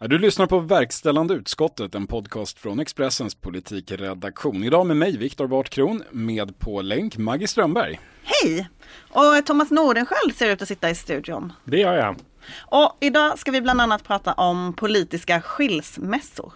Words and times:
Du 0.00 0.18
lyssnar 0.18 0.46
på 0.46 0.58
Verkställande 0.58 1.34
utskottet, 1.34 1.94
en 1.94 2.06
podcast 2.06 2.58
från 2.58 2.80
Expressens 2.80 3.34
politikredaktion. 3.34 4.64
Idag 4.64 4.86
med 4.86 4.96
mig, 4.96 5.16
Viktor 5.16 5.46
Bartkron, 5.46 6.02
med 6.10 6.58
på 6.58 6.82
länk 6.82 7.16
Maggie 7.16 7.48
Strömberg. 7.48 8.00
Hej! 8.22 8.68
Och 9.10 9.46
Thomas 9.46 9.70
Nordenskjöld 9.70 10.36
ser 10.36 10.50
ut 10.50 10.62
att 10.62 10.68
sitta 10.68 10.90
i 10.90 10.94
studion. 10.94 11.52
Det 11.64 11.78
gör 11.78 11.92
jag. 11.92 12.16
Och 12.58 12.96
idag 13.00 13.38
ska 13.38 13.50
vi 13.50 13.60
bland 13.60 13.80
annat 13.80 14.04
prata 14.04 14.32
om 14.32 14.72
politiska 14.72 15.40
skilsmässor. 15.40 16.52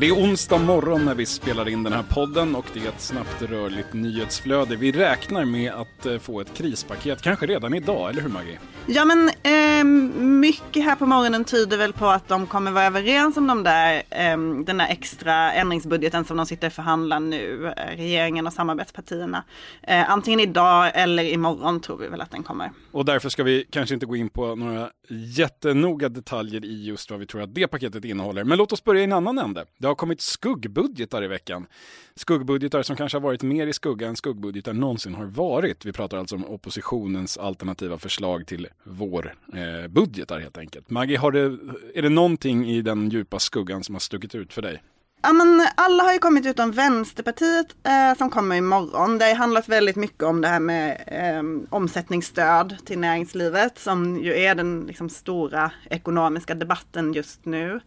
Det 0.00 0.08
är 0.08 0.12
onsdag 0.12 0.58
morgon 0.58 1.04
när 1.04 1.14
vi 1.14 1.26
spelar 1.26 1.68
in 1.68 1.82
den 1.82 1.92
här 1.92 2.02
podden 2.02 2.54
och 2.54 2.66
det 2.74 2.84
är 2.84 2.88
ett 2.88 3.00
snabbt 3.00 3.42
rörligt 3.42 3.92
nyhetsflöde. 3.92 4.76
Vi 4.76 4.92
räknar 4.92 5.44
med 5.44 5.72
att 5.72 6.06
eh, 6.06 6.18
få 6.18 6.40
ett 6.40 6.54
krispaket, 6.54 7.22
kanske 7.22 7.46
redan 7.46 7.74
idag, 7.74 8.10
eller 8.10 8.22
hur 8.22 8.28
Maggie? 8.28 8.58
Ja 8.86 9.04
men 9.04 9.30
eh, 9.42 9.84
mycket 10.20 10.84
här 10.84 10.96
på 10.96 11.06
morgonen 11.06 11.44
tyder 11.44 11.76
väl 11.76 11.92
på 11.92 12.06
att 12.06 12.28
de 12.28 12.46
kommer 12.46 12.70
vara 12.70 12.84
överens 12.84 13.36
om 13.36 13.46
de 13.46 13.62
där, 13.62 13.94
eh, 14.10 14.38
den 14.64 14.78
där 14.78 14.86
extra 14.90 15.52
ändringsbudgeten 15.52 16.24
som 16.24 16.36
de 16.36 16.46
sitter 16.46 16.66
och 16.66 16.72
förhandlar 16.72 17.20
nu, 17.20 17.66
eh, 17.76 17.96
regeringen 17.96 18.46
och 18.46 18.52
samarbetspartierna. 18.52 19.44
Eh, 19.82 20.10
antingen 20.10 20.40
idag 20.40 20.90
eller 20.94 21.22
imorgon 21.22 21.80
tror 21.80 21.96
vi 21.98 22.08
väl 22.08 22.20
att 22.20 22.30
den 22.30 22.42
kommer. 22.42 22.70
Och 22.92 23.04
därför 23.04 23.28
ska 23.28 23.42
vi 23.42 23.66
kanske 23.70 23.94
inte 23.94 24.06
gå 24.06 24.16
in 24.16 24.28
på 24.28 24.54
några 24.54 24.90
jättenoga 25.08 26.08
detaljer 26.08 26.64
i 26.64 26.84
just 26.84 27.10
vad 27.10 27.20
vi 27.20 27.26
tror 27.26 27.42
att 27.42 27.54
det 27.54 27.68
paketet 27.68 28.04
innehåller. 28.04 28.44
Men 28.44 28.58
låt 28.58 28.72
oss 28.72 28.84
börja 28.84 29.00
i 29.00 29.04
en 29.04 29.12
annan 29.12 29.38
ände. 29.38 29.64
Det 29.78 29.89
har 29.90 29.96
kommit 29.96 30.20
skuggbudgetar 30.20 31.24
i 31.24 31.26
veckan. 31.26 31.66
Skuggbudgetar 32.14 32.82
som 32.82 32.96
kanske 32.96 33.18
har 33.18 33.22
varit 33.22 33.42
mer 33.42 33.66
i 33.66 33.72
skugga 33.72 34.08
än 34.08 34.16
skuggbudgetar 34.16 34.72
någonsin 34.72 35.14
har 35.14 35.24
varit. 35.24 35.84
Vi 35.84 35.92
pratar 35.92 36.18
alltså 36.18 36.36
om 36.36 36.44
oppositionens 36.44 37.38
alternativa 37.38 37.98
förslag 37.98 38.46
till 38.46 38.68
vår 38.84 39.34
eh, 39.54 39.88
budgetar 39.88 40.40
helt 40.40 40.58
enkelt. 40.58 40.90
Maggie, 40.90 41.18
har 41.18 41.32
det, 41.32 41.58
är 41.94 42.02
det 42.02 42.08
någonting 42.08 42.70
i 42.70 42.82
den 42.82 43.08
djupa 43.08 43.38
skuggan 43.38 43.84
som 43.84 43.94
har 43.94 44.00
stuckit 44.00 44.34
ut 44.34 44.52
för 44.52 44.62
dig? 44.62 44.82
Ja, 45.22 45.32
men 45.32 45.66
alla 45.74 46.02
har 46.02 46.12
ju 46.12 46.18
kommit 46.18 46.46
utom 46.46 46.72
Vänsterpartiet 46.72 47.66
eh, 47.86 48.18
som 48.18 48.30
kommer 48.30 48.56
imorgon. 48.56 49.18
Det 49.18 49.24
har 49.24 49.34
handlat 49.34 49.68
väldigt 49.68 49.96
mycket 49.96 50.22
om 50.22 50.40
det 50.40 50.48
här 50.48 50.60
med 50.60 51.02
eh, 51.06 51.66
omsättningsstöd 51.70 52.76
till 52.84 52.98
näringslivet 52.98 53.78
som 53.78 54.20
ju 54.20 54.38
är 54.38 54.54
den 54.54 54.84
liksom, 54.86 55.08
stora 55.08 55.72
ekonomiska 55.90 56.54
debatten 56.54 57.12
just 57.12 57.44
nu. 57.44 57.80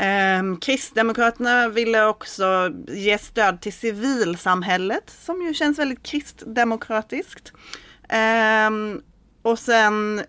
Eh, 0.00 0.58
Kristdemokraterna 0.60 1.68
ville 1.68 2.06
också 2.06 2.72
ge 2.88 3.18
stöd 3.18 3.60
till 3.60 3.72
civilsamhället 3.72 5.10
som 5.24 5.42
ju 5.42 5.54
känns 5.54 5.78
väldigt 5.78 6.02
kristdemokratiskt. 6.02 7.52
Eh, 8.08 8.70
och 9.42 9.58
sen 9.58 10.22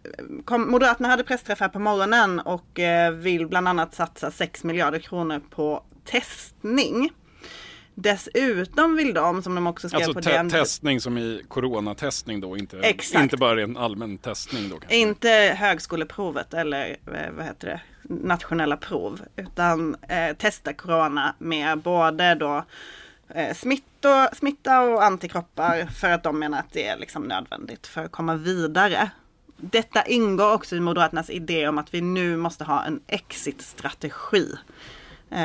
kom, 0.46 0.72
Moderaterna 0.72 1.08
hade 1.08 1.24
pressträffar 1.24 1.70
på 1.70 1.80
morgonen 1.80 2.40
och 2.40 2.80
eh, 2.80 3.12
vill 3.12 3.48
bland 3.48 3.68
annat 3.68 3.96
satsa 3.96 4.32
6 4.32 4.64
miljarder 4.64 5.00
kronor 5.00 5.42
på 5.50 5.84
testning. 6.06 7.10
Dessutom 7.96 8.96
vill 8.96 9.14
de, 9.14 9.44
som 9.44 9.56
de 9.56 9.68
också 9.68 9.90
skrev 9.90 10.02
alltså 10.02 10.14
på 10.14 10.22
te 10.22 10.32
den... 10.32 10.50
testning 10.50 11.02
som 11.02 11.18
i 11.18 11.42
coronatestning 11.48 12.42
då, 12.42 12.58
inte, 12.58 12.80
Exakt. 12.80 13.24
inte 13.24 13.38
bara 13.38 13.62
en 13.62 13.78
allmän 13.78 14.18
testning 14.18 14.70
då 14.70 14.78
kanske? 14.78 14.98
Inte 14.98 15.30
högskoleprovet 15.58 16.54
eller 16.54 16.90
eh, 16.90 17.32
vad 17.32 17.46
heter 17.46 17.68
det, 17.68 17.82
nationella 18.04 18.78
prov. 18.78 19.22
Utan 19.36 19.96
eh, 20.10 20.36
testa 20.36 20.74
corona 20.74 21.36
med 21.38 21.80
både 21.80 22.36
då 22.36 22.66
eh, 23.30 23.56
smitto, 23.56 24.28
smitta 24.34 24.82
och 24.82 25.04
antikroppar 25.04 25.86
för 25.86 26.10
att 26.10 26.24
de 26.24 26.40
menar 26.40 26.60
att 26.60 26.72
det 26.72 26.88
är 26.88 26.98
liksom 26.98 27.24
nödvändigt 27.24 27.88
för 27.88 28.06
att 28.06 28.12
komma 28.12 28.36
vidare. 28.36 29.10
Detta 29.58 30.04
ingår 30.04 30.54
också 30.54 30.76
i 30.76 30.80
Moderaternas 30.80 31.30
idé 31.30 31.68
om 31.68 31.78
att 31.78 31.94
vi 31.94 32.02
nu 32.02 32.38
måste 32.38 32.64
ha 32.64 32.84
en 32.84 33.00
exit-strategi. 33.08 34.56
Eh, 35.30 35.40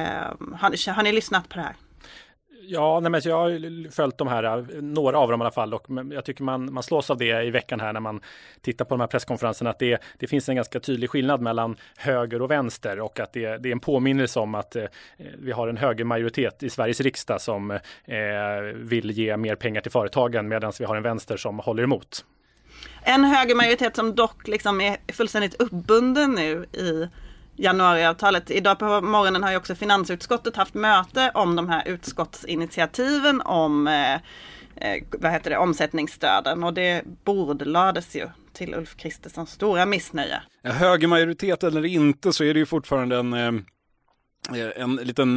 har, 0.55 0.93
har 0.93 1.03
ni 1.03 1.13
lyssnat 1.13 1.49
på 1.49 1.55
det 1.57 1.63
här? 1.63 1.77
Ja, 2.69 3.01
nej, 3.01 3.11
men 3.11 3.21
jag 3.25 3.37
har 3.37 3.91
följt 3.91 4.19
de 4.19 4.29
här, 4.29 4.45
äh, 4.45 4.83
några 4.83 5.19
av 5.19 5.31
dem 5.31 5.41
i 5.41 5.45
alla 5.45 5.51
fall, 5.51 5.75
och 5.75 5.87
jag 6.13 6.25
tycker 6.25 6.43
man, 6.43 6.73
man 6.73 6.83
slås 6.83 7.11
av 7.11 7.19
det 7.19 7.43
i 7.43 7.51
veckan 7.51 7.81
här 7.81 7.93
när 7.93 8.01
man 8.01 8.21
tittar 8.61 8.85
på 8.85 8.95
de 8.95 9.01
här 9.01 9.07
presskonferenserna, 9.07 9.71
att 9.71 9.79
det, 9.79 10.03
det 10.19 10.27
finns 10.27 10.49
en 10.49 10.57
ganska 10.57 10.81
tydlig 10.81 11.11
skillnad 11.11 11.41
mellan 11.41 11.77
höger 11.97 12.43
och 12.43 12.51
vänster 12.51 13.01
och 13.01 13.21
att 13.21 13.33
det, 13.33 13.59
det 13.63 13.69
är 13.69 13.73
en 13.73 13.81
påminnelse 13.81 14.41
om 14.41 14.55
att 14.55 14.77
eh, 14.77 14.85
vi 15.39 15.53
har 15.53 15.69
en 15.69 15.77
högermajoritet 15.77 16.63
i 16.63 16.71
Sveriges 16.71 17.01
riksdag 17.01 17.41
som 17.41 17.71
eh, 17.71 17.79
vill 18.75 19.11
ge 19.11 19.37
mer 19.37 19.55
pengar 19.55 19.81
till 19.81 19.93
företagen 19.93 20.49
medan 20.49 20.73
vi 20.79 20.85
har 20.85 20.97
en 20.97 21.03
vänster 21.03 21.37
som 21.37 21.59
håller 21.59 21.83
emot. 21.83 22.25
En 23.03 23.25
högermajoritet 23.25 23.97
som 23.97 24.15
dock 24.15 24.49
liksom 24.49 24.81
är 24.81 25.13
fullständigt 25.13 25.55
uppbunden 25.55 26.33
nu 26.33 26.67
i 26.73 27.09
januariavtalet. 27.57 28.51
Idag 28.51 28.79
på 28.79 29.01
morgonen 29.01 29.43
har 29.43 29.51
ju 29.51 29.57
också 29.57 29.75
finansutskottet 29.75 30.57
haft 30.57 30.75
möte 30.75 31.31
om 31.35 31.57
de 31.57 31.69
här 31.69 31.89
utskottsinitiativen 31.89 33.41
om 33.41 33.87
eh, 33.87 34.15
eh 34.15 35.03
vad 35.11 35.33
heter 35.33 35.51
det, 35.51 35.59
omsättningsstöden 35.59 36.65
och 36.65 36.75
det 36.75 37.03
bordlades 37.25 38.17
ju 38.17 38.29
till 38.53 38.75
Ulf 38.75 38.97
Kristerssons 38.97 39.51
stora 39.51 39.87
missnöje. 39.87 40.43
Ja, 40.63 40.71
högermajoritet 40.71 41.65
eller 41.65 41.85
inte 41.85 42.33
så 42.33 42.45
är 42.45 42.55
det 42.55 42.61
ju 42.61 42.67
fortfarande 42.67 43.17
en, 43.17 43.33
eh, 43.33 43.49
eh, 44.61 44.83
en 44.83 44.97
liten 44.97 45.37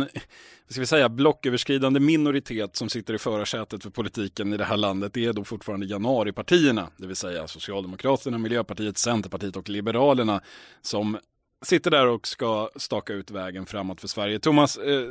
vad 0.69 0.73
ska 0.73 0.81
vi 0.81 0.87
säga, 0.87 1.09
blocköverskridande 1.09 1.99
minoritet 1.99 2.75
som 2.75 2.89
sitter 2.89 3.13
i 3.13 3.17
förarsätet 3.17 3.83
för 3.83 3.89
politiken 3.89 4.53
i 4.53 4.57
det 4.57 4.63
här 4.63 4.77
landet 4.77 5.13
det 5.13 5.25
är 5.25 5.33
då 5.33 5.43
fortfarande 5.43 5.85
januaripartierna, 5.85 6.89
det 6.97 7.07
vill 7.07 7.15
säga 7.15 7.47
Socialdemokraterna, 7.47 8.37
Miljöpartiet, 8.37 8.97
Centerpartiet 8.97 9.55
och 9.55 9.69
Liberalerna 9.69 10.41
som 10.81 11.17
sitter 11.61 11.91
där 11.91 12.07
och 12.07 12.27
ska 12.27 12.69
staka 12.75 13.13
ut 13.13 13.31
vägen 13.31 13.65
framåt 13.65 14.01
för 14.01 14.07
Sverige. 14.07 14.39
Thomas, 14.39 14.77
eh, 14.77 15.03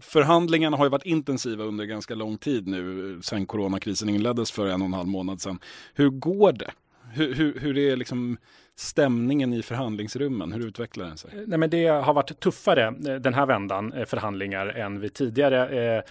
förhandlingarna 0.00 0.76
har 0.76 0.84
ju 0.84 0.90
varit 0.90 1.06
intensiva 1.06 1.64
under 1.64 1.84
ganska 1.84 2.14
lång 2.14 2.38
tid 2.38 2.66
nu 2.66 3.12
eh, 3.12 3.20
sen 3.20 3.46
coronakrisen 3.46 4.08
inleddes 4.08 4.50
för 4.50 4.66
en 4.66 4.82
och 4.82 4.86
en 4.86 4.94
halv 4.94 5.08
månad 5.08 5.40
sedan. 5.40 5.58
Hur 5.94 6.10
går 6.10 6.52
det? 6.52 6.70
Hur, 7.12 7.34
hur, 7.34 7.60
hur 7.60 7.78
är 7.78 7.96
liksom 7.96 8.36
stämningen 8.76 9.52
i 9.52 9.62
förhandlingsrummen? 9.62 10.52
Hur 10.52 10.66
utvecklar 10.66 11.06
den 11.06 11.16
sig? 11.16 11.30
Nej, 11.46 11.58
men 11.58 11.70
det 11.70 11.86
har 11.86 12.14
varit 12.14 12.40
tuffare 12.40 12.90
den 13.18 13.34
här 13.34 13.46
vändan 13.46 13.94
förhandlingar 14.06 14.66
än 14.66 15.00
vid 15.00 15.14
tidigare 15.14 15.96
eh, 15.96 16.02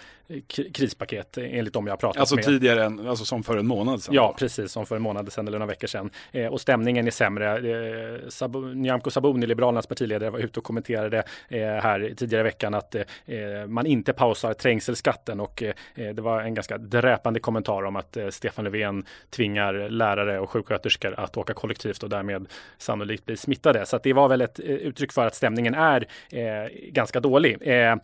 krispaket 0.73 1.37
enligt 1.37 1.73
de 1.73 1.87
jag 1.87 1.99
pratat 1.99 2.19
alltså 2.19 2.35
med. 2.35 2.39
Alltså 2.39 2.51
tidigare, 2.51 2.83
än, 2.83 3.07
alltså 3.07 3.25
som 3.25 3.43
för 3.43 3.57
en 3.57 3.67
månad 3.67 4.03
sedan? 4.03 4.15
Ja, 4.15 4.35
precis 4.39 4.71
som 4.71 4.85
för 4.85 4.95
en 4.95 5.01
månad 5.01 5.33
sedan 5.33 5.47
eller 5.47 5.59
några 5.59 5.69
veckor 5.69 5.87
sedan. 5.87 6.09
Eh, 6.31 6.47
och 6.47 6.61
stämningen 6.61 7.07
är 7.07 7.11
sämre. 7.11 7.57
Eh, 7.57 8.29
Sab 8.29 8.55
Nyamko 8.55 9.09
Sabuni, 9.09 9.47
Liberalernas 9.47 9.87
partiledare, 9.87 10.29
var 10.29 10.39
ute 10.39 10.59
och 10.59 10.63
kommenterade 10.63 11.23
eh, 11.49 11.59
här 11.59 12.13
tidigare 12.17 12.41
i 12.41 12.43
veckan 12.43 12.73
att 12.73 12.95
eh, 12.95 13.03
man 13.67 13.85
inte 13.85 14.13
pausar 14.13 14.53
trängselskatten 14.53 15.39
och 15.39 15.63
eh, 15.63 15.73
det 15.95 16.21
var 16.21 16.41
en 16.41 16.53
ganska 16.53 16.77
dräpande 16.77 17.39
kommentar 17.39 17.83
om 17.83 17.95
att 17.95 18.17
eh, 18.17 18.29
Stefan 18.29 18.65
Löfven 18.65 19.05
tvingar 19.29 19.89
lärare 19.89 20.39
och 20.39 20.49
sjuksköterskor 20.49 21.19
att 21.19 21.37
åka 21.37 21.53
kollektivt 21.53 22.03
och 22.03 22.09
därmed 22.09 22.47
sannolikt 22.77 23.25
blir 23.25 23.35
smittade. 23.35 23.85
Så 23.85 23.99
det 24.03 24.13
var 24.13 24.27
väl 24.27 24.41
ett 24.41 24.59
eh, 24.59 24.65
uttryck 24.65 25.11
för 25.11 25.25
att 25.25 25.35
stämningen 25.35 25.73
är 25.73 26.07
eh, 26.31 26.69
ganska 26.89 27.19
dålig. 27.19 27.57
Eh, 27.61 27.95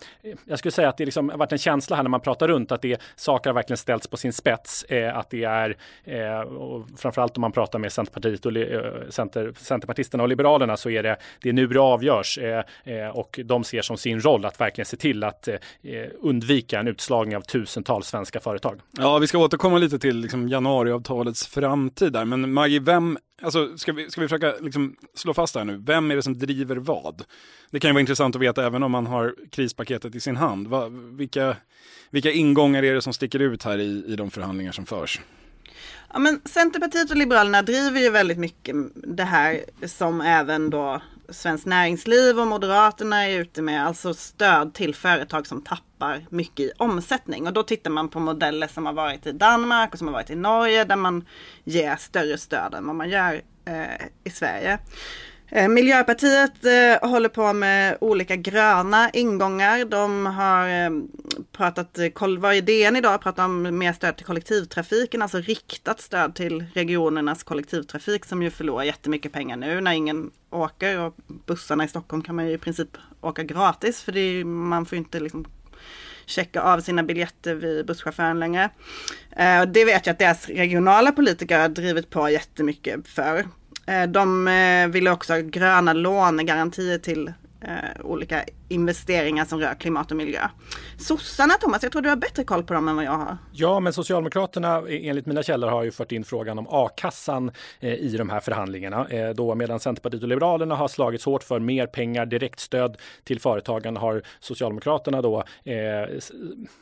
jag 0.45 0.59
skulle 0.59 0.71
säga 0.71 0.89
att 0.89 0.97
det 0.97 1.05
liksom 1.05 1.29
har 1.29 1.37
varit 1.37 1.51
en 1.51 1.57
känsla 1.57 1.95
här 1.95 2.03
när 2.03 2.09
man 2.09 2.21
pratar 2.21 2.47
runt 2.47 2.71
att 2.71 2.81
det 2.81 3.01
saker 3.15 3.49
har 3.49 3.55
verkligen 3.55 3.77
ställts 3.77 4.07
på 4.07 4.17
sin 4.17 4.33
spets. 4.33 4.83
Eh, 4.83 5.17
att 5.17 5.29
det 5.29 5.43
är, 5.43 5.77
eh, 6.03 6.39
och 6.39 6.87
framförallt 6.97 7.37
om 7.37 7.41
man 7.41 7.51
pratar 7.51 7.79
med 7.79 7.91
Centerpartiet 7.91 8.45
och 8.45 8.55
eh, 8.55 9.09
Center, 9.09 9.53
Centerpartisterna 9.57 10.23
och 10.23 10.29
Liberalerna 10.29 10.77
så 10.77 10.89
är 10.89 11.03
det, 11.03 11.17
det 11.41 11.49
är 11.49 11.53
nu 11.53 11.67
det 11.67 11.79
avgörs 11.79 12.37
eh, 12.37 13.07
och 13.13 13.39
de 13.45 13.63
ser 13.63 13.81
som 13.81 13.97
sin 13.97 14.21
roll 14.21 14.45
att 14.45 14.61
verkligen 14.61 14.85
se 14.85 14.97
till 14.97 15.23
att 15.23 15.47
eh, 15.47 15.57
undvika 16.19 16.79
en 16.79 16.87
utslagning 16.87 17.37
av 17.37 17.41
tusentals 17.41 18.07
svenska 18.07 18.39
företag. 18.39 18.79
Ja, 18.97 19.19
vi 19.19 19.27
ska 19.27 19.37
återkomma 19.37 19.77
lite 19.77 19.99
till 19.99 20.17
liksom, 20.17 20.49
januariavtalets 20.49 21.47
framtid 21.47 22.13
där, 22.13 22.25
men 22.25 22.53
Maggie, 22.53 22.79
vem 22.79 23.17
Alltså, 23.41 23.77
ska 23.77 23.93
vi, 23.93 24.11
ska 24.11 24.21
vi 24.21 24.27
försöka 24.27 24.53
liksom 24.61 24.95
slå 25.13 25.33
fast 25.33 25.55
här 25.55 25.65
nu, 25.65 25.77
vem 25.77 26.11
är 26.11 26.15
det 26.15 26.23
som 26.23 26.39
driver 26.39 26.75
vad? 26.75 27.23
Det 27.71 27.79
kan 27.79 27.89
ju 27.89 27.93
vara 27.93 28.01
intressant 28.01 28.35
att 28.35 28.41
veta 28.41 28.65
även 28.65 28.83
om 28.83 28.91
man 28.91 29.07
har 29.07 29.35
krispaketet 29.51 30.15
i 30.15 30.19
sin 30.19 30.35
hand. 30.35 30.67
Va, 30.67 30.89
vilka, 30.89 31.55
vilka 32.09 32.31
ingångar 32.31 32.83
är 32.83 32.93
det 32.93 33.01
som 33.01 33.13
sticker 33.13 33.39
ut 33.39 33.63
här 33.63 33.77
i, 33.77 34.03
i 34.07 34.15
de 34.15 34.31
förhandlingar 34.31 34.71
som 34.71 34.85
förs? 34.85 35.21
Ja, 36.13 36.19
men 36.19 36.41
Centerpartiet 36.45 37.11
och 37.11 37.17
Liberalerna 37.17 37.61
driver 37.61 37.99
ju 37.99 38.09
väldigt 38.09 38.37
mycket 38.37 38.75
det 38.93 39.23
här 39.23 39.63
som 39.85 40.21
även 40.21 40.69
då 40.69 41.01
Svenskt 41.31 41.65
Näringsliv 41.65 42.39
och 42.39 42.47
Moderaterna 42.47 43.27
är 43.27 43.39
ute 43.39 43.61
med, 43.61 43.87
alltså 43.87 44.13
stöd 44.13 44.73
till 44.73 44.95
företag 44.95 45.47
som 45.47 45.61
tappar 45.61 46.25
mycket 46.29 46.59
i 46.59 46.71
omsättning. 46.77 47.47
Och 47.47 47.53
då 47.53 47.63
tittar 47.63 47.91
man 47.91 48.09
på 48.09 48.19
modeller 48.19 48.67
som 48.67 48.85
har 48.85 48.93
varit 48.93 49.27
i 49.27 49.31
Danmark 49.31 49.91
och 49.91 49.97
som 49.97 50.07
har 50.07 50.13
varit 50.13 50.29
i 50.29 50.35
Norge 50.35 50.83
där 50.83 50.95
man 50.95 51.25
ger 51.63 51.95
större 51.95 52.37
stöd 52.37 52.73
än 52.73 52.87
vad 52.87 52.95
man 52.95 53.09
gör 53.09 53.41
eh, 53.65 54.05
i 54.23 54.29
Sverige. 54.29 54.79
Eh, 55.53 55.67
Miljöpartiet 55.67 56.65
eh, 56.65 57.09
håller 57.09 57.29
på 57.29 57.53
med 57.53 57.97
olika 58.01 58.35
gröna 58.35 59.09
ingångar. 59.09 59.85
De 59.85 60.25
har 60.25 60.67
eh, 60.67 60.89
pratat, 61.51 61.99
eh, 61.99 62.39
var 62.39 62.53
i 62.53 62.61
DN 62.61 62.95
idag, 62.95 63.21
pratat 63.21 63.45
om 63.45 63.77
mer 63.77 63.93
stöd 63.93 64.17
till 64.17 64.25
kollektivtrafiken, 64.25 65.21
alltså 65.21 65.37
riktat 65.37 66.01
stöd 66.01 66.35
till 66.35 66.65
regionernas 66.73 67.43
kollektivtrafik 67.43 68.25
som 68.25 68.43
ju 68.43 68.49
förlorar 68.49 68.83
jättemycket 68.83 69.31
pengar 69.31 69.57
nu 69.57 69.81
när 69.81 69.91
ingen 69.91 70.31
åker 70.49 70.99
och 70.99 71.15
bussarna 71.45 71.83
i 71.83 71.87
Stockholm 71.87 72.23
kan 72.23 72.35
man 72.35 72.47
ju 72.47 72.53
i 72.53 72.57
princip 72.57 72.97
åka 73.21 73.43
gratis 73.43 74.01
för 74.01 74.17
är, 74.17 74.43
man 74.43 74.85
får 74.85 74.95
ju 74.95 75.03
inte 75.03 75.19
liksom 75.19 75.45
checka 76.25 76.61
av 76.61 76.79
sina 76.79 77.03
biljetter 77.03 77.55
vid 77.55 77.85
busschauffören 77.85 78.39
längre. 78.39 78.69
Eh, 79.31 79.61
det 79.61 79.85
vet 79.85 80.05
jag 80.05 80.13
att 80.13 80.19
deras 80.19 80.47
regionala 80.47 81.11
politiker 81.11 81.59
har 81.59 81.69
drivit 81.69 82.09
på 82.09 82.29
jättemycket 82.29 83.07
för. 83.07 83.45
Eh, 83.91 84.07
de 84.07 84.47
eh, 84.47 84.87
vill 84.87 84.91
ville 84.91 85.11
också 85.11 85.33
ha 85.33 85.39
gröna 85.39 85.93
lånegarantier 85.93 86.97
till 86.97 87.27
eh, 87.61 88.01
olika 88.03 88.43
investeringar 88.71 89.45
som 89.45 89.59
rör 89.59 89.73
klimat 89.73 90.11
och 90.11 90.17
miljö. 90.17 90.47
Sossarna 90.97 91.53
Thomas, 91.53 91.83
jag 91.83 91.91
tror 91.91 92.01
du 92.01 92.09
har 92.09 92.15
bättre 92.15 92.43
koll 92.43 92.63
på 92.63 92.73
dem 92.73 92.87
än 92.87 92.95
vad 92.95 93.05
jag 93.05 93.11
har. 93.11 93.37
Ja, 93.51 93.79
men 93.79 93.93
Socialdemokraterna 93.93 94.83
enligt 94.89 95.25
mina 95.25 95.43
källor 95.43 95.67
har 95.67 95.83
ju 95.83 95.91
fört 95.91 96.11
in 96.11 96.23
frågan 96.23 96.59
om 96.59 96.67
a-kassan 96.69 97.51
eh, 97.79 97.93
i 97.93 98.17
de 98.17 98.29
här 98.29 98.39
förhandlingarna. 98.39 99.07
Eh, 99.09 99.29
då 99.29 99.55
medan 99.55 99.79
Centerpartiet 99.79 100.23
och 100.23 100.29
Liberalerna 100.29 100.75
har 100.75 100.87
slagits 100.87 101.25
hårt 101.25 101.43
för 101.43 101.59
mer 101.59 101.87
pengar, 101.87 102.25
direktstöd 102.25 102.97
till 103.23 103.39
företagen 103.39 103.97
har 103.97 104.21
Socialdemokraterna 104.39 105.21
då 105.21 105.43
eh, 105.63 106.19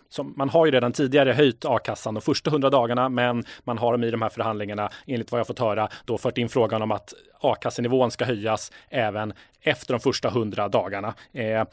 som, 0.09 0.33
man 0.37 0.49
har 0.49 0.65
ju 0.65 0.71
redan 0.71 0.91
tidigare 0.91 1.31
höjt 1.31 1.65
a-kassan 1.65 2.13
de 2.13 2.21
första 2.21 2.51
hundra 2.51 2.69
dagarna, 2.69 3.09
men 3.09 3.43
man 3.63 3.77
har 3.77 3.91
dem 3.91 4.03
i 4.03 4.11
de 4.11 4.21
här 4.21 4.29
förhandlingarna, 4.29 4.89
enligt 5.07 5.31
vad 5.31 5.39
jag 5.39 5.47
fått 5.47 5.59
höra, 5.59 5.89
då 6.05 6.17
fört 6.17 6.37
in 6.37 6.49
frågan 6.49 6.81
om 6.81 6.91
att 6.91 7.13
a-kassenivån 7.41 8.11
ska 8.11 8.25
höjas 8.25 8.71
även 8.89 9.33
efter 9.61 9.93
de 9.93 9.99
första 9.99 10.29
hundra 10.29 10.67
dagarna. 10.67 11.13
Eh, 11.33 11.63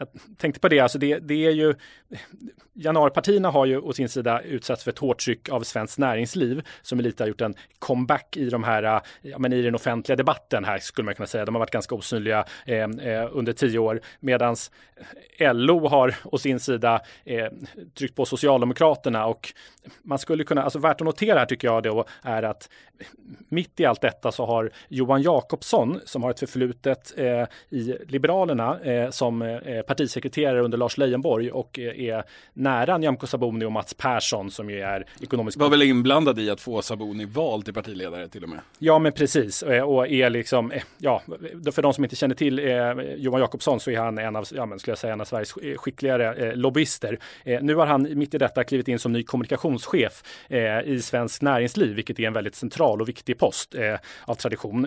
jag 0.00 0.08
tänkte 0.38 0.60
på 0.60 0.68
det, 0.68 0.80
alltså 0.80 0.98
det, 0.98 1.18
det 1.18 1.46
är 1.46 1.50
ju 1.50 1.74
januaripartierna 2.74 3.50
har 3.50 3.66
ju 3.66 3.78
å 3.78 3.92
sin 3.92 4.08
sida 4.08 4.40
utsatts 4.40 4.84
för 4.84 4.90
ett 4.90 4.98
hårt 4.98 5.20
tryck 5.20 5.48
av 5.48 5.62
svenskt 5.62 5.98
näringsliv 5.98 6.66
som 6.82 7.00
lite 7.00 7.22
har 7.22 7.28
gjort 7.28 7.40
en 7.40 7.54
comeback 7.78 8.36
i 8.36 8.50
de 8.50 8.64
här, 8.64 9.02
ja, 9.22 9.38
men 9.38 9.52
i 9.52 9.62
den 9.62 9.74
offentliga 9.74 10.16
debatten 10.16 10.64
här 10.64 10.78
skulle 10.78 11.04
man 11.04 11.14
kunna 11.14 11.26
säga. 11.26 11.44
De 11.44 11.54
har 11.54 11.60
varit 11.60 11.70
ganska 11.70 11.94
osynliga 11.94 12.44
eh, 12.66 12.82
eh 12.82 13.28
under 13.32 13.52
tio 13.52 13.78
år 13.78 14.00
medan 14.20 14.56
LO 15.38 15.88
har 15.88 16.14
å 16.24 16.38
sin 16.38 16.60
sida 16.60 17.00
eh, 17.24 17.46
tryckt 17.98 18.16
på 18.16 18.24
Socialdemokraterna 18.24 19.26
och 19.26 19.52
man 20.02 20.18
skulle 20.18 20.44
kunna, 20.44 20.62
alltså 20.62 20.78
värt 20.78 21.00
att 21.00 21.04
notera 21.04 21.38
här 21.38 21.46
tycker 21.46 21.68
jag 21.68 21.82
då 21.82 22.04
är 22.22 22.42
att 22.42 22.68
mitt 23.48 23.80
i 23.80 23.84
allt 23.84 24.00
detta 24.00 24.32
så 24.32 24.46
har 24.46 24.70
Johan 24.88 25.22
Jakobsson 25.22 26.00
som 26.04 26.22
har 26.22 26.30
ett 26.30 26.40
förflutet 26.40 27.14
eh, 27.16 27.44
i 27.68 27.96
Liberalerna 28.08 28.80
eh, 28.80 29.10
som 29.10 29.42
eh, 29.42 29.82
partisekreterare 29.90 30.60
under 30.60 30.78
Lars 30.78 30.98
Leijonborg 30.98 31.50
och 31.50 31.78
är 31.78 32.22
nära 32.52 32.98
Nyamko 32.98 33.26
Sabuni 33.26 33.64
och 33.64 33.72
Mats 33.72 33.94
Persson 33.94 34.50
som 34.50 34.70
ju 34.70 34.80
är 34.80 35.06
ekonomisk... 35.20 35.58
Var 35.58 35.68
väl 35.68 35.82
inblandad 35.82 36.38
i 36.38 36.50
att 36.50 36.60
få 36.60 36.82
Sabuni 36.82 37.24
vald 37.24 37.64
till 37.64 37.74
partiledare 37.74 38.28
till 38.28 38.42
och 38.42 38.48
med. 38.48 38.58
Ja, 38.78 38.98
men 38.98 39.12
precis. 39.12 39.62
Eh, 39.62 39.82
och 39.82 40.08
är 40.08 40.30
liksom, 40.30 40.72
eh, 40.72 40.82
ja, 40.98 41.22
för 41.72 41.82
de 41.82 41.94
som 41.94 42.04
inte 42.04 42.16
känner 42.16 42.34
till 42.34 42.58
eh, 42.58 42.92
Johan 43.16 43.40
Jakobsson 43.40 43.80
så 43.80 43.90
är 43.90 43.98
han 43.98 44.18
en 44.18 44.36
av, 44.36 44.46
ja, 44.54 44.66
men 44.66 44.78
skulle 44.78 44.92
jag 44.92 44.98
säga, 44.98 45.12
en 45.12 45.20
av 45.20 45.24
Sveriges 45.24 45.52
skickligare 45.80 46.34
eh, 46.34 46.56
lobbyister. 46.56 47.18
Eh, 47.44 47.62
nu 47.62 47.74
har 47.74 47.86
han 47.86 48.18
mitt 48.18 48.34
i 48.34 48.38
detta 48.38 48.64
klivit 48.64 48.88
in 48.88 48.98
som 48.98 49.12
ny 49.12 49.22
kommunikationschef 49.22 50.22
eh, 50.48 50.80
i 50.80 51.00
Svensk 51.02 51.42
Näringsliv, 51.42 51.96
vilket 51.96 52.18
är 52.18 52.26
en 52.26 52.32
väldigt 52.32 52.54
central 52.54 53.00
och 53.00 53.08
viktig 53.08 53.38
post 53.38 53.74
av 54.24 54.34
tradition. 54.34 54.86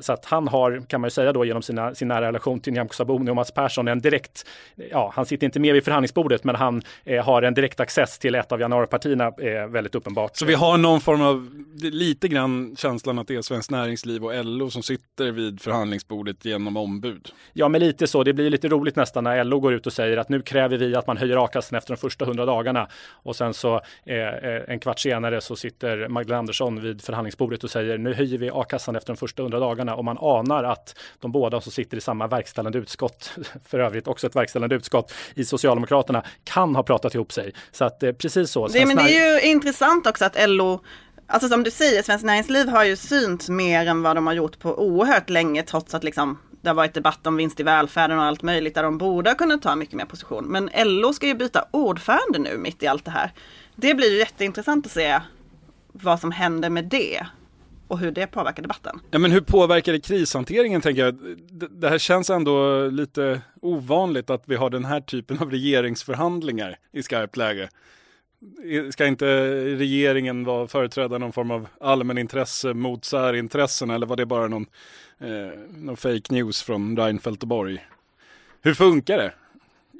så 0.00 0.12
att 0.12 0.24
han 0.24 0.48
har, 0.48 0.84
kan 0.88 1.00
man 1.00 1.06
ju 1.06 1.10
säga 1.10 1.32
då, 1.32 1.44
genom 1.44 1.62
sina, 1.62 1.94
sin 1.94 2.08
nära 2.08 2.26
relation 2.26 2.60
till 2.60 2.72
Nyamko 2.72 2.94
Sabuni 2.94 3.30
och 3.30 3.36
Mats 3.36 3.50
Persson, 3.50 3.88
en 3.88 4.00
direkt, 4.14 4.46
ja, 4.90 5.12
han 5.14 5.26
sitter 5.26 5.44
inte 5.44 5.60
med 5.60 5.74
vid 5.74 5.84
förhandlingsbordet, 5.84 6.44
men 6.44 6.54
han 6.54 6.82
eh, 7.04 7.24
har 7.24 7.42
en 7.42 7.54
direkt 7.54 7.80
access 7.80 8.18
till 8.18 8.34
ett 8.34 8.52
av 8.52 8.60
januaripartierna 8.60 9.32
eh, 9.38 9.66
väldigt 9.66 9.94
uppenbart. 9.94 10.36
Så 10.36 10.46
vi 10.46 10.54
har 10.54 10.76
någon 10.78 11.00
form 11.00 11.22
av, 11.22 11.53
lite 11.80 12.28
grann 12.28 12.76
känslan 12.76 13.18
att 13.18 13.28
det 13.28 13.34
är 13.34 13.42
Svenskt 13.42 13.70
Näringsliv 13.70 14.24
och 14.24 14.44
LO 14.44 14.70
som 14.70 14.82
sitter 14.82 15.30
vid 15.30 15.60
förhandlingsbordet 15.60 16.44
genom 16.44 16.76
ombud? 16.76 17.28
Ja, 17.52 17.68
men 17.68 17.80
lite 17.80 18.06
så. 18.06 18.24
Det 18.24 18.32
blir 18.32 18.50
lite 18.50 18.68
roligt 18.68 18.96
nästan 18.96 19.24
när 19.24 19.44
LO 19.44 19.60
går 19.60 19.74
ut 19.74 19.86
och 19.86 19.92
säger 19.92 20.16
att 20.16 20.28
nu 20.28 20.42
kräver 20.42 20.78
vi 20.78 20.96
att 20.96 21.06
man 21.06 21.16
höjer 21.16 21.44
a-kassan 21.44 21.78
efter 21.78 21.94
de 21.94 21.96
första 21.96 22.24
hundra 22.24 22.46
dagarna. 22.46 22.88
Och 23.10 23.36
sen 23.36 23.54
så 23.54 23.80
eh, 24.06 24.16
eh, 24.16 24.62
en 24.68 24.80
kvart 24.80 25.00
senare 25.00 25.40
så 25.40 25.56
sitter 25.56 26.08
Magdalena 26.08 26.38
Andersson 26.38 26.82
vid 26.82 27.02
förhandlingsbordet 27.02 27.64
och 27.64 27.70
säger 27.70 27.98
nu 27.98 28.14
höjer 28.14 28.38
vi 28.38 28.50
a-kassan 28.50 28.96
efter 28.96 29.12
de 29.12 29.16
första 29.16 29.42
hundra 29.42 29.58
dagarna 29.58 29.94
och 29.94 30.04
man 30.04 30.18
anar 30.20 30.64
att 30.64 30.98
de 31.20 31.32
båda 31.32 31.60
som 31.60 31.72
sitter 31.72 31.96
i 31.96 32.00
samma 32.00 32.26
verkställande 32.26 32.78
utskott, 32.78 33.30
för 33.66 33.78
övrigt 33.78 34.08
också 34.08 34.26
ett 34.26 34.36
verkställande 34.36 34.76
utskott 34.76 35.12
i 35.34 35.44
Socialdemokraterna, 35.44 36.22
kan 36.44 36.76
ha 36.76 36.82
pratat 36.82 37.14
ihop 37.14 37.32
sig. 37.32 37.52
Så 37.72 37.84
att 37.84 38.02
eh, 38.02 38.12
precis 38.12 38.50
så. 38.50 38.68
Det, 38.68 38.86
men 38.86 38.96
det 38.96 39.02
är 39.02 39.42
ju 39.42 39.50
intressant 39.50 40.06
också 40.06 40.24
att 40.24 40.36
LO 40.48 40.80
Alltså 41.34 41.48
som 41.48 41.62
du 41.62 41.70
säger, 41.70 42.02
Svenskt 42.02 42.24
Näringsliv 42.24 42.68
har 42.68 42.84
ju 42.84 42.96
synts 42.96 43.48
mer 43.48 43.86
än 43.86 44.02
vad 44.02 44.16
de 44.16 44.26
har 44.26 44.34
gjort 44.34 44.58
på 44.58 44.78
oerhört 44.78 45.30
länge 45.30 45.62
trots 45.62 45.94
att 45.94 46.04
liksom 46.04 46.38
det 46.60 46.68
har 46.68 46.74
varit 46.74 46.94
debatt 46.94 47.26
om 47.26 47.36
vinst 47.36 47.60
i 47.60 47.62
välfärden 47.62 48.18
och 48.18 48.24
allt 48.24 48.42
möjligt 48.42 48.74
där 48.74 48.82
de 48.82 48.98
borde 48.98 49.30
ha 49.30 49.34
kunnat 49.34 49.62
ta 49.62 49.76
mycket 49.76 49.94
mer 49.94 50.04
position. 50.04 50.44
Men 50.44 50.70
LO 50.84 51.12
ska 51.12 51.26
ju 51.26 51.34
byta 51.34 51.64
ordförande 51.70 52.38
nu 52.38 52.58
mitt 52.58 52.82
i 52.82 52.86
allt 52.86 53.04
det 53.04 53.10
här. 53.10 53.32
Det 53.76 53.94
blir 53.94 54.10
ju 54.10 54.18
jätteintressant 54.18 54.86
att 54.86 54.92
se 54.92 55.20
vad 55.92 56.20
som 56.20 56.32
händer 56.32 56.70
med 56.70 56.84
det 56.84 57.26
och 57.88 57.98
hur 57.98 58.10
det 58.10 58.26
påverkar 58.26 58.62
debatten. 58.62 59.00
Ja, 59.10 59.18
men 59.18 59.30
hur 59.30 59.40
påverkar 59.40 59.92
det 59.92 60.00
krishanteringen 60.00 60.80
tänker 60.80 61.04
jag? 61.04 61.18
Det 61.70 61.88
här 61.88 61.98
känns 61.98 62.30
ändå 62.30 62.86
lite 62.88 63.40
ovanligt 63.62 64.30
att 64.30 64.42
vi 64.46 64.56
har 64.56 64.70
den 64.70 64.84
här 64.84 65.00
typen 65.00 65.38
av 65.38 65.50
regeringsförhandlingar 65.50 66.78
i 66.92 67.02
skarpt 67.02 67.36
läge. 67.36 67.68
Ska 68.90 69.06
inte 69.06 69.26
regeringen 69.76 70.44
vara 70.44 70.66
företräda 70.66 71.18
någon 71.18 71.32
form 71.32 71.50
av 71.50 71.68
allmänintresse 71.80 72.74
mot 72.74 73.04
särintressen 73.04 73.90
eller 73.90 74.06
var 74.06 74.16
det 74.16 74.26
bara 74.26 74.48
någon, 74.48 74.66
eh, 75.18 75.58
någon 75.70 75.96
fake 75.96 76.34
news 76.34 76.62
från 76.62 76.96
Reinfeldt 76.96 77.42
och 77.42 77.48
Borg? 77.48 77.86
Hur 78.62 78.74
funkar 78.74 79.18
det? 79.18 79.32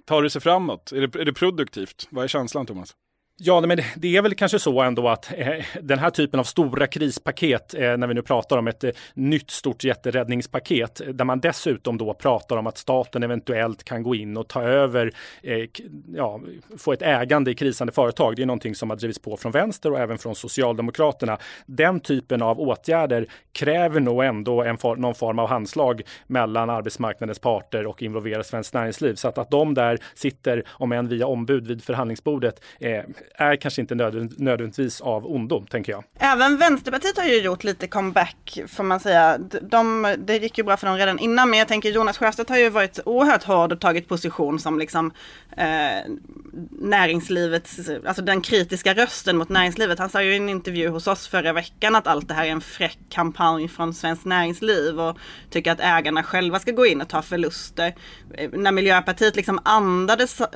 Tar 0.05 0.23
det 0.23 0.31
sig 0.31 0.41
framåt? 0.41 0.93
Är 0.93 1.07
det, 1.07 1.21
är 1.21 1.25
det 1.25 1.33
produktivt? 1.33 2.07
Vad 2.11 2.25
är 2.25 2.29
känslan 2.29 2.67
Thomas? 2.67 2.97
Ja, 3.37 3.61
men 3.61 3.79
det 3.97 4.17
är 4.17 4.23
väl 4.23 4.35
kanske 4.35 4.59
så 4.59 4.83
ändå 4.83 5.09
att 5.09 5.33
eh, 5.37 5.65
den 5.83 5.99
här 5.99 6.11
typen 6.11 6.41
av 6.41 6.45
stora 6.45 6.87
krispaket, 6.87 7.75
eh, 7.75 7.97
när 7.97 8.07
vi 8.07 8.15
nu 8.15 8.23
pratar 8.23 8.59
om 8.59 8.69
ett 8.69 8.85
eh, 8.85 8.91
nytt 9.15 9.51
stort 9.51 9.85
jätteräddningspaket, 9.85 11.01
eh, 11.01 11.07
där 11.07 11.25
man 11.25 11.41
dessutom 11.41 11.99
då 11.99 12.15
pratar 12.15 12.57
om 12.57 12.67
att 12.67 12.79
staten 12.79 13.23
eventuellt 13.23 13.85
kan 13.85 14.03
gå 14.03 14.15
in 14.15 14.37
och 14.37 14.49
ta 14.49 14.63
över, 14.63 15.13
eh, 15.43 15.69
ja, 16.15 16.41
få 16.79 16.93
ett 16.93 17.03
ägande 17.03 17.51
i 17.51 17.55
krisande 17.55 17.93
företag. 17.93 18.37
Det 18.37 18.43
är 18.43 18.47
någonting 18.47 18.75
som 18.75 18.91
har 18.91 18.97
drivits 18.97 19.19
på 19.19 19.37
från 19.37 19.53
vänster 19.53 19.93
och 19.93 19.99
även 19.99 20.19
från 20.19 20.35
Socialdemokraterna. 20.35 21.39
Den 21.67 22.01
typen 22.01 22.43
av 22.43 22.61
åtgärder 22.61 23.27
kräver 23.53 24.01
nog 24.01 24.25
ändå 24.25 24.63
en 24.63 24.79
for, 24.79 24.97
någon 24.97 25.15
form 25.15 25.39
av 25.39 25.49
handslag 25.49 26.03
mellan 26.27 26.71
arbetsmarknadens 26.71 27.39
parter 27.39 27.87
och 27.87 28.03
involverar 28.03 28.43
svenskt 28.43 28.75
näringsliv. 28.75 29.15
Så 29.15 29.29
att, 29.29 29.39
att 29.39 29.51
de 29.51 29.75
där 29.75 29.99
sitter, 30.15 30.65
om 30.69 30.93
än 30.93 31.09
via 31.09 31.27
ombud 31.27 31.67
vid 31.67 31.85
förhandlingsbordet, 31.85 32.61
eh, 32.81 33.03
är 33.35 33.57
kanske 33.57 33.81
inte 33.81 33.95
nödvändigtvis 33.95 35.01
av 35.01 35.27
ondo, 35.27 35.67
tänker 35.71 35.93
jag. 35.93 36.05
Även 36.19 36.57
Vänsterpartiet 36.57 37.17
har 37.17 37.25
ju 37.25 37.41
gjort 37.41 37.65
lite 37.65 37.87
comeback, 37.87 38.61
får 38.69 38.85
man 38.85 39.01
säga. 39.01 39.39
De, 39.63 40.15
det 40.19 40.37
gick 40.37 40.59
ju 40.59 40.65
bra 40.65 40.77
för 40.77 40.87
dem 40.87 40.97
redan 40.97 41.19
innan, 41.19 41.51
men 41.51 41.59
jag 41.59 41.69
tänker 41.69 41.91
Jonas 41.91 42.19
Sjöstedt 42.19 42.51
har 42.51 42.59
ju 42.59 42.69
varit 42.69 43.01
oerhört 43.05 43.45
hård 43.45 43.73
och 43.73 43.81
tagit 43.81 44.09
position 44.09 44.59
som 44.59 44.79
liksom 44.79 45.13
eh, 45.57 46.13
näringslivets, 46.71 47.81
alltså 48.07 48.23
den 48.23 48.41
kritiska 48.41 48.95
rösten 48.95 49.37
mot 49.37 49.49
näringslivet. 49.49 49.99
Han 49.99 50.11
sa 50.11 50.23
ju 50.23 50.33
i 50.33 50.37
en 50.37 50.49
intervju 50.49 50.89
hos 50.89 51.07
oss 51.07 51.29
förra 51.29 51.53
veckan 51.53 51.95
att 51.95 52.07
allt 52.07 52.29
det 52.29 52.35
här 52.35 52.45
är 52.45 52.51
en 52.51 52.61
fräck 52.61 52.99
kampanj 53.11 53.69
från 53.69 53.95
Svenskt 53.95 54.25
Näringsliv 54.25 55.01
och 55.01 55.19
tycker 55.51 55.73
att 55.73 55.81
ägarna 55.81 56.23
själva 56.23 56.59
ska 56.59 56.73
gå 56.73 56.87
in 56.87 57.01
och 57.01 57.09
ta 57.09 57.23
förluster. 57.23 57.95
Eh, 58.35 58.51
när 58.53 58.73
Miljöpartiet 58.73 59.37
liksom 59.37 59.61
andades 59.65 60.41
eh, 60.41 60.47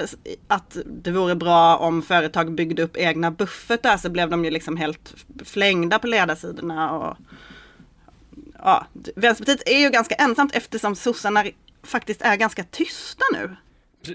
att 0.48 0.76
det 0.86 1.10
vore 1.10 1.34
bra 1.34 1.76
om 1.76 2.02
företag 2.02 2.54
byggde 2.58 2.82
upp 2.82 2.96
egna 2.96 3.30
buffertar 3.30 3.96
så 3.96 4.10
blev 4.10 4.30
de 4.30 4.44
ju 4.44 4.50
liksom 4.50 4.76
helt 4.76 5.14
flängda 5.44 5.98
på 5.98 6.06
ledarsidorna. 6.06 6.92
Och, 6.92 7.16
ja, 8.58 8.86
Vänsterpartiet 9.16 9.68
är 9.68 9.78
ju 9.78 9.90
ganska 9.90 10.14
ensamt 10.14 10.54
eftersom 10.54 10.96
sossarna 10.96 11.44
faktiskt 11.82 12.22
är 12.22 12.36
ganska 12.36 12.64
tysta 12.64 13.24
nu. 13.32 13.56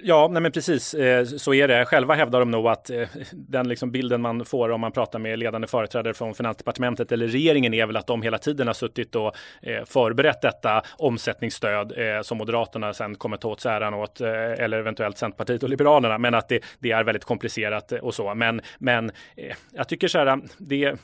Ja, 0.04 0.28
nej 0.32 0.42
men 0.42 0.52
precis 0.52 0.94
eh, 0.94 1.26
så 1.26 1.54
är 1.54 1.68
det. 1.68 1.86
Själva 1.86 2.14
hävdar 2.14 2.40
de 2.40 2.52
nog 2.52 2.68
att 2.68 2.90
eh, 2.90 3.08
den 3.32 3.68
liksom 3.68 3.92
bilden 3.92 4.22
man 4.22 4.46
får 4.46 4.70
om 4.70 4.82
man 4.82 4.92
pratar 4.92 5.20
med 5.20 5.40
ledande 5.40 5.68
företrädare 5.68 6.14
från 6.14 6.34
Finansdepartementet 6.34 7.12
eller 7.12 7.28
regeringen 7.28 7.74
är 7.74 7.86
väl 7.86 7.98
att 7.98 8.08
de 8.08 8.22
hela 8.22 8.38
tiden 8.38 8.68
har 8.68 8.74
suttit 8.74 9.16
och 9.16 9.36
eh, 9.62 9.86
förberett 9.86 10.42
detta 10.42 10.82
omsättningsstöd 10.98 11.94
som 12.22 12.38
Moderaterna 12.38 12.94
sen 12.94 13.16
kommer 13.16 13.38
ta 13.38 13.48
åt 13.48 13.62
sig 13.62 13.72
äran 13.72 13.94
åt 13.94 14.22
eller 14.22 14.78
eventuellt 14.80 15.18
Centerpartiet 15.18 15.64
och 15.64 15.70
Liberalerna. 15.70 16.18
Men 16.18 16.34
att 16.34 16.50
det, 16.50 16.64
det 16.80 16.92
är 16.92 17.04
väldigt 17.04 17.24
komplicerat 17.24 17.92
och 17.92 18.14
så. 18.14 18.36
Men, 18.36 18.62
men 18.78 19.12
jag 19.74 19.88
tycker 19.88 20.08
så 20.08 20.18
här, 20.18 20.40
det 20.58 20.98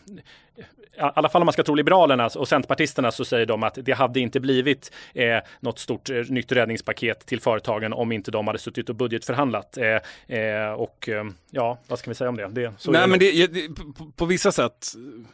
i 1.00 1.01
alla 1.01 1.29
fall 1.29 1.41
om 1.41 1.45
man 1.45 1.53
ska 1.53 1.63
tro 1.63 1.75
Liberalerna 1.75 2.27
och 2.27 2.48
Centerpartisterna 2.48 3.12
så 3.12 3.25
säger 3.25 3.45
de 3.45 3.63
att 3.63 3.77
det 3.81 3.91
hade 3.91 4.19
inte 4.19 4.39
blivit 4.39 4.91
eh, 5.13 5.38
något 5.59 5.79
stort 5.79 6.09
eh, 6.09 6.15
nytt 6.15 6.51
räddningspaket 6.51 7.25
till 7.25 7.41
företagen 7.41 7.93
om 7.93 8.12
inte 8.12 8.31
de 8.31 8.48
hade 8.48 8.59
suttit 8.69 8.89
och 8.89 8.95
budgetförhandlat. 8.95 9.77
Eh, 9.77 10.38
eh, 10.38 10.71
och 10.71 11.09
eh, 11.09 11.25
ja, 11.51 11.79
vad 11.88 11.99
ska 11.99 12.11
vi 12.11 12.15
säga 12.15 12.29
om 12.29 12.38
det? 12.38 12.47
det 12.47 12.73
Nej, 12.88 13.07
men 13.07 13.19
det, 13.19 13.47
det, 13.47 13.69
på, 13.97 14.11
på, 14.15 14.25
vissa 14.25 14.51
sätt, 14.51 14.93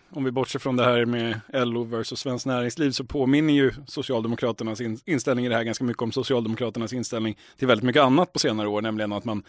om 0.10 0.24
vi 0.24 0.32
bortser 0.32 0.60
från 0.60 0.76
det 0.76 0.84
här 0.84 1.06
med 1.06 1.40
LO 1.54 1.84
versus 1.84 2.20
Svenskt 2.20 2.46
Näringsliv, 2.46 2.92
så 2.92 3.04
påminner 3.04 3.54
ju 3.54 3.72
Socialdemokraternas 3.88 4.82
in, 4.82 5.00
inställning 5.06 5.46
i 5.46 5.50
det 5.50 5.56
här 5.56 5.64
ganska 5.64 5.84
mycket 5.84 6.04
om 6.04 6.12
Socialdemokraternas 6.12 6.94
inställning 6.94 7.38
till 7.58 7.68
väldigt 7.68 7.86
mycket 7.86 8.02
annat 8.02 8.34
på 8.34 8.40
senare 8.40 8.68
år, 8.68 8.82
nämligen 8.82 9.14
att 9.14 9.26
man 9.26 9.44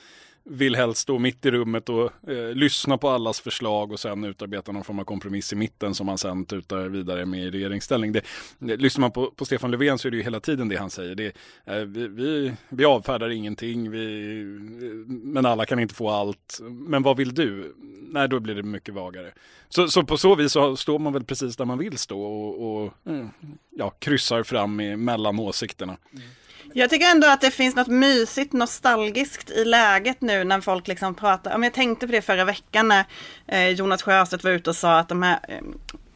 vill 0.49 0.77
helst 0.77 1.01
stå 1.01 1.19
mitt 1.19 1.47
i 1.47 1.51
rummet 1.51 1.89
och 1.89 2.31
eh, 2.31 2.55
lyssna 2.55 2.99
på 2.99 3.09
allas 3.09 3.41
förslag 3.41 3.93
och 3.93 4.01
sen 4.01 4.25
utarbeta 4.25 4.73
någon 4.73 4.85
form 4.85 4.99
av 4.99 5.05
kompromiss 5.05 5.53
i 5.53 5.57
mitten 5.57 5.95
som 5.95 6.07
man 6.07 6.19
sen 6.19 6.45
tutar 6.45 6.89
vidare 6.89 7.27
med 7.27 7.41
i 7.41 7.51
regeringsställning. 7.51 8.13
Det, 8.13 8.23
det, 8.59 8.77
lyssnar 8.77 9.01
man 9.01 9.11
på, 9.11 9.31
på 9.31 9.45
Stefan 9.45 9.71
Löfven 9.71 9.99
så 9.99 10.09
är 10.09 10.11
det 10.11 10.17
ju 10.17 10.23
hela 10.23 10.41
tiden 10.41 10.69
det 10.69 10.77
han 10.77 10.91
säger. 10.91 11.15
Det, 11.15 11.37
eh, 11.65 11.77
vi, 11.77 12.09
vi, 12.09 12.55
vi 12.69 12.85
avfärdar 12.85 13.31
ingenting, 13.31 13.91
vi, 13.91 14.43
men 15.07 15.47
alla 15.47 15.67
kan 15.67 15.79
inte 15.79 15.95
få 15.95 16.11
allt. 16.11 16.59
Men 16.63 17.03
vad 17.03 17.17
vill 17.17 17.35
du? 17.35 17.75
Nej, 18.11 18.29
då 18.29 18.41
blir 18.41 18.55
det 18.55 18.63
mycket 18.63 18.95
vagare. 18.95 19.33
Så, 19.69 19.89
så 19.89 20.03
på 20.03 20.17
så 20.19 20.35
vis 20.35 20.53
så 20.53 20.77
står 20.77 20.99
man 20.99 21.13
väl 21.13 21.25
precis 21.25 21.57
där 21.57 21.65
man 21.65 21.79
vill 21.79 21.99
stå 21.99 22.23
och, 22.23 22.85
och 22.85 22.93
mm, 23.07 23.29
ja, 23.71 23.91
kryssar 23.91 24.43
fram 24.43 24.77
mellan 25.05 25.39
åsikterna. 25.39 25.97
Mm. 26.13 26.25
Jag 26.73 26.91
tycker 26.91 27.07
ändå 27.07 27.27
att 27.29 27.41
det 27.41 27.51
finns 27.51 27.77
något 27.77 27.87
mysigt 27.87 28.53
nostalgiskt 28.53 29.51
i 29.51 29.65
läget 29.65 30.21
nu 30.21 30.45
när 30.45 30.61
folk 30.61 30.89
liksom 30.89 31.15
pratar. 31.15 31.63
jag 31.63 31.75
tänkte 31.75 32.07
på 32.07 32.13
det 32.13 32.23
förra 32.23 32.45
veckan 32.45 32.89
när 32.89 33.05
eh, 33.47 33.69
Jonas 33.69 34.03
Sjöstedt 34.03 34.45
var 34.45 34.51
ute 34.51 34.71
och 34.71 34.77
sa 34.77 34.99
att 34.99 35.09
de 35.09 35.23
här 35.23 35.39
eh, 35.49 35.61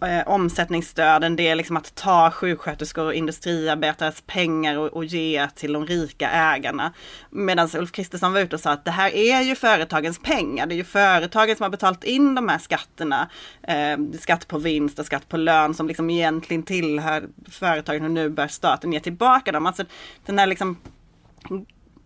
eh, 0.02 0.28
omsättningsstöden, 0.28 1.37
det 1.37 1.49
är 1.49 1.54
liksom 1.54 1.76
att 1.76 1.95
ta 1.95 2.30
sjuksköterskor 2.30 3.04
och 3.04 3.14
industriarbetares 3.14 4.23
pengar 4.26 4.78
och, 4.78 4.87
och 4.88 5.04
ge 5.04 5.49
till 5.54 5.73
de 5.73 5.87
rika 5.87 6.30
ägarna. 6.30 6.92
Medan 7.30 7.69
Ulf 7.75 7.92
Kristersson 7.92 8.33
var 8.33 8.40
ute 8.40 8.57
och 8.57 8.61
sa 8.61 8.71
att 8.71 8.85
det 8.85 8.90
här 8.90 9.14
är 9.14 9.42
ju 9.42 9.54
företagens 9.54 10.19
pengar. 10.19 10.66
Det 10.66 10.75
är 10.75 10.76
ju 10.76 10.85
företagen 10.85 11.57
som 11.57 11.64
har 11.64 11.71
betalat 11.71 12.04
in 12.04 12.35
de 12.35 12.49
här 12.49 12.59
skatterna. 12.59 13.28
Eh, 13.62 13.99
skatt 14.21 14.49
på 14.49 14.59
vinst 14.59 14.99
och 14.99 15.07
skatt 15.07 15.28
på 15.28 15.37
lön 15.37 15.75
som 15.75 15.88
liksom 15.88 16.11
egentligen 16.11 16.62
tillhör 16.62 17.28
företagen 17.50 18.04
och 18.04 18.11
nu 18.11 18.28
bör 18.28 18.49
staten 18.49 18.92
ge 18.92 19.00
tillbaka 19.00 19.52
dem. 19.52 19.66
Alltså 19.66 19.85
den 20.26 20.38
här 20.38 20.47
liksom 20.47 20.76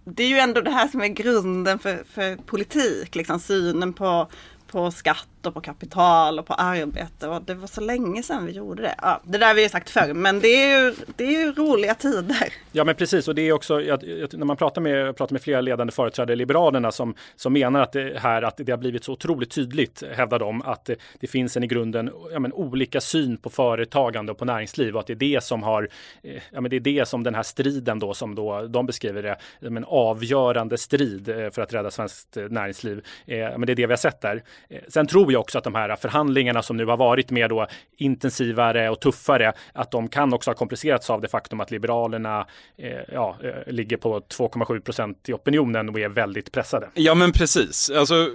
det 0.04 0.22
är 0.22 0.28
ju 0.28 0.38
ändå 0.38 0.60
det 0.60 0.70
här 0.70 0.88
som 0.88 1.00
är 1.00 1.08
grunden 1.08 1.78
för, 1.78 2.04
för 2.14 2.36
politik, 2.36 3.14
liksom 3.14 3.40
synen 3.40 3.92
på, 3.92 4.28
på 4.66 4.90
skatt 4.90 5.28
och 5.46 5.54
på 5.54 5.60
kapital 5.60 6.38
och 6.38 6.46
på 6.46 6.54
arbete. 6.54 7.28
Och 7.28 7.42
det 7.42 7.54
var 7.54 7.66
så 7.66 7.80
länge 7.80 8.22
sedan 8.22 8.46
vi 8.46 8.52
gjorde 8.52 8.82
det. 8.82 8.94
Ja, 9.02 9.20
det 9.24 9.38
där 9.38 9.46
har 9.46 9.54
vi 9.54 9.62
ju 9.62 9.68
sagt 9.68 9.90
förr, 9.90 10.12
men 10.14 10.40
det 10.40 10.48
är 10.48 10.80
ju, 10.80 10.94
det 11.16 11.24
är 11.24 11.30
ju 11.30 11.52
roliga 11.52 11.94
tider. 11.94 12.52
Ja, 12.72 12.84
men 12.84 12.94
precis. 12.94 13.28
Och 13.28 13.34
det 13.34 13.42
är 13.42 13.52
också, 13.52 13.78
när 13.78 14.44
man 14.44 14.56
pratar 14.56 14.80
med, 14.80 15.16
pratar 15.16 15.34
med 15.34 15.42
flera 15.42 15.60
ledande 15.60 15.92
företrädare 15.92 16.32
i 16.32 16.36
Liberalerna 16.36 16.92
som, 16.92 17.14
som 17.36 17.52
menar 17.52 17.80
att 17.80 17.92
det 17.92 18.18
här 18.18 18.42
att 18.42 18.56
det 18.56 18.72
har 18.72 18.78
blivit 18.78 19.04
så 19.04 19.12
otroligt 19.12 19.50
tydligt, 19.50 20.02
hävdar 20.12 20.38
de, 20.38 20.62
att 20.62 20.84
det, 20.84 20.96
det 21.20 21.26
finns 21.26 21.56
en 21.56 21.64
i 21.64 21.66
grunden 21.66 22.10
ja, 22.32 22.38
men, 22.38 22.52
olika 22.52 23.00
syn 23.00 23.36
på 23.36 23.50
företagande 23.50 24.32
och 24.32 24.38
på 24.38 24.44
näringsliv 24.44 24.94
och 24.94 25.00
att 25.00 25.06
det 25.06 25.12
är 25.12 25.34
det 25.34 25.44
som 25.44 25.62
har, 25.62 25.88
eh, 26.22 26.42
ja, 26.52 26.60
men 26.60 26.70
det 26.70 26.76
är 26.76 26.80
det 26.80 27.08
som 27.08 27.22
den 27.22 27.34
här 27.34 27.42
striden 27.42 27.98
då, 27.98 28.14
som 28.14 28.34
då 28.34 28.66
de 28.66 28.86
beskriver 28.86 29.22
det, 29.22 29.36
en 29.60 29.84
avgörande 29.84 30.78
strid 30.78 31.28
eh, 31.28 31.50
för 31.50 31.62
att 31.62 31.72
rädda 31.72 31.90
svenskt 31.90 32.36
eh, 32.36 32.44
näringsliv. 32.44 33.04
Eh, 33.26 33.38
men 33.38 33.60
det 33.60 33.72
är 33.72 33.74
det 33.74 33.86
vi 33.86 33.92
har 33.92 33.96
sett 33.96 34.20
där. 34.20 34.42
Sen 34.88 35.06
tror 35.06 35.32
jag 35.32 35.34
också 35.37 35.59
att 35.59 35.64
de 35.64 35.75
här 35.75 35.97
förhandlingarna 35.97 36.62
som 36.62 36.76
nu 36.76 36.87
har 36.87 36.97
varit 36.97 37.31
mer 37.31 37.49
då 37.49 37.67
intensivare 37.97 38.91
och 38.91 39.00
tuffare, 39.00 39.53
att 39.73 39.91
de 39.91 40.09
kan 40.09 40.33
också 40.33 40.50
ha 40.50 40.55
komplicerats 40.55 41.11
av 41.11 41.21
det 41.21 41.29
faktum 41.29 41.61
att 41.61 41.71
Liberalerna 41.71 42.47
eh, 42.76 42.99
ja, 43.12 43.37
eh, 43.43 43.73
ligger 43.73 43.97
på 43.97 44.21
2,7 44.21 44.81
procent 44.81 45.29
i 45.29 45.33
opinionen 45.33 45.88
och 45.88 45.99
är 45.99 46.09
väldigt 46.09 46.53
pressade. 46.53 46.91
Ja, 46.95 47.14
men 47.14 47.33
precis. 47.33 47.91
Alltså, 47.91 48.31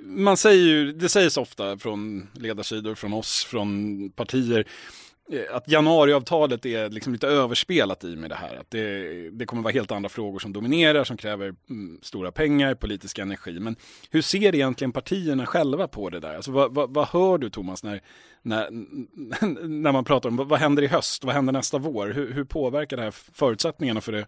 man 0.00 0.36
säger 0.36 0.62
ju, 0.62 0.92
det 0.92 1.08
sägs 1.08 1.36
ofta 1.36 1.78
från 1.78 2.28
ledarsidor, 2.34 2.94
från 2.94 3.12
oss, 3.12 3.44
från 3.44 4.10
partier, 4.10 4.66
Eh, 5.32 5.56
att 5.56 5.68
januariavtalet 5.68 6.66
är 6.66 6.90
liksom 6.90 7.12
lite 7.12 7.26
överspelat 7.26 8.04
i 8.04 8.16
med 8.16 8.30
det 8.30 8.36
här. 8.36 8.56
Att 8.56 8.70
det, 8.70 9.30
det 9.30 9.46
kommer 9.46 9.62
vara 9.62 9.72
helt 9.72 9.90
andra 9.90 10.08
frågor 10.08 10.38
som 10.38 10.52
dominerar, 10.52 11.04
som 11.04 11.16
kräver 11.16 11.54
mm, 11.70 11.98
stora 12.02 12.32
pengar, 12.32 12.74
politisk 12.74 13.18
energi. 13.18 13.60
Men 13.60 13.76
hur 14.10 14.22
ser 14.22 14.54
egentligen 14.54 14.92
partierna 14.92 15.46
själva 15.46 15.88
på 15.88 16.10
det 16.10 16.20
där? 16.20 16.34
Alltså, 16.34 16.50
vad, 16.50 16.74
vad, 16.74 16.94
vad 16.94 17.08
hör 17.08 17.38
du 17.38 17.50
Thomas 17.50 17.82
när, 17.82 18.00
när, 18.42 18.68
när 19.68 19.92
man 19.92 20.04
pratar 20.04 20.28
om 20.28 20.36
vad 20.36 20.58
händer 20.58 20.82
i 20.82 20.86
höst, 20.86 21.24
vad 21.24 21.34
händer 21.34 21.52
nästa 21.52 21.78
vår? 21.78 22.06
Hur, 22.06 22.32
hur 22.32 22.44
påverkar 22.44 22.96
det 22.96 23.02
här 23.02 23.14
förutsättningarna 23.32 24.00
för 24.00 24.12
det 24.12 24.26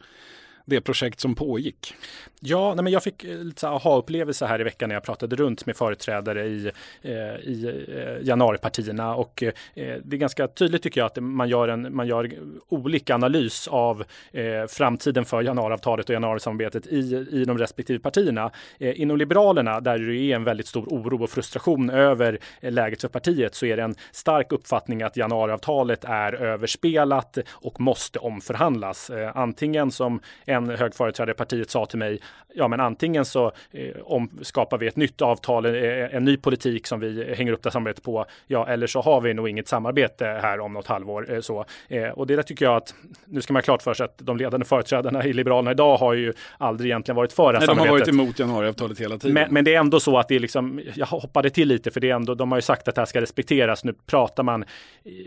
det 0.64 0.80
projekt 0.80 1.21
som 1.21 1.35
pågick? 1.35 1.94
Ja, 2.40 2.75
nej 2.75 2.85
men 2.85 2.92
jag 2.92 3.02
fick 3.02 3.25
eh, 3.25 3.38
lite 3.38 3.68
aha-upplevelse 3.68 4.47
här 4.47 4.61
i 4.61 4.64
veckan 4.64 4.88
när 4.88 4.97
jag 4.97 5.04
pratade 5.04 5.37
runt 5.37 5.66
med 5.66 5.76
företrädare 5.76 6.47
i, 6.47 6.71
eh, 7.02 7.12
i 7.42 7.85
eh, 7.88 8.26
januaripartierna 8.26 9.14
och 9.14 9.42
eh, 9.42 9.52
det 9.75 10.16
är 10.16 10.18
ganska 10.18 10.49
tydligt 10.49 10.83
tycker 10.83 11.00
jag 11.00 11.06
att 11.06 11.18
man 11.21 11.49
gör, 11.49 11.68
en, 11.68 11.97
man 11.97 12.06
gör 12.06 12.30
olika 12.68 13.14
analys 13.14 13.68
av 13.68 14.04
eh, 14.33 14.66
framtiden 14.68 15.25
för 15.25 15.42
januariavtalet 15.42 16.09
och 16.09 16.14
januarisamarbetet 16.14 16.87
i, 16.87 17.26
i 17.30 17.44
de 17.44 17.59
respektive 17.59 17.99
partierna. 17.99 18.50
Eh, 18.78 19.00
inom 19.00 19.16
Liberalerna, 19.16 19.80
där 19.80 19.99
det 19.99 20.16
är 20.16 20.37
en 20.37 20.44
väldigt 20.44 20.66
stor 20.66 20.87
oro 20.87 21.23
och 21.23 21.30
frustration 21.30 21.90
över 21.90 22.38
läget 22.61 23.00
för 23.00 23.09
partiet, 23.09 23.54
så 23.54 23.66
är 23.66 23.76
det 23.76 23.83
en 23.83 23.94
stark 24.12 24.52
uppfattning 24.52 25.02
att 25.02 25.16
januariavtalet 25.16 26.04
är 26.04 26.33
överspelat 26.33 27.38
och 27.50 27.80
måste 27.80 28.18
omförhandlas. 28.18 29.11
Eh, 29.11 29.37
antingen 29.37 29.90
som 29.90 30.21
en 30.56 30.70
hög 30.70 30.94
företrädare 30.94 31.30
i 31.30 31.34
partiet 31.34 31.70
sa 31.70 31.87
till 31.87 31.99
mig, 31.99 32.20
ja 32.54 32.68
men 32.68 32.80
antingen 32.80 33.25
så 33.25 33.52
eh, 33.73 33.96
om, 34.02 34.30
skapar 34.42 34.78
vi 34.78 34.87
ett 34.87 34.96
nytt 34.96 35.23
avtal, 35.23 35.66
en, 35.66 35.75
eh, 35.75 36.14
en 36.14 36.25
ny 36.25 36.37
politik 36.37 36.87
som 36.87 37.00
vi 37.00 37.34
hänger 37.34 37.52
upp 37.52 37.62
det 37.62 37.70
samarbetet 37.70 38.04
på, 38.04 38.26
ja 38.46 38.68
eller 38.68 38.87
så 38.87 39.00
har 39.00 39.20
vi 39.20 39.34
nog 39.34 39.49
inget 39.49 39.68
samarbete 39.68 40.25
här 40.25 40.61
om 40.61 40.73
något 40.73 40.87
halvår. 40.87 41.32
Eh, 41.32 41.40
så. 41.40 41.64
Eh, 41.88 42.08
och 42.08 42.26
det 42.26 42.37
där 42.37 42.42
tycker 42.42 42.64
jag 42.64 42.76
att, 42.76 42.94
nu 43.26 43.40
ska 43.40 43.52
man 43.52 43.58
ha 43.58 43.64
klart 43.64 43.82
för 43.82 43.94
sig 43.94 44.04
att 44.04 44.18
de 44.18 44.37
ledande 44.37 44.66
företrädarna 44.66 45.25
i 45.25 45.32
Liberalerna 45.32 45.70
idag 45.70 45.96
har 45.96 46.14
ju 46.14 46.32
aldrig 46.58 46.90
egentligen 46.90 47.16
varit 47.16 47.32
för 47.32 47.52
det 47.52 47.58
här 47.58 47.66
Nej, 47.66 47.76
samarbetet. 47.76 48.06
De 48.06 48.18
har 48.18 48.25
varit 48.25 48.37
emot 48.38 48.38
januariavtalet 48.38 49.00
hela 49.00 49.18
tiden. 49.18 49.34
Men, 49.34 49.54
men, 49.54 49.64
det 49.64 49.75
är 49.75 49.78
ändå 49.78 50.00
så 50.00 50.18
att 50.18 50.28
det 50.28 50.34
är 50.34 50.40
liksom, 50.40 50.80
jag 50.94 51.06
hoppade 51.06 51.50
till 51.50 51.68
lite 51.68 51.90
för 51.90 52.00
det 52.00 52.11
är 52.11 52.14
ändå, 52.14 52.34
de 52.34 52.52
har 52.52 52.58
ju 52.58 52.62
sagt 52.62 52.88
att 52.88 52.94
det 52.94 53.00
här 53.00 53.06
ska 53.06 53.20
respekteras. 53.20 53.84
Nu 53.84 53.94
pratar 54.06 54.42
man 54.42 54.64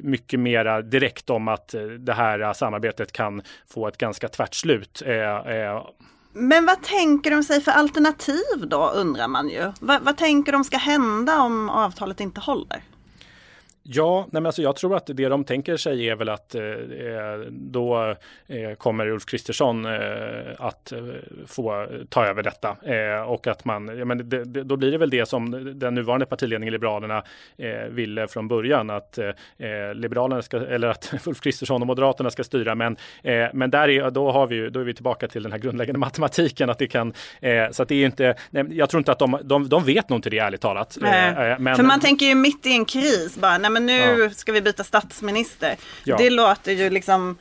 mycket 0.01 0.39
mera 0.39 0.81
direkt 0.81 1.29
om 1.29 1.47
att 1.47 1.73
eh, 1.73 1.81
det 1.81 2.13
här 2.13 2.53
samarbetet 2.53 3.11
kan 3.11 3.41
få 3.73 3.87
ett 3.87 3.97
ganska 3.97 4.27
tvärt 4.27 4.53
slut. 4.53 5.03
Eh, 5.05 5.16
men 6.33 6.65
vad 6.65 6.81
tänker 6.81 7.31
de 7.31 7.43
sig 7.43 7.61
för 7.61 7.71
alternativ 7.71 8.67
då 8.67 8.89
undrar 8.89 9.27
man 9.27 9.49
ju. 9.49 9.71
vad, 9.79 10.01
vad 10.01 10.17
tänker 10.17 10.51
de 10.51 10.63
ska 10.63 10.77
hända 10.77 11.41
om 11.41 11.69
avtalet 11.69 12.19
inte 12.19 12.41
håller? 12.41 12.83
Ja, 13.89 14.19
nej 14.31 14.41
men 14.41 14.45
alltså 14.45 14.61
jag 14.61 14.75
tror 14.75 14.95
att 14.95 15.07
det 15.07 15.29
de 15.29 15.43
tänker 15.43 15.77
sig 15.77 16.09
är 16.09 16.15
väl 16.15 16.29
att 16.29 16.55
eh, 16.55 16.63
eh 16.63 17.39
då 17.49 18.15
eh, 18.47 18.73
kommer 18.77 19.07
Ulf 19.07 19.25
Kristersson 19.25 19.85
eh, 19.85 19.91
att 20.57 20.91
eh, 20.91 20.99
få 21.47 21.87
ta 22.09 22.25
över 22.25 22.43
detta 22.43 22.77
eh, 22.83 23.21
och 23.21 23.47
att 23.47 23.65
man, 23.65 23.97
ja, 23.97 24.05
men 24.05 24.29
det, 24.29 24.45
det, 24.45 24.63
då 24.63 24.75
blir 24.75 24.91
det 24.91 24.97
väl 24.97 25.09
det 25.09 25.25
som 25.25 25.71
den 25.79 25.95
nuvarande 25.95 26.25
partiledningen 26.25 26.71
Liberalerna 26.71 27.23
ville 27.89 28.27
från 28.27 28.47
början 28.47 28.89
att 28.89 29.19
Liberalerna 29.93 30.41
ska, 30.41 30.57
eller 30.57 30.87
att 30.87 31.13
Ulf 31.27 31.41
Kristersson 31.41 31.81
och 31.81 31.87
Moderaterna 31.87 32.29
ska 32.29 32.43
styra. 32.43 32.75
Men, 32.75 32.97
men 33.53 33.71
där 33.71 33.89
är, 33.89 34.11
då 34.11 34.31
har 34.31 34.47
vi 34.47 34.69
då 34.69 34.79
är 34.79 34.83
vi 34.83 34.93
tillbaka 34.93 35.27
till 35.27 35.43
den 35.43 35.51
här 35.51 35.59
grundläggande 35.59 35.99
matematiken 36.07 36.69
att 36.69 36.79
det 36.79 36.87
kan, 36.87 37.13
så 37.71 37.83
att 37.83 37.89
det 37.89 37.95
är 37.95 38.05
inte, 38.05 38.35
nej, 38.49 38.65
jag 38.71 38.89
tror 38.89 38.99
inte 38.99 39.11
att 39.11 39.19
de, 39.19 39.39
de, 39.43 39.69
de 39.69 39.83
vet 39.83 40.09
nog 40.09 40.17
inte 40.17 40.29
det 40.29 40.39
ärligt 40.39 40.61
talat. 40.61 40.97
Men, 41.01 41.75
För 41.75 41.83
man 41.83 41.99
tänker 41.99 42.25
ju 42.25 42.35
mitt 42.35 42.65
i 42.65 42.71
en 42.71 42.85
kris 42.85 43.35
bara, 43.35 43.57
nej 43.57 43.71
men 43.77 43.85
nu 43.85 44.19
ja. 44.23 44.29
ska 44.29 44.51
vi 44.51 44.61
byta 44.61 44.83
statsminister. 44.83 45.75
Ja. 46.03 46.17
Det 46.17 46.29
låter 46.29 46.71
ju 46.71 46.89
liksom 46.89 47.37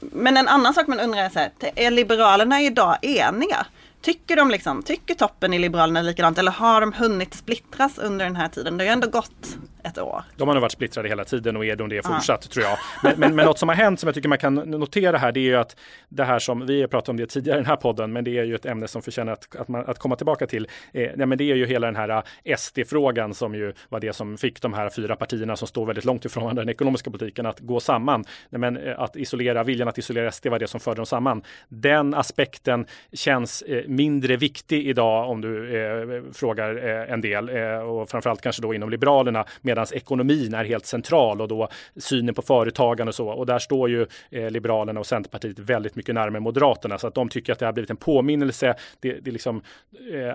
men 0.00 0.36
en 0.36 0.48
annan 0.48 0.74
sak 0.74 0.86
man 0.86 1.00
undrar 1.00 1.20
är 1.20 1.28
så 1.28 1.38
här, 1.38 1.50
är 1.74 1.90
Liberalerna 1.90 2.62
idag 2.62 2.98
eniga? 3.02 3.66
Tycker 4.00 4.36
de 4.36 4.50
liksom, 4.50 4.82
tycker 4.82 5.14
toppen 5.14 5.54
i 5.54 5.58
Liberalerna 5.58 6.02
likadant 6.02 6.38
eller 6.38 6.52
har 6.52 6.80
de 6.80 6.92
hunnit 6.92 7.34
splittras 7.34 7.98
under 7.98 8.24
den 8.24 8.36
här 8.36 8.48
tiden? 8.48 8.76
Det 8.76 8.84
har 8.84 8.86
ju 8.86 8.92
ändå 8.92 9.08
gått 9.08 9.56
ett 9.86 9.98
år. 9.98 10.22
De 10.36 10.48
har 10.48 10.54
nog 10.54 10.62
varit 10.62 10.72
splittrade 10.72 11.08
hela 11.08 11.24
tiden 11.24 11.56
och 11.56 11.64
är 11.64 11.76
de 11.76 11.88
det 11.88 12.06
fortsatt 12.06 12.40
ja. 12.44 12.52
tror 12.52 12.64
jag. 12.64 12.78
Men, 13.02 13.20
men, 13.20 13.36
men 13.36 13.46
något 13.46 13.58
som 13.58 13.68
har 13.68 13.76
hänt 13.76 14.00
som 14.00 14.06
jag 14.06 14.14
tycker 14.14 14.28
man 14.28 14.38
kan 14.38 14.54
notera 14.54 15.18
här 15.18 15.32
det 15.32 15.40
är 15.40 15.42
ju 15.42 15.56
att 15.56 15.76
det 16.08 16.24
här 16.24 16.38
som 16.38 16.66
vi 16.66 16.80
har 16.80 16.88
pratat 16.88 17.08
om 17.08 17.16
det 17.16 17.26
tidigare 17.26 17.58
i 17.58 17.62
den 17.62 17.66
här 17.66 17.76
podden 17.76 18.12
men 18.12 18.24
det 18.24 18.38
är 18.38 18.44
ju 18.44 18.54
ett 18.54 18.66
ämne 18.66 18.88
som 18.88 19.02
förtjänar 19.02 19.32
att, 19.32 19.56
att, 19.56 19.68
man, 19.68 19.84
att 19.86 19.98
komma 19.98 20.16
tillbaka 20.16 20.46
till. 20.46 20.68
Eh, 20.92 21.10
nej, 21.16 21.26
men 21.26 21.38
det 21.38 21.44
är 21.44 21.54
ju 21.54 21.66
hela 21.66 21.86
den 21.86 21.96
här 21.96 22.22
eh, 22.44 22.56
SD-frågan 22.56 23.34
som 23.34 23.54
ju 23.54 23.72
var 23.88 24.00
det 24.00 24.12
som 24.12 24.36
fick 24.36 24.62
de 24.62 24.74
här 24.74 24.90
fyra 24.90 25.16
partierna 25.16 25.56
som 25.56 25.68
står 25.68 25.86
väldigt 25.86 26.04
långt 26.04 26.24
ifrån 26.24 26.54
den 26.54 26.68
ekonomiska 26.68 27.10
politiken 27.10 27.46
att 27.46 27.60
gå 27.60 27.80
samman. 27.80 28.24
Nej, 28.50 28.60
men 28.60 28.76
eh, 28.76 29.00
att 29.00 29.16
isolera, 29.16 29.62
viljan 29.64 29.88
att 29.88 29.98
isolera 29.98 30.32
SD 30.32 30.46
var 30.46 30.58
det 30.58 30.66
som 30.66 30.80
förde 30.80 30.96
dem 30.96 31.06
samman. 31.06 31.42
Den 31.68 32.14
aspekten 32.14 32.86
känns 33.12 33.62
eh, 33.62 33.84
mindre 33.88 34.36
viktig 34.36 34.86
idag 34.86 35.30
om 35.30 35.40
du 35.40 35.76
eh, 35.76 36.22
frågar 36.32 36.88
eh, 36.88 37.12
en 37.12 37.20
del 37.20 37.50
och 37.80 38.10
framförallt 38.10 38.40
kanske 38.40 38.62
då 38.62 38.74
inom 38.74 38.90
Liberalerna 38.90 39.44
medan 39.76 39.86
ekonomin 39.92 40.54
är 40.54 40.64
helt 40.64 40.86
central 40.86 41.40
och 41.40 41.48
då 41.48 41.68
synen 41.96 42.34
på 42.34 42.42
företagande 42.42 43.08
och 43.08 43.14
så. 43.14 43.28
Och 43.28 43.46
där 43.46 43.58
står 43.58 43.90
ju 43.90 44.06
Liberalerna 44.30 45.00
och 45.00 45.06
Centerpartiet 45.06 45.58
väldigt 45.58 45.96
mycket 45.96 46.14
närmare 46.14 46.40
Moderaterna 46.40 46.98
så 46.98 47.06
att 47.06 47.14
de 47.14 47.28
tycker 47.28 47.52
att 47.52 47.58
det 47.58 47.66
har 47.66 47.72
blivit 47.72 47.90
en 47.90 47.96
påminnelse. 47.96 48.74
Det, 49.00 49.12
det 49.12 49.30
är 49.30 49.32
liksom 49.32 49.62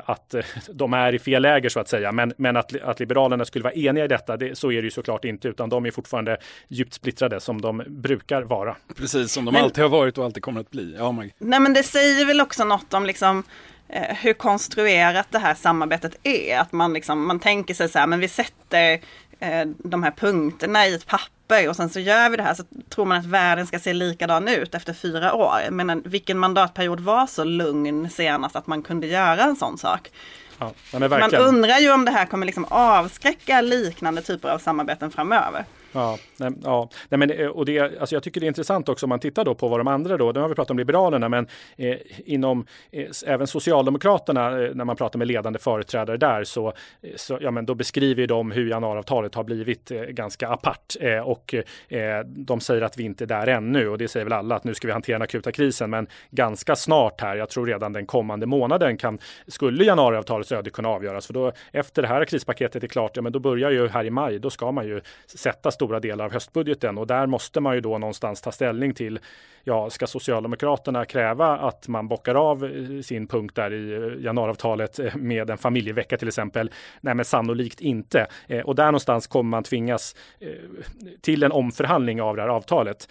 att 0.06 0.36
de 0.70 0.94
är 0.94 1.16
i 1.16 1.20
fel 1.20 1.42
läger 1.42 1.70
så 1.70 1.80
att 1.80 1.88
säga. 1.88 2.12
Men, 2.12 2.34
men 2.38 2.58
att, 2.58 2.82
att 2.82 3.00
Liberalerna 3.00 3.46
skulle 3.46 3.64
vara 3.64 3.74
eniga 3.74 4.06
i 4.06 4.08
detta, 4.08 4.38
det, 4.38 4.58
så 4.58 4.72
är 4.72 4.76
det 4.76 4.86
ju 4.86 4.92
såklart 4.92 5.26
inte, 5.26 5.48
utan 5.48 5.70
de 5.70 5.86
är 5.86 5.92
fortfarande 5.92 6.38
djupt 6.68 6.94
splittrade 6.94 7.40
som 7.40 7.62
de 7.62 7.84
brukar 7.88 8.42
vara. 8.42 8.76
Precis, 8.96 9.32
som 9.32 9.46
de 9.46 9.52
men, 9.52 9.64
alltid 9.64 9.84
har 9.84 9.90
varit 9.90 10.18
och 10.18 10.26
alltid 10.26 10.44
kommer 10.44 10.62
att 10.62 10.72
bli. 10.72 10.96
Ja, 10.98 11.12
Nej, 11.38 11.60
men 11.60 11.74
det 11.74 11.84
säger 11.84 12.26
väl 12.26 12.42
också 12.42 12.64
något 12.64 12.94
om 12.94 13.06
liksom 13.06 13.44
eh, 13.90 14.16
hur 14.16 14.34
konstruerat 14.34 15.28
det 15.30 15.40
här 15.40 15.56
samarbetet 15.56 16.16
är. 16.24 16.60
Att 16.60 16.72
man, 16.72 16.94
liksom, 16.94 17.28
man 17.28 17.40
tänker 17.40 17.74
sig 17.74 17.90
så 17.90 18.00
här, 18.00 18.08
men 18.08 18.20
vi 18.20 18.28
sätter 18.28 18.94
eh, 18.94 19.00
de 19.78 20.04
här 20.04 20.12
punkterna 20.12 20.88
i 20.88 20.94
ett 20.94 21.06
papper 21.06 21.70
och 21.70 21.76
sen 21.76 21.90
så 21.90 22.00
gör 22.00 22.30
vi 22.30 22.38
det 22.38 22.44
här 22.44 22.54
så 22.54 22.64
tror 22.90 23.06
man 23.06 23.18
att 23.18 23.26
världen 23.26 23.68
ska 23.68 23.80
se 23.80 23.94
likadan 23.94 24.48
ut 24.48 24.76
efter 24.76 24.94
fyra 24.94 25.34
år. 25.34 25.72
Men 25.72 26.02
vilken 26.06 26.38
mandatperiod 26.38 27.00
var 27.00 27.28
så 27.28 27.44
lugn 27.44 28.10
senast 28.10 28.56
att 28.56 28.68
man 28.68 28.84
kunde 28.84 29.08
göra 29.08 29.44
en 29.44 29.56
sån 29.56 29.78
sak? 29.78 30.12
Ja, 30.60 30.74
man 31.00 31.36
undrar 31.36 31.80
ju 31.80 31.92
om 31.92 32.06
det 32.06 32.12
här 32.12 32.26
kommer 32.26 32.46
liksom 32.46 32.66
avskräcka 32.70 33.62
liknande 33.62 34.22
typer 34.22 34.50
av 34.50 34.60
samarbeten 34.60 35.12
framöver. 35.12 35.66
Ja, 35.92 36.18
nej, 36.38 36.52
ja. 36.64 36.90
Nej, 37.10 37.18
men, 37.18 37.32
eh, 37.32 37.48
och 37.48 37.66
det, 37.66 37.80
alltså 37.80 38.16
jag 38.16 38.24
tycker 38.24 38.42
det 38.42 38.46
är 38.46 38.48
intressant 38.48 38.90
också 38.90 39.06
om 39.06 39.10
man 39.10 39.20
tittar 39.20 39.46
då 39.46 39.56
på 39.56 39.68
vad 39.68 39.80
de 39.80 39.88
andra 39.88 40.18
då, 40.18 40.32
nu 40.32 40.40
har 40.40 40.50
vi 40.50 40.56
pratat 40.56 40.72
om 40.72 40.78
Liberalerna, 40.78 41.30
men 41.30 41.48
eh, 41.76 41.98
inom 42.26 42.66
eh, 42.92 43.10
även 43.26 43.48
Socialdemokraterna, 43.48 44.62
eh, 44.62 44.76
när 44.76 44.86
man 44.86 44.96
pratar 44.96 45.20
med 45.20 45.28
ledande 45.28 45.60
företrädare 45.60 46.18
där, 46.18 46.44
så, 46.44 46.68
eh, 47.02 47.10
så 47.16 47.38
ja, 47.42 47.52
men 47.52 47.66
då 47.66 47.76
beskriver 47.76 48.28
de 48.28 48.52
hur 48.52 48.70
januariavtalet 48.70 49.36
har 49.36 49.44
blivit 49.44 49.92
eh, 49.92 50.02
ganska 50.02 50.48
apart 50.48 50.96
eh, 51.00 51.20
och 51.20 51.56
eh, 51.90 52.26
de 52.26 52.60
säger 52.60 52.82
att 52.82 52.98
vi 52.98 53.04
inte 53.04 53.24
är 53.24 53.28
där 53.28 53.48
ännu 53.48 53.90
och 53.90 53.98
det 53.98 54.08
säger 54.08 54.26
väl 54.26 54.34
alla 54.34 54.56
att 54.56 54.64
nu 54.64 54.74
ska 54.74 54.88
vi 54.88 54.94
hantera 54.94 55.16
den 55.16 55.22
akuta 55.22 55.52
krisen, 55.52 55.90
men 55.90 56.08
ganska 56.30 56.76
snart 56.76 57.22
här, 57.22 57.36
jag 57.36 57.50
tror 57.50 57.66
redan 57.66 57.94
den 57.94 58.06
kommande 58.06 58.46
månaden 58.46 58.98
kan, 58.98 59.20
skulle 59.48 59.84
januariavtalets 59.84 60.52
öde 60.52 60.70
kunna 60.70 60.90
avgöras, 60.90 61.28
för 61.28 61.34
då 61.34 61.52
efter 61.72 62.02
det 62.02 62.08
här 62.08 62.26
krispaketet 62.26 62.84
är 62.84 62.88
klart, 62.88 63.12
ja 63.16 63.22
men 63.22 63.32
då 63.32 63.40
börjar 63.40 63.72
ju 63.72 63.88
här 63.88 64.04
i 64.04 64.10
maj, 64.10 64.40
då 64.40 64.50
ska 64.50 64.72
man 64.72 64.88
ju 64.88 65.02
sätta 65.26 65.72
stora 65.82 66.00
delar 66.00 66.26
av 66.26 66.34
höstbudgeten. 66.34 66.98
Och 66.98 67.08
där 67.08 67.28
måste 67.28 67.60
man 67.60 67.76
ju 67.76 67.82
då 67.82 67.98
någonstans 67.98 68.42
ta 68.42 68.52
ställning 68.52 68.94
till 68.94 69.20
ja, 69.64 69.90
ska 69.90 70.08
Socialdemokraterna 70.08 71.06
kräva 71.06 71.58
att 71.58 71.88
man 71.88 72.08
bockar 72.08 72.36
av 72.36 72.66
eh, 72.66 73.02
sin 73.02 73.28
punkt 73.28 73.56
där 73.56 73.74
i 73.74 73.94
eh, 73.94 74.24
januariavtalet 74.24 75.00
eh, 75.00 75.16
med 75.16 75.50
en 75.50 75.58
familjevecka 75.58 76.18
till 76.18 76.28
exempel? 76.28 76.72
Nej, 77.02 77.16
men 77.16 77.26
sannolikt 77.26 77.82
inte. 77.82 78.28
Och 78.66 78.76
där 78.76 78.86
någonstans 78.86 79.28
kommer 79.28 79.50
man 79.50 79.64
tvingas 79.64 80.16
till 81.22 81.44
en 81.44 81.52
omförhandling 81.52 82.22
av 82.22 82.36
det 82.36 82.42
här 82.42 82.50
avtalet. 82.50 83.10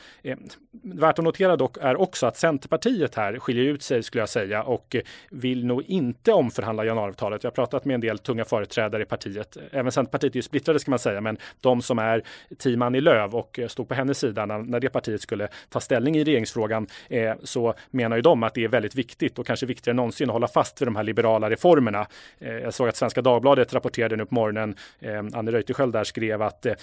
Värt 0.83 1.19
att 1.19 1.25
notera 1.25 1.57
dock 1.57 1.77
är 1.81 2.01
också 2.01 2.27
att 2.27 2.37
Centerpartiet 2.37 3.15
här 3.15 3.39
skiljer 3.39 3.65
ut 3.65 3.83
sig 3.83 4.03
skulle 4.03 4.23
jag 4.23 4.29
säga 4.29 4.63
och 4.63 4.97
vill 5.31 5.67
nog 5.67 5.83
inte 5.83 6.33
omförhandla 6.33 6.85
januariavtalet. 6.85 7.45
Jag 7.45 7.51
har 7.51 7.55
pratat 7.55 7.85
med 7.85 7.95
en 7.95 8.01
del 8.01 8.19
tunga 8.19 8.45
företrädare 8.45 9.03
i 9.03 9.07
partiet. 9.07 9.57
Även 9.73 9.93
Centerpartiet 9.93 10.33
är 10.33 10.37
ju 10.37 10.43
splittrade 10.43 10.79
ska 10.79 10.91
man 10.91 10.99
säga, 10.99 11.21
men 11.21 11.39
de 11.61 11.83
som 11.83 11.99
är 11.99 12.23
team 12.59 12.83
Annie 12.83 13.01
Lööf 13.01 13.35
och 13.35 13.61
stod 13.69 13.89
på 13.89 13.95
hennes 13.95 14.19
sida 14.19 14.47
när, 14.47 14.81
det 14.81 14.91
partiet 14.91 15.21
skulle 15.21 15.49
ta 15.69 15.81
ställning 15.81 16.17
i 16.17 16.25
regeringsfrågan 16.41 16.87
eh, 17.09 17.33
så 17.45 17.75
menar 17.91 18.17
ju 18.17 18.23
de 18.23 18.43
att 18.43 18.55
det 18.55 18.65
är 18.65 18.69
väldigt 18.69 18.95
viktigt 18.95 19.39
och 19.39 19.47
kanske 19.47 19.67
viktigare 19.67 19.93
än 19.93 19.97
någonsin 19.97 20.29
att 20.29 20.33
hålla 20.33 20.49
fast 20.49 20.81
vid 20.81 20.89
de 20.89 20.97
här 20.97 21.03
liberala 21.03 21.51
reformerna. 21.51 22.07
Eh, 22.39 22.53
jag 22.53 22.75
såg 22.75 22.89
att 22.89 22.97
Svenska 22.97 23.23
Dagbladet 23.23 23.75
rapporterade 23.75 24.17
nu 24.17 24.27
på 24.27 24.35
morgonen, 24.35 24.75
eh, 25.01 25.19
Anne 25.19 25.53
Reuterskiöld 25.53 25.93
där 25.93 26.05
skrev 26.05 26.43
att 26.43 26.67
eh, 26.67 26.75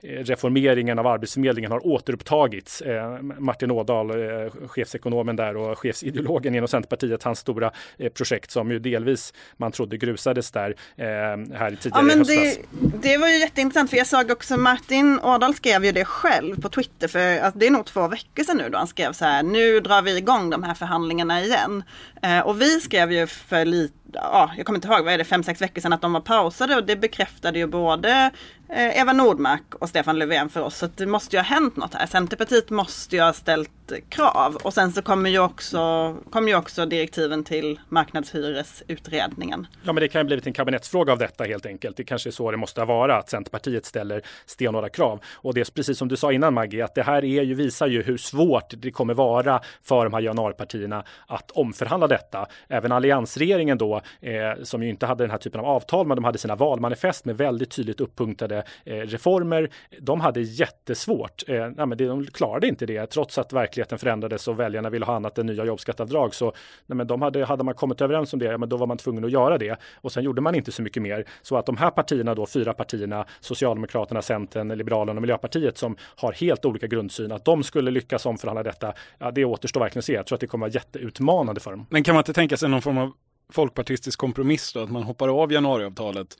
reformeringen 0.00 0.98
av 0.98 1.06
Arbetsförmedlingen 1.06 1.72
har 1.72 1.86
återupptagits. 1.86 2.80
Eh, 2.80 3.20
Martin 3.38 3.70
Ådahl, 3.70 4.10
eh, 4.10 4.52
chefsekonomen 4.66 5.36
där 5.36 5.56
och 5.56 5.78
chefsideologen 5.78 6.54
inom 6.54 6.68
Centerpartiet, 6.68 7.22
hans 7.22 7.38
stora 7.38 7.70
eh, 7.98 8.12
projekt 8.12 8.50
som 8.50 8.70
ju 8.70 8.78
delvis 8.78 9.34
man 9.56 9.72
trodde 9.72 9.96
grusades 9.96 10.50
där 10.50 10.74
här 10.96 11.76
tidigare 11.80 11.80
ja, 11.94 12.02
men 12.02 12.16
i 12.16 12.18
höstas. 12.18 12.58
Det, 12.70 13.08
det 13.08 13.16
var 13.18 13.28
ju 13.28 13.38
jätteintressant 13.38 13.90
för 13.90 13.96
jag 13.96 14.06
såg 14.06 14.30
också 14.30 14.56
Martin 14.56 15.20
Ådahl 15.20 15.54
skrev 15.54 15.84
ju 15.84 15.92
det 15.92 16.04
själv 16.04 16.60
på 16.60 16.68
Twitter 16.68 17.08
för 17.08 17.38
att 17.38 17.60
det 17.60 17.66
är 17.66 17.70
nog 17.70 17.86
två 17.86 18.08
veckor 18.08 18.44
sedan 18.44 18.56
nu 18.56 18.68
då 18.68 18.75
han 18.76 18.86
skrev 18.86 19.12
så 19.12 19.24
här 19.24 19.42
nu 19.42 19.80
drar 19.80 20.02
vi 20.02 20.16
igång 20.16 20.50
de 20.50 20.62
här 20.62 20.74
förhandlingarna 20.74 21.42
igen. 21.42 21.82
Eh, 22.22 22.40
och 22.40 22.60
vi 22.60 22.80
skrev 22.80 23.12
ju 23.12 23.26
för 23.26 23.64
lite, 23.64 23.94
ja, 24.16 24.50
jag 24.56 24.66
kommer 24.66 24.76
inte 24.76 24.88
ihåg, 24.88 25.04
vad 25.04 25.14
är 25.14 25.18
det, 25.18 25.24
fem, 25.24 25.42
sex 25.42 25.62
veckor 25.62 25.80
sedan 25.80 25.92
att 25.92 26.02
de 26.02 26.12
var 26.12 26.20
pausade 26.20 26.76
och 26.76 26.84
det 26.84 26.96
bekräftade 26.96 27.58
ju 27.58 27.66
både 27.66 28.30
eh, 28.68 29.00
Eva 29.00 29.12
Nordmark 29.12 29.74
och 29.74 29.88
Stefan 29.88 30.18
Löfven 30.18 30.48
för 30.48 30.60
oss. 30.60 30.76
Så 30.76 30.88
det 30.96 31.06
måste 31.06 31.36
ju 31.36 31.40
ha 31.40 31.44
hänt 31.44 31.76
något 31.76 31.94
här. 31.94 32.06
Centerpartiet 32.06 32.70
måste 32.70 33.16
ju 33.16 33.22
ha 33.22 33.32
ställt 33.32 33.70
krav. 34.08 34.56
Och 34.56 34.74
sen 34.74 34.92
så 34.92 35.02
kommer 35.02 35.30
ju 35.30 35.38
också, 35.38 36.14
kommer 36.30 36.48
ju 36.48 36.56
också 36.56 36.86
direktiven 36.86 37.44
till 37.44 37.80
marknadshyresutredningen. 37.88 39.66
Ja 39.82 39.92
men 39.92 40.00
det 40.00 40.08
kan 40.08 40.20
ju 40.20 40.24
blivit 40.24 40.46
en 40.46 40.52
kabinettsfråga 40.52 41.12
av 41.12 41.18
detta 41.18 41.44
helt 41.44 41.66
enkelt. 41.66 41.96
Det 41.96 42.04
kanske 42.04 42.28
är 42.28 42.32
så 42.32 42.50
det 42.50 42.56
måste 42.56 42.84
vara 42.84 43.16
att 43.16 43.30
Centerpartiet 43.30 43.86
ställer 43.86 44.22
stenhårda 44.46 44.88
krav. 44.88 45.20
Och 45.34 45.54
det 45.54 45.60
är 45.60 45.72
precis 45.74 45.98
som 45.98 46.08
du 46.08 46.16
sa 46.16 46.32
innan 46.32 46.54
Maggie, 46.54 46.84
att 46.84 46.94
det 46.94 47.02
här 47.02 47.24
är 47.24 47.42
ju, 47.42 47.54
visar 47.54 47.86
ju 47.86 48.02
hur 48.02 48.16
svårt 48.16 48.74
det 48.76 48.90
kommer 48.90 49.14
vara 49.14 49.60
för 49.82 50.04
de 50.04 50.14
här 50.14 50.20
januaripartierna 50.20 51.04
att 51.26 51.50
omförhandla 51.50 52.06
detta. 52.06 52.46
Även 52.68 52.92
alliansregeringen 52.92 53.78
då, 53.78 54.00
eh, 54.20 54.62
som 54.62 54.82
ju 54.82 54.88
inte 54.88 55.06
hade 55.06 55.24
den 55.24 55.30
här 55.30 55.38
typen 55.38 55.60
av 55.60 55.66
avtal, 55.66 56.06
men 56.06 56.16
de 56.16 56.24
hade 56.24 56.38
sina 56.38 56.56
valmanifest 56.56 57.24
med 57.24 57.36
väldigt 57.36 57.70
tydligt 57.70 58.00
uppunktade 58.00 58.64
Eh, 58.84 58.96
reformer. 58.96 59.70
De 60.00 60.20
hade 60.20 60.40
jättesvårt. 60.40 61.42
Eh, 61.48 61.68
nej, 61.76 61.86
men 61.86 61.98
de 61.98 62.26
klarade 62.26 62.68
inte 62.68 62.86
det 62.86 63.06
trots 63.06 63.38
att 63.38 63.52
verkligheten 63.52 63.98
förändrades 63.98 64.48
och 64.48 64.60
väljarna 64.60 64.90
ville 64.90 65.04
ha 65.06 65.16
annat 65.16 65.38
än 65.38 65.46
nya 65.46 65.64
jobbskatteavdrag. 65.64 66.34
Så 66.34 66.52
nej, 66.86 66.96
men 66.96 67.06
de 67.06 67.22
hade, 67.22 67.44
hade 67.44 67.64
man 67.64 67.74
kommit 67.74 68.00
överens 68.00 68.32
om 68.32 68.38
det, 68.38 68.44
ja, 68.44 68.58
men 68.58 68.68
då 68.68 68.76
var 68.76 68.86
man 68.86 68.96
tvungen 68.96 69.24
att 69.24 69.30
göra 69.30 69.58
det. 69.58 69.76
Och 69.94 70.12
sen 70.12 70.24
gjorde 70.24 70.40
man 70.40 70.54
inte 70.54 70.72
så 70.72 70.82
mycket 70.82 71.02
mer. 71.02 71.24
Så 71.42 71.56
att 71.56 71.66
de 71.66 71.76
här 71.76 71.90
partierna 71.90 72.34
då, 72.34 72.46
fyra 72.46 72.72
partierna, 72.72 73.24
Socialdemokraterna, 73.40 74.22
Centern, 74.22 74.68
Liberalerna 74.68 75.18
och 75.18 75.22
Miljöpartiet 75.22 75.78
som 75.78 75.96
har 76.16 76.32
helt 76.32 76.64
olika 76.64 76.86
grundsyn, 76.86 77.32
att 77.32 77.44
de 77.44 77.62
skulle 77.62 77.90
lyckas 77.90 78.26
omförhandla 78.26 78.62
detta, 78.62 78.92
ja, 79.18 79.30
det 79.30 79.44
återstår 79.44 79.80
verkligen 79.80 79.98
att 79.98 80.04
se. 80.04 80.12
Jag 80.12 80.26
tror 80.26 80.36
att 80.36 80.40
det 80.40 80.46
kommer 80.46 80.66
vara 80.66 80.74
jätteutmanande 80.74 81.60
för 81.60 81.70
dem. 81.70 81.86
Men 81.90 82.02
kan 82.02 82.14
man 82.14 82.20
inte 82.20 82.32
tänka 82.32 82.56
sig 82.56 82.68
någon 82.68 82.82
form 82.82 82.98
av 82.98 83.12
folkpartistisk 83.52 84.18
kompromiss 84.18 84.72
då, 84.72 84.80
att 84.80 84.90
man 84.90 85.02
hoppar 85.02 85.42
av 85.42 85.52
januariavtalet 85.52 86.36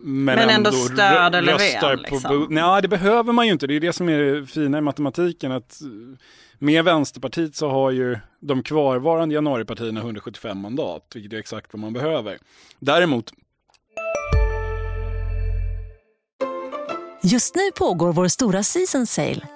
men, 0.00 0.24
men 0.24 0.38
ändå, 0.38 0.54
ändå 0.54 0.72
stöder 0.72 1.42
Löfven. 1.42 1.98
Liksom. 1.98 2.46
Nej, 2.50 2.82
det 2.82 2.88
behöver 2.88 3.32
man 3.32 3.46
ju 3.46 3.52
inte. 3.52 3.66
Det 3.66 3.74
är 3.74 3.80
det 3.80 3.92
som 3.92 4.08
är 4.08 4.18
det 4.18 4.46
fina 4.46 4.78
i 4.78 4.80
matematiken. 4.80 5.52
Att 5.52 5.80
med 6.58 6.84
Vänsterpartiet 6.84 7.56
så 7.56 7.68
har 7.68 7.90
ju 7.90 8.18
de 8.40 8.62
kvarvarande 8.62 9.34
januaripartierna 9.34 10.00
175 10.00 10.58
mandat, 10.58 11.12
vilket 11.14 11.32
är 11.32 11.36
exakt 11.36 11.72
vad 11.72 11.80
man 11.80 11.92
behöver. 11.92 12.38
Däremot 12.78 13.32
Just 17.22 17.54
nu 17.54 17.70
pågår 17.78 18.12
vår 18.12 18.28
stora 18.28 18.62
season 18.62 19.06
sale 19.06 19.55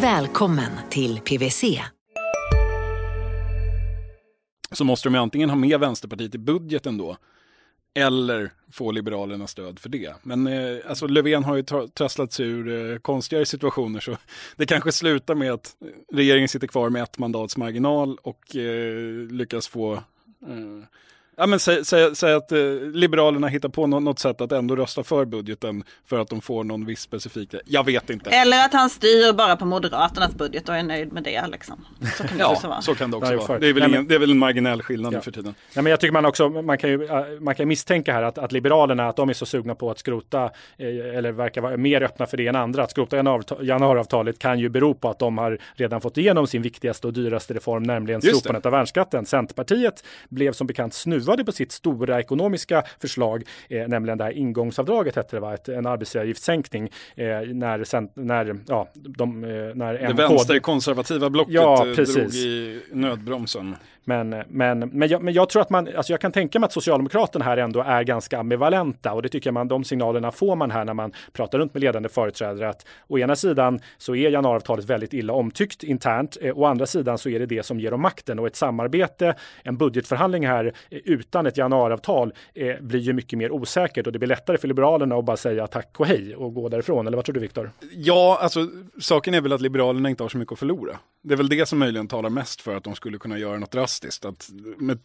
Välkommen 0.00 0.70
till 0.90 1.20
PWC. 1.20 1.82
Så 4.72 4.84
måste 4.84 5.08
de 5.08 5.14
antingen 5.14 5.50
ha 5.50 5.56
med 5.56 5.80
Vänsterpartiet 5.80 6.34
i 6.34 6.38
budgeten 6.38 6.98
då, 6.98 7.16
eller 7.94 8.52
få 8.72 8.90
Liberalernas 8.90 9.50
stöd 9.50 9.78
för 9.78 9.88
det. 9.88 10.14
Men 10.22 10.46
eh, 10.46 10.76
alltså 10.88 11.06
Löfven 11.06 11.44
har 11.44 11.56
ju 11.56 11.62
trasslat 11.94 12.32
sig 12.32 12.46
ur 12.46 12.92
eh, 12.92 12.98
konstigare 12.98 13.46
situationer 13.46 14.00
så 14.00 14.16
det 14.56 14.66
kanske 14.66 14.92
slutar 14.92 15.34
med 15.34 15.52
att 15.52 15.76
regeringen 16.12 16.48
sitter 16.48 16.66
kvar 16.66 16.90
med 16.90 17.02
ett 17.02 17.18
mandats 17.18 17.56
marginal 17.56 18.18
och 18.22 18.56
eh, 18.56 19.30
lyckas 19.30 19.68
få 19.68 19.94
eh, 19.94 20.84
Ja, 21.38 21.46
men 21.46 21.58
säg, 21.58 21.84
säg, 21.84 22.16
säg 22.16 22.34
att 22.34 22.52
eh, 22.52 22.58
Liberalerna 22.92 23.48
hittar 23.48 23.68
på 23.68 23.86
något, 23.86 24.02
något, 24.02 24.18
sätt 24.18 24.40
att 24.40 24.52
ändå 24.52 24.76
rösta 24.76 25.04
för 25.04 25.24
budgeten 25.24 25.84
för 26.06 26.18
att 26.18 26.28
de 26.28 26.40
får 26.40 26.64
någon 26.64 26.86
viss 26.86 27.00
specifik... 27.00 27.54
Jag 27.64 27.84
vet 27.84 28.10
inte. 28.10 28.30
Eller 28.30 28.64
att 28.64 28.72
han 28.72 28.90
styr 28.90 29.32
bara 29.32 29.56
på 29.56 29.64
Moderaternas 29.64 30.34
budget 30.34 30.68
och 30.68 30.76
är 30.76 30.82
nöjd 30.82 31.12
med 31.12 31.22
det. 31.22 31.46
Liksom. 31.46 31.84
Så 32.16 32.22
kan 32.22 32.36
det 32.36 32.42
ja, 32.42 32.52
också 32.52 32.68
vara. 32.68 32.80
så 32.80 32.94
kan 32.94 33.10
det 33.10 33.16
också 33.16 33.36
vara. 33.36 33.58
Det 33.58 33.68
är, 33.68 33.72
väl 33.72 33.82
Nej, 33.82 33.90
men, 33.90 34.08
det 34.08 34.14
är 34.14 34.18
väl 34.18 34.30
en 34.30 34.38
marginell 34.38 34.82
skillnad 34.82 35.14
ja. 35.14 35.20
för 35.20 35.30
tiden. 35.30 35.54
Nej, 35.74 35.82
men 35.82 35.90
jag 35.90 36.00
tycker 36.00 36.12
man 36.12 36.24
också, 36.24 36.48
man 36.48 36.78
kan 36.78 36.90
ju 36.90 37.08
man 37.40 37.54
kan 37.54 37.68
misstänka 37.68 38.12
här 38.12 38.22
att, 38.22 38.38
att 38.38 38.52
Liberalerna, 38.52 39.08
att 39.08 39.16
de 39.16 39.28
är 39.28 39.32
så 39.32 39.46
sugna 39.46 39.74
på 39.74 39.90
att 39.90 39.98
skrota, 39.98 40.44
eh, 40.76 41.16
eller 41.16 41.32
verkar 41.32 41.60
vara 41.60 41.76
mer 41.76 42.02
öppna 42.02 42.26
för 42.26 42.36
det 42.36 42.46
än 42.46 42.56
andra. 42.56 42.82
Att 42.82 42.90
skrota 42.90 43.16
januariavtalet 43.60 44.38
kan 44.38 44.58
ju 44.58 44.68
bero 44.68 44.94
på 44.94 45.08
att 45.08 45.18
de 45.18 45.38
har 45.38 45.58
redan 45.74 46.00
fått 46.00 46.18
igenom 46.18 46.46
sin 46.46 46.62
viktigaste 46.62 47.06
och 47.06 47.12
dyraste 47.12 47.54
reform, 47.54 47.82
nämligen 47.82 48.22
slopandet 48.22 48.66
av 48.66 48.72
värnskatten. 48.72 49.26
Centerpartiet 49.26 50.04
blev 50.28 50.52
som 50.52 50.66
bekant 50.66 50.94
snuvade 51.26 51.44
på 51.44 51.52
sitt 51.52 51.72
stora 51.72 52.20
ekonomiska 52.20 52.82
förslag, 53.00 53.44
eh, 53.68 53.88
nämligen 53.88 54.18
det 54.18 54.24
här 54.24 54.32
ingångsavdraget 54.32 55.16
hette 55.16 55.36
det 55.36 55.40
va, 55.40 55.54
Ett, 55.54 55.68
en 55.68 55.86
arbetsgivaravgiftssänkning 55.86 56.90
eh, 57.16 57.26
när, 57.26 58.20
när, 58.20 58.56
ja, 58.68 58.88
de, 58.94 59.44
eh, 59.44 59.50
när 59.50 59.94
Det 59.94 60.12
vänsterkonservativa 60.12 61.30
blocket 61.30 61.54
ja, 61.54 61.86
eh, 61.86 61.94
drog 61.94 62.34
i 62.34 62.80
nödbromsen. 62.92 63.76
Men, 64.08 64.42
men, 64.48 64.78
men, 64.78 65.08
jag, 65.08 65.22
men 65.22 65.34
jag 65.34 65.48
tror 65.48 65.62
att 65.62 65.70
man, 65.70 65.88
alltså 65.96 66.12
jag 66.12 66.20
kan 66.20 66.32
tänka 66.32 66.58
mig 66.58 66.66
att 66.66 66.72
Socialdemokraterna 66.72 67.44
här 67.44 67.56
ändå 67.56 67.80
är 67.80 68.02
ganska 68.02 68.38
ambivalenta 68.38 69.12
och 69.12 69.22
det 69.22 69.28
tycker 69.28 69.48
jag 69.48 69.54
man, 69.54 69.68
de 69.68 69.84
signalerna 69.84 70.32
får 70.32 70.56
man 70.56 70.70
här 70.70 70.84
när 70.84 70.94
man 70.94 71.12
pratar 71.32 71.58
runt 71.58 71.74
med 71.74 71.80
ledande 71.80 72.08
företrädare 72.08 72.68
att 72.68 72.86
å 73.08 73.18
ena 73.18 73.36
sidan 73.36 73.80
så 73.98 74.14
är 74.14 74.30
januariavtalet 74.30 74.84
väldigt 74.84 75.14
illa 75.14 75.32
omtyckt 75.32 75.82
internt, 75.82 76.36
eh, 76.40 76.58
å 76.58 76.64
andra 76.64 76.86
sidan 76.86 77.18
så 77.18 77.28
är 77.28 77.38
det 77.38 77.46
det 77.46 77.62
som 77.62 77.80
ger 77.80 77.90
dem 77.90 78.00
makten 78.00 78.38
och 78.38 78.46
ett 78.46 78.56
samarbete, 78.56 79.34
en 79.62 79.76
budgetförhandling 79.76 80.46
här 80.46 80.72
eh, 80.90 80.98
utan 81.04 81.46
ett 81.46 81.56
januariavtal 81.56 82.32
eh, 82.54 82.76
blir 82.80 83.00
ju 83.00 83.12
mycket 83.12 83.38
mer 83.38 83.52
osäkert 83.52 84.06
och 84.06 84.12
det 84.12 84.18
blir 84.18 84.28
lättare 84.28 84.58
för 84.58 84.68
Liberalerna 84.68 85.16
att 85.16 85.24
bara 85.24 85.36
säga 85.36 85.66
tack 85.66 86.00
och 86.00 86.06
hej 86.06 86.36
och 86.36 86.54
gå 86.54 86.68
därifrån. 86.68 87.06
Eller 87.06 87.16
vad 87.16 87.24
tror 87.24 87.34
du 87.34 87.40
Viktor? 87.40 87.70
Ja, 87.92 88.38
alltså 88.40 88.68
saken 89.00 89.34
är 89.34 89.40
väl 89.40 89.52
att 89.52 89.60
Liberalerna 89.60 90.10
inte 90.10 90.24
har 90.24 90.28
så 90.28 90.38
mycket 90.38 90.52
att 90.52 90.58
förlora. 90.58 90.98
Det 91.22 91.34
är 91.34 91.36
väl 91.36 91.48
det 91.48 91.66
som 91.66 91.78
möjligen 91.78 92.08
talar 92.08 92.30
mest 92.30 92.60
för 92.60 92.76
att 92.76 92.84
de 92.84 92.94
skulle 92.94 93.18
kunna 93.18 93.38
göra 93.38 93.58
något 93.58 93.70
drastiskt 93.70 93.95
drastiskt. 94.00 94.24
Att, 94.24 94.50
med, 94.78 94.98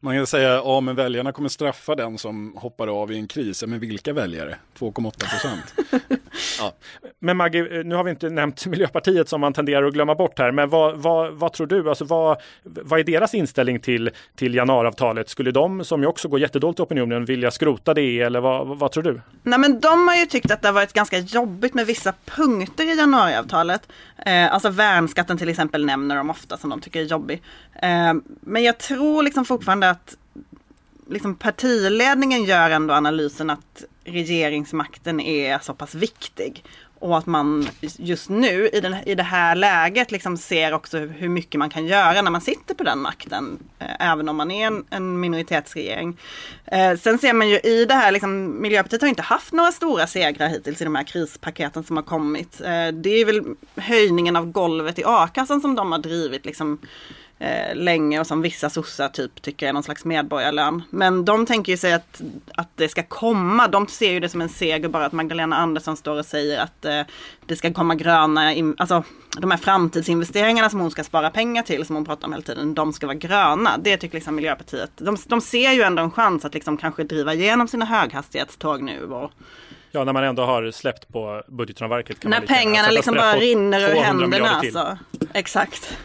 man 0.00 0.16
kan 0.16 0.26
säga, 0.26 0.54
ja 0.54 0.80
men 0.80 0.96
väljarna 0.96 1.32
kommer 1.32 1.48
straffa 1.48 1.94
den 1.94 2.18
som 2.18 2.56
hoppar 2.56 2.88
av 3.02 3.12
i 3.12 3.16
en 3.16 3.28
kris. 3.28 3.64
Men 3.66 3.80
vilka 3.80 4.12
väljare? 4.12 4.58
2,8 4.78 5.30
procent. 5.30 5.74
ja. 6.58 6.72
Men 7.18 7.36
Maggie, 7.36 7.82
nu 7.84 7.94
har 7.94 8.04
vi 8.04 8.10
inte 8.10 8.30
nämnt 8.30 8.66
Miljöpartiet 8.72 9.28
som 9.28 9.40
man 9.40 9.52
tenderar 9.52 9.84
att 9.84 9.92
glömma 9.92 10.14
bort 10.14 10.38
här. 10.38 10.52
Men 10.52 10.68
vad, 10.68 10.98
vad, 10.98 11.32
vad 11.32 11.52
tror 11.52 11.66
du? 11.66 11.88
Alltså 11.88 12.04
vad, 12.04 12.40
vad 12.62 13.00
är 13.00 13.04
deras 13.04 13.34
inställning 13.34 13.80
till, 13.80 14.10
till 14.34 14.54
januariavtalet? 14.54 15.28
Skulle 15.28 15.50
de, 15.50 15.84
som 15.84 16.02
ju 16.02 16.06
också 16.06 16.28
går 16.28 16.40
jättedåligt 16.40 16.80
i 16.80 16.82
opinionen, 16.82 17.24
vilja 17.24 17.50
skrota 17.50 17.94
det? 17.94 18.20
Eller 18.20 18.40
vad, 18.40 18.66
vad 18.78 18.92
tror 18.92 19.02
du? 19.02 19.20
Nej 19.42 19.58
men 19.58 19.80
de 19.80 20.08
har 20.08 20.16
ju 20.16 20.26
tyckt 20.26 20.50
att 20.50 20.62
det 20.62 20.68
har 20.68 20.72
varit 20.72 20.92
ganska 20.92 21.18
jobbigt 21.18 21.74
med 21.74 21.86
vissa 21.86 22.14
punkter 22.24 22.84
i 22.84 22.98
januariavtalet. 22.98 23.88
Eh, 24.26 24.52
alltså 24.52 24.68
värnskatten 24.68 25.38
till 25.38 25.48
exempel 25.48 25.84
nämner 25.84 26.16
de 26.16 26.30
ofta 26.30 26.56
som 26.56 26.70
de 26.70 26.80
tycker 26.80 27.00
är 27.00 27.04
jobbig. 27.04 27.42
Eh, 27.74 28.14
men 28.40 28.62
jag 28.62 28.78
tror 28.78 29.22
liksom 29.22 29.44
fortfarande 29.44 29.90
att 29.90 30.16
liksom 31.08 31.34
partiledningen 31.34 32.44
gör 32.44 32.70
ändå 32.70 32.94
analysen 32.94 33.50
att 33.50 33.84
regeringsmakten 34.04 35.20
är 35.20 35.58
så 35.58 35.74
pass 35.74 35.94
viktig. 35.94 36.64
Och 37.02 37.18
att 37.18 37.26
man 37.26 37.68
just 37.80 38.28
nu 38.28 38.68
i, 38.72 38.80
den, 38.80 38.96
i 39.06 39.14
det 39.14 39.22
här 39.22 39.54
läget 39.54 40.10
liksom 40.10 40.36
ser 40.36 40.74
också 40.74 40.98
hur 40.98 41.28
mycket 41.28 41.58
man 41.58 41.70
kan 41.70 41.86
göra 41.86 42.22
när 42.22 42.30
man 42.30 42.40
sitter 42.40 42.74
på 42.74 42.84
den 42.84 42.98
makten. 42.98 43.58
Eh, 43.78 44.10
även 44.10 44.28
om 44.28 44.36
man 44.36 44.50
är 44.50 44.66
en, 44.66 44.84
en 44.90 45.20
minoritetsregering. 45.20 46.18
Eh, 46.66 46.96
sen 46.98 47.18
ser 47.18 47.32
man 47.32 47.48
ju 47.48 47.58
i 47.58 47.84
det 47.84 47.94
här, 47.94 48.12
liksom, 48.12 48.62
Miljöpartiet 48.62 49.02
har 49.02 49.08
inte 49.08 49.22
haft 49.22 49.52
några 49.52 49.72
stora 49.72 50.06
segrar 50.06 50.48
hittills 50.48 50.80
i 50.80 50.84
de 50.84 50.94
här 50.94 51.04
krispaketen 51.04 51.84
som 51.84 51.96
har 51.96 52.04
kommit. 52.04 52.60
Eh, 52.60 52.88
det 52.92 53.20
är 53.20 53.24
väl 53.24 53.42
höjningen 53.76 54.36
av 54.36 54.52
golvet 54.52 54.98
i 54.98 55.02
a-kassan 55.06 55.60
som 55.60 55.74
de 55.74 55.92
har 55.92 55.98
drivit 55.98 56.46
liksom, 56.46 56.78
eh, 57.42 57.74
länge 57.74 58.20
och 58.20 58.26
som 58.26 58.42
vissa 58.42 58.70
sossar 58.70 59.08
typ 59.08 59.42
tycker 59.42 59.68
är 59.68 59.72
någon 59.72 59.82
slags 59.82 60.04
medborgarlön. 60.04 60.82
Men 60.90 61.24
de 61.24 61.46
tänker 61.46 61.72
ju 61.72 61.78
sig 61.78 61.92
att, 61.92 62.22
att 62.56 62.68
det 62.74 62.88
ska 62.88 63.02
komma. 63.02 63.68
De 63.68 63.86
ser 63.86 64.12
ju 64.12 64.20
det 64.20 64.28
som 64.28 64.40
en 64.40 64.48
seger 64.48 64.88
bara 64.88 65.06
att 65.06 65.12
Magdalena 65.12 65.56
Andersson 65.56 65.96
står 65.96 66.18
och 66.18 66.26
säger 66.26 66.60
att 66.60 66.84
eh, 66.84 67.02
det 67.46 67.56
ska 67.56 67.72
komma 67.72 67.94
gröna, 67.94 68.52
in, 68.52 68.74
alltså 68.78 69.04
de 69.38 69.50
här 69.50 69.58
framtidsinvesteringarna 69.58 70.70
som 70.70 70.80
hon 70.80 70.90
ska 70.90 71.04
spara 71.04 71.30
pengar 71.30 71.62
till 71.62 71.86
som 71.86 71.96
hon 71.96 72.04
pratar 72.04 72.26
om 72.26 72.32
hela 72.32 72.42
tiden, 72.42 72.74
de 72.74 72.92
ska 72.92 73.06
vara 73.06 73.16
gröna. 73.16 73.78
Det 73.78 73.96
tycker 73.96 74.14
liksom 74.14 74.34
Miljöpartiet. 74.34 74.90
De, 74.96 75.16
de 75.26 75.40
ser 75.40 75.72
ju 75.72 75.82
ändå 75.82 76.02
en 76.02 76.10
chans 76.10 76.44
att 76.44 76.54
liksom 76.54 76.76
kanske 76.76 77.04
driva 77.04 77.34
igenom 77.34 77.68
sina 77.68 77.84
höghastighetståg 77.84 78.82
nu. 78.82 79.04
Och, 79.04 79.30
Ja, 79.94 80.04
när 80.04 80.12
man 80.12 80.24
ändå 80.24 80.44
har 80.44 80.70
släppt 80.70 81.08
på 81.08 81.42
budgetramverket. 81.48 82.24
när 82.24 82.40
pengarna 82.40 82.90
liksom 82.90 83.14
bara 83.14 83.36
rinner 83.36 83.80
ur 83.80 83.94
händerna. 83.94 84.50
Alltså. 84.50 84.98
Exakt. 85.32 85.96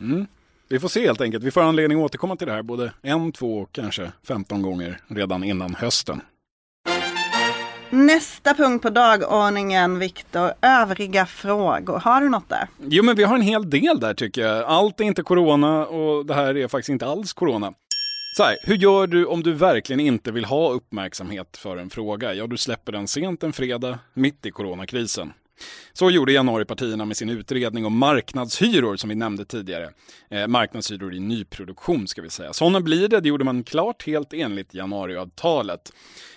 Mm. 0.00 0.26
Vi 0.68 0.80
får 0.80 0.88
se 0.88 1.06
helt 1.06 1.20
enkelt. 1.20 1.44
Vi 1.44 1.50
får 1.50 1.60
anledning 1.60 1.98
att 1.98 2.04
återkomma 2.04 2.36
till 2.36 2.46
det 2.46 2.52
här 2.52 2.62
både 2.62 2.92
en, 3.02 3.32
två, 3.32 3.66
kanske 3.72 4.12
femton 4.26 4.62
gånger 4.62 5.00
redan 5.08 5.44
innan 5.44 5.74
hösten. 5.74 6.20
Nästa 7.90 8.54
punkt 8.54 8.82
på 8.82 8.90
dagordningen, 8.90 9.98
Viktor, 9.98 10.52
övriga 10.62 11.26
frågor. 11.26 11.98
Har 11.98 12.20
du 12.20 12.28
något 12.28 12.48
där? 12.48 12.68
Jo, 12.88 13.04
men 13.04 13.16
vi 13.16 13.24
har 13.24 13.34
en 13.34 13.42
hel 13.42 13.70
del 13.70 14.00
där 14.00 14.14
tycker 14.14 14.42
jag. 14.42 14.64
Allt 14.64 15.00
är 15.00 15.04
inte 15.04 15.22
corona 15.22 15.86
och 15.86 16.26
det 16.26 16.34
här 16.34 16.56
är 16.56 16.68
faktiskt 16.68 16.88
inte 16.88 17.06
alls 17.06 17.32
corona. 17.32 17.72
Så 18.36 18.42
här, 18.42 18.56
hur 18.62 18.74
gör 18.74 19.06
du 19.06 19.26
om 19.26 19.42
du 19.42 19.52
verkligen 19.52 20.00
inte 20.00 20.32
vill 20.32 20.44
ha 20.44 20.70
uppmärksamhet 20.70 21.56
för 21.56 21.76
en 21.76 21.90
fråga? 21.90 22.34
Ja, 22.34 22.46
du 22.46 22.56
släpper 22.56 22.92
den 22.92 23.08
sent 23.08 23.42
en 23.42 23.52
fredag, 23.52 23.98
mitt 24.14 24.46
i 24.46 24.50
coronakrisen. 24.50 25.32
Så 25.92 26.10
gjorde 26.10 26.32
januaripartierna 26.32 27.04
med 27.04 27.16
sin 27.16 27.30
utredning 27.30 27.86
om 27.86 27.98
marknadshyror 27.98 28.96
som 28.96 29.08
vi 29.08 29.14
nämnde 29.14 29.44
tidigare. 29.44 29.90
Eh, 30.30 30.46
marknadshyror 30.46 31.14
i 31.14 31.20
nyproduktion 31.20 32.08
ska 32.08 32.22
vi 32.22 32.30
säga. 32.30 32.52
Sådana 32.52 32.80
blir 32.80 33.08
det, 33.08 33.20
det 33.20 33.28
gjorde 33.28 33.44
man 33.44 33.64
klart 33.64 34.06
helt 34.06 34.32
enligt 34.32 34.74
januariavtalet. 34.74 35.92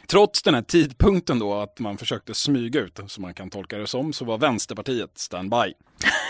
Trots 0.08 0.42
den 0.44 0.54
här 0.54 0.62
tidpunkten 0.62 1.40
då 1.40 1.54
att 1.54 1.80
man 1.80 1.98
försökte 1.98 2.34
smyga 2.34 2.80
ut, 2.80 3.00
som 3.08 3.22
man 3.22 3.34
kan 3.34 3.50
tolka 3.50 3.78
det 3.78 3.88
som, 3.88 4.14
så 4.14 4.26
var 4.26 4.38
Vänsterpartiet 4.38 5.18
standby. 5.18 5.74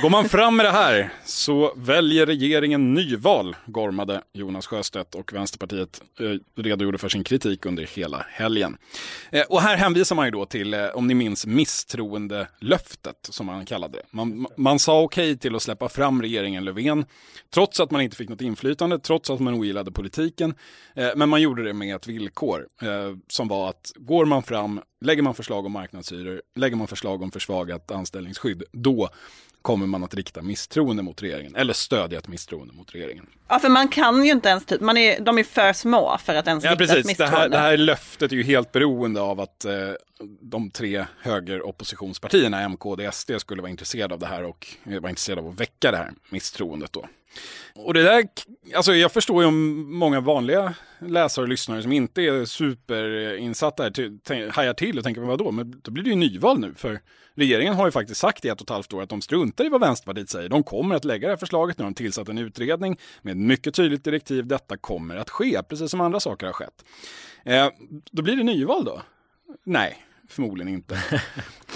Går 0.01 0.09
man 0.09 0.29
fram 0.29 0.55
med 0.55 0.65
det 0.65 0.71
här 0.71 1.09
så 1.25 1.73
väljer 1.75 2.25
regeringen 2.25 2.93
nyval, 2.93 3.55
gormade 3.65 4.21
Jonas 4.33 4.67
Sjöstedt 4.67 5.15
och 5.15 5.33
Vänsterpartiet 5.33 6.01
eh, 6.19 6.61
redogjorde 6.61 6.97
för 6.97 7.09
sin 7.09 7.23
kritik 7.23 7.65
under 7.65 7.83
hela 7.95 8.25
helgen. 8.29 8.77
Eh, 9.31 9.43
och 9.49 9.61
här 9.61 9.77
hänvisar 9.77 10.15
man 10.15 10.25
ju 10.25 10.31
då 10.31 10.45
till, 10.45 10.73
eh, 10.73 10.85
om 10.85 11.07
ni 11.07 11.13
minns, 11.13 11.45
misstroendelöftet 11.45 13.15
som 13.29 13.45
man 13.45 13.65
kallade 13.65 13.97
det. 13.97 14.03
Man, 14.11 14.47
man 14.57 14.79
sa 14.79 15.01
okej 15.01 15.31
okay 15.31 15.37
till 15.37 15.55
att 15.55 15.61
släppa 15.61 15.89
fram 15.89 16.21
regeringen 16.21 16.65
Löfven, 16.65 17.05
trots 17.53 17.79
att 17.79 17.91
man 17.91 18.01
inte 18.01 18.15
fick 18.15 18.29
något 18.29 18.41
inflytande, 18.41 18.99
trots 18.99 19.29
att 19.29 19.39
man 19.39 19.53
ogillade 19.53 19.91
politiken. 19.91 20.53
Eh, 20.95 21.09
men 21.15 21.29
man 21.29 21.41
gjorde 21.41 21.63
det 21.63 21.73
med 21.73 21.95
ett 21.95 22.07
villkor 22.07 22.67
eh, 22.81 23.17
som 23.27 23.47
var 23.47 23.69
att 23.69 23.91
går 23.95 24.25
man 24.25 24.43
fram, 24.43 24.81
lägger 25.01 25.23
man 25.23 25.35
förslag 25.35 25.65
om 25.65 25.71
marknadshyror, 25.71 26.41
lägger 26.55 26.75
man 26.75 26.87
förslag 26.87 27.21
om 27.21 27.31
försvagat 27.31 27.91
anställningsskydd, 27.91 28.63
då 28.71 29.09
kommer 29.61 29.87
man 29.87 30.03
att 30.03 30.13
rikta 30.13 30.41
misstroende 30.41 31.03
mot 31.03 31.23
regeringen 31.23 31.55
eller 31.55 31.73
stödja 31.73 32.19
ett 32.19 32.27
misstroende 32.27 32.73
mot 32.73 32.95
regeringen. 32.95 33.25
Ja, 33.47 33.59
för 33.59 33.69
man 33.69 33.87
kan 33.87 34.25
ju 34.25 34.31
inte 34.31 34.49
ens, 34.49 34.65
typ, 34.65 34.81
man 34.81 34.97
är, 34.97 35.19
de 35.19 35.37
är 35.37 35.43
för 35.43 35.73
små 35.73 36.17
för 36.23 36.35
att 36.35 36.47
ens 36.47 36.63
ja, 36.63 36.71
rikta 36.71 36.85
precis. 36.85 36.97
ett 36.97 37.05
misstroende. 37.05 37.35
Det 37.35 37.41
här, 37.41 37.49
det 37.49 37.57
här 37.57 37.77
löftet 37.77 38.31
är 38.31 38.35
ju 38.35 38.43
helt 38.43 38.71
beroende 38.71 39.21
av 39.21 39.39
att 39.39 39.65
eh, 39.65 39.73
de 40.41 40.71
tre 40.71 41.05
högeroppositionspartierna, 41.21 42.61
M, 42.61 42.77
KD, 42.77 43.11
SD, 43.11 43.31
skulle 43.39 43.61
vara 43.61 43.71
intresserade 43.71 44.13
av 44.13 44.19
det 44.19 44.27
här 44.27 44.43
och 44.43 44.67
vara 44.83 45.09
intresserade 45.09 45.41
av 45.41 45.47
att 45.47 45.59
väcka 45.59 45.91
det 45.91 45.97
här 45.97 46.11
misstroendet 46.29 46.93
då. 46.93 47.07
Och 47.75 47.93
det 47.93 48.03
där, 48.03 48.23
alltså 48.75 48.93
jag 48.93 49.11
förstår 49.11 49.41
ju 49.41 49.47
om 49.47 49.85
många 49.97 50.19
vanliga 50.19 50.73
läsare 50.99 51.43
och 51.43 51.49
lyssnare 51.49 51.81
som 51.81 51.91
inte 51.91 52.21
är 52.21 52.45
superinsatta 52.45 53.83
här 53.83 54.49
hajar 54.49 54.73
till 54.73 54.97
och 54.97 55.03
tänker, 55.03 55.21
men 55.21 55.29
vadå, 55.29 55.51
men 55.51 55.81
då 55.83 55.91
blir 55.91 56.03
det 56.03 56.09
ju 56.09 56.15
nyval 56.15 56.59
nu. 56.59 56.73
För 56.77 56.99
regeringen 57.35 57.73
har 57.73 57.85
ju 57.85 57.91
faktiskt 57.91 58.19
sagt 58.19 58.45
i 58.45 58.49
ett 58.49 58.61
och 58.61 58.65
ett 58.65 58.69
halvt 58.69 58.93
år 58.93 59.01
att 59.01 59.09
de 59.09 59.21
struntar 59.21 59.65
i 59.65 59.69
vad 59.69 59.81
Vänsterpartiet 59.81 60.29
säger. 60.29 60.49
De 60.49 60.63
kommer 60.63 60.95
att 60.95 61.05
lägga 61.05 61.27
det 61.27 61.31
här 61.31 61.37
förslaget, 61.37 61.77
nu 61.77 61.83
har 61.83 61.91
de 61.91 61.95
tillsatt 61.95 62.29
en 62.29 62.37
utredning 62.37 62.97
med 63.21 63.37
mycket 63.37 63.73
tydligt 63.73 64.03
direktiv. 64.03 64.47
Detta 64.47 64.77
kommer 64.77 65.15
att 65.15 65.29
ske, 65.29 65.63
precis 65.63 65.91
som 65.91 66.01
andra 66.01 66.19
saker 66.19 66.45
har 66.45 66.53
skett. 66.53 66.85
Eh, 67.45 67.67
då 68.11 68.21
blir 68.21 68.35
det 68.35 68.43
nyval 68.43 68.85
då? 68.85 69.01
Nej, 69.63 70.06
Förmodligen 70.27 70.73
inte. 70.73 71.21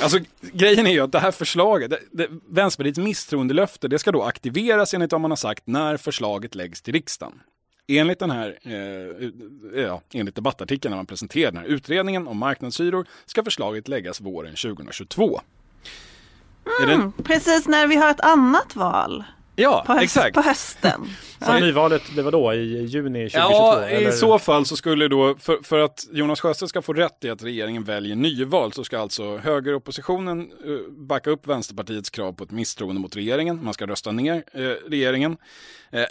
Alltså 0.01 0.19
grejen 0.41 0.87
är 0.87 0.91
ju 0.91 0.99
att 0.99 1.11
det 1.11 1.19
här 1.19 1.31
förslaget, 1.31 1.89
det, 1.89 1.99
det, 2.11 2.27
Vänsterpartiets 2.49 2.99
misstroendelöfte, 2.99 3.87
det 3.87 3.99
ska 3.99 4.11
då 4.11 4.23
aktiveras 4.23 4.93
enligt 4.93 5.11
vad 5.11 5.21
man 5.21 5.31
har 5.31 5.35
sagt 5.35 5.67
när 5.67 5.97
förslaget 5.97 6.55
läggs 6.55 6.81
till 6.81 6.93
riksdagen. 6.93 7.41
Enligt, 7.87 8.19
den 8.19 8.31
här, 8.31 8.59
eh, 8.61 8.73
eh 8.73 9.85
ja, 9.87 10.01
enligt 10.13 10.35
debattartikeln 10.35 10.89
när 10.91 10.97
man 10.97 11.05
presenterar 11.05 11.51
den 11.51 11.61
här 11.61 11.67
utredningen 11.67 12.27
om 12.27 12.37
marknadshyror 12.37 13.05
ska 13.25 13.43
förslaget 13.43 13.87
läggas 13.87 14.21
våren 14.21 14.55
2022. 14.55 15.41
Mm, 16.83 17.11
precis 17.11 17.67
när 17.67 17.87
vi 17.87 17.95
har 17.95 18.11
ett 18.11 18.21
annat 18.21 18.75
val. 18.75 19.23
Ja, 19.61 19.83
på, 19.87 19.93
höst, 19.93 20.03
exakt. 20.03 20.35
på 20.35 20.41
hösten. 20.41 21.09
Så 21.45 21.59
nyvalet, 21.59 22.01
det 22.15 22.21
var 22.21 22.31
då 22.31 22.53
i 22.53 22.85
juni 22.85 23.29
2022? 23.29 23.39
Ja, 23.39 23.83
eller? 23.83 24.09
i 24.09 24.11
så 24.11 24.39
fall 24.39 24.65
så 24.65 24.75
skulle 24.75 25.07
då, 25.07 25.35
för, 25.39 25.57
för 25.63 25.79
att 25.79 26.07
Jonas 26.11 26.41
Sjöstedt 26.41 26.69
ska 26.69 26.81
få 26.81 26.93
rätt 26.93 27.23
i 27.23 27.29
att 27.29 27.43
regeringen 27.43 27.83
väljer 27.83 28.15
nyval 28.15 28.73
så 28.73 28.83
ska 28.83 28.99
alltså 28.99 29.37
högeroppositionen 29.37 30.51
uh, 30.65 30.79
backa 30.89 31.29
upp 31.29 31.47
Vänsterpartiets 31.47 32.09
krav 32.09 32.33
på 32.33 32.43
ett 32.43 32.51
misstroende 32.51 33.01
mot 33.01 33.15
regeringen. 33.15 33.63
Man 33.63 33.73
ska 33.73 33.87
rösta 33.87 34.11
ner 34.11 34.35
uh, 34.35 34.73
regeringen. 34.89 35.31
Uh, 35.93 36.03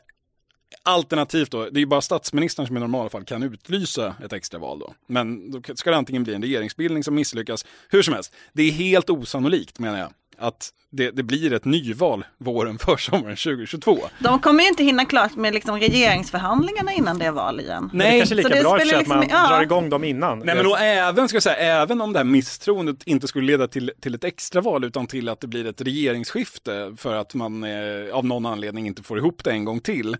Alternativt 0.82 1.50
då, 1.50 1.64
det 1.64 1.78
är 1.78 1.80
ju 1.80 1.86
bara 1.86 2.00
statsministern 2.00 2.66
som 2.66 2.76
i 2.76 2.80
normalfall 2.80 3.24
kan 3.24 3.42
utlysa 3.42 4.14
ett 4.24 4.32
extraval 4.32 4.78
då. 4.78 4.94
Men 5.06 5.50
då 5.50 5.74
ska 5.74 5.90
det 5.90 5.96
antingen 5.96 6.24
bli 6.24 6.34
en 6.34 6.42
regeringsbildning 6.42 7.04
som 7.04 7.14
misslyckas. 7.14 7.66
Hur 7.88 8.02
som 8.02 8.14
helst, 8.14 8.34
det 8.52 8.62
är 8.62 8.70
helt 8.70 9.10
osannolikt 9.10 9.78
menar 9.78 9.98
jag 9.98 10.12
att 10.40 10.70
det, 10.92 11.10
det, 11.10 11.22
blir 11.22 11.52
ett 11.52 11.64
nyval 11.64 12.24
våren 12.38 12.78
försommaren 12.78 13.36
2022. 13.36 13.98
De 14.18 14.38
kommer 14.38 14.62
ju 14.62 14.68
inte 14.68 14.84
hinna 14.84 15.04
klart 15.04 15.36
med 15.36 15.54
liksom 15.54 15.78
regeringsförhandlingarna 15.78 16.92
innan 16.92 17.18
det 17.18 17.24
är 17.24 17.30
val 17.30 17.60
igen. 17.60 17.90
Nej, 17.92 18.10
det 18.10 18.18
kanske 18.18 18.34
är 18.34 18.36
lika 18.36 18.56
så 18.56 18.62
bra 18.62 18.76
liksom, 18.76 19.00
att 19.00 19.06
man 19.06 19.26
ja. 19.30 19.48
drar 19.48 19.62
igång 19.62 19.90
dem 19.90 20.04
innan. 20.04 20.38
Nej, 20.38 20.54
men 20.54 20.64
då 20.64 20.76
även, 20.76 21.28
ska 21.28 21.36
jag 21.36 21.42
säga, 21.42 21.56
även 21.56 22.00
om 22.00 22.12
det 22.12 22.18
här 22.18 22.24
misstroendet 22.24 23.02
inte 23.04 23.28
skulle 23.28 23.46
leda 23.46 23.68
till, 23.68 23.92
till 24.00 24.14
ett 24.14 24.24
extraval 24.24 24.84
utan 24.84 25.06
till 25.06 25.28
att 25.28 25.40
det 25.40 25.46
blir 25.46 25.66
ett 25.66 25.80
regeringsskifte 25.80 26.94
för 26.96 27.14
att 27.14 27.34
man 27.34 27.64
eh, 27.64 28.14
av 28.14 28.24
någon 28.24 28.46
anledning 28.46 28.86
inte 28.86 29.02
får 29.02 29.18
ihop 29.18 29.44
det 29.44 29.50
en 29.50 29.64
gång 29.64 29.80
till 29.80 30.16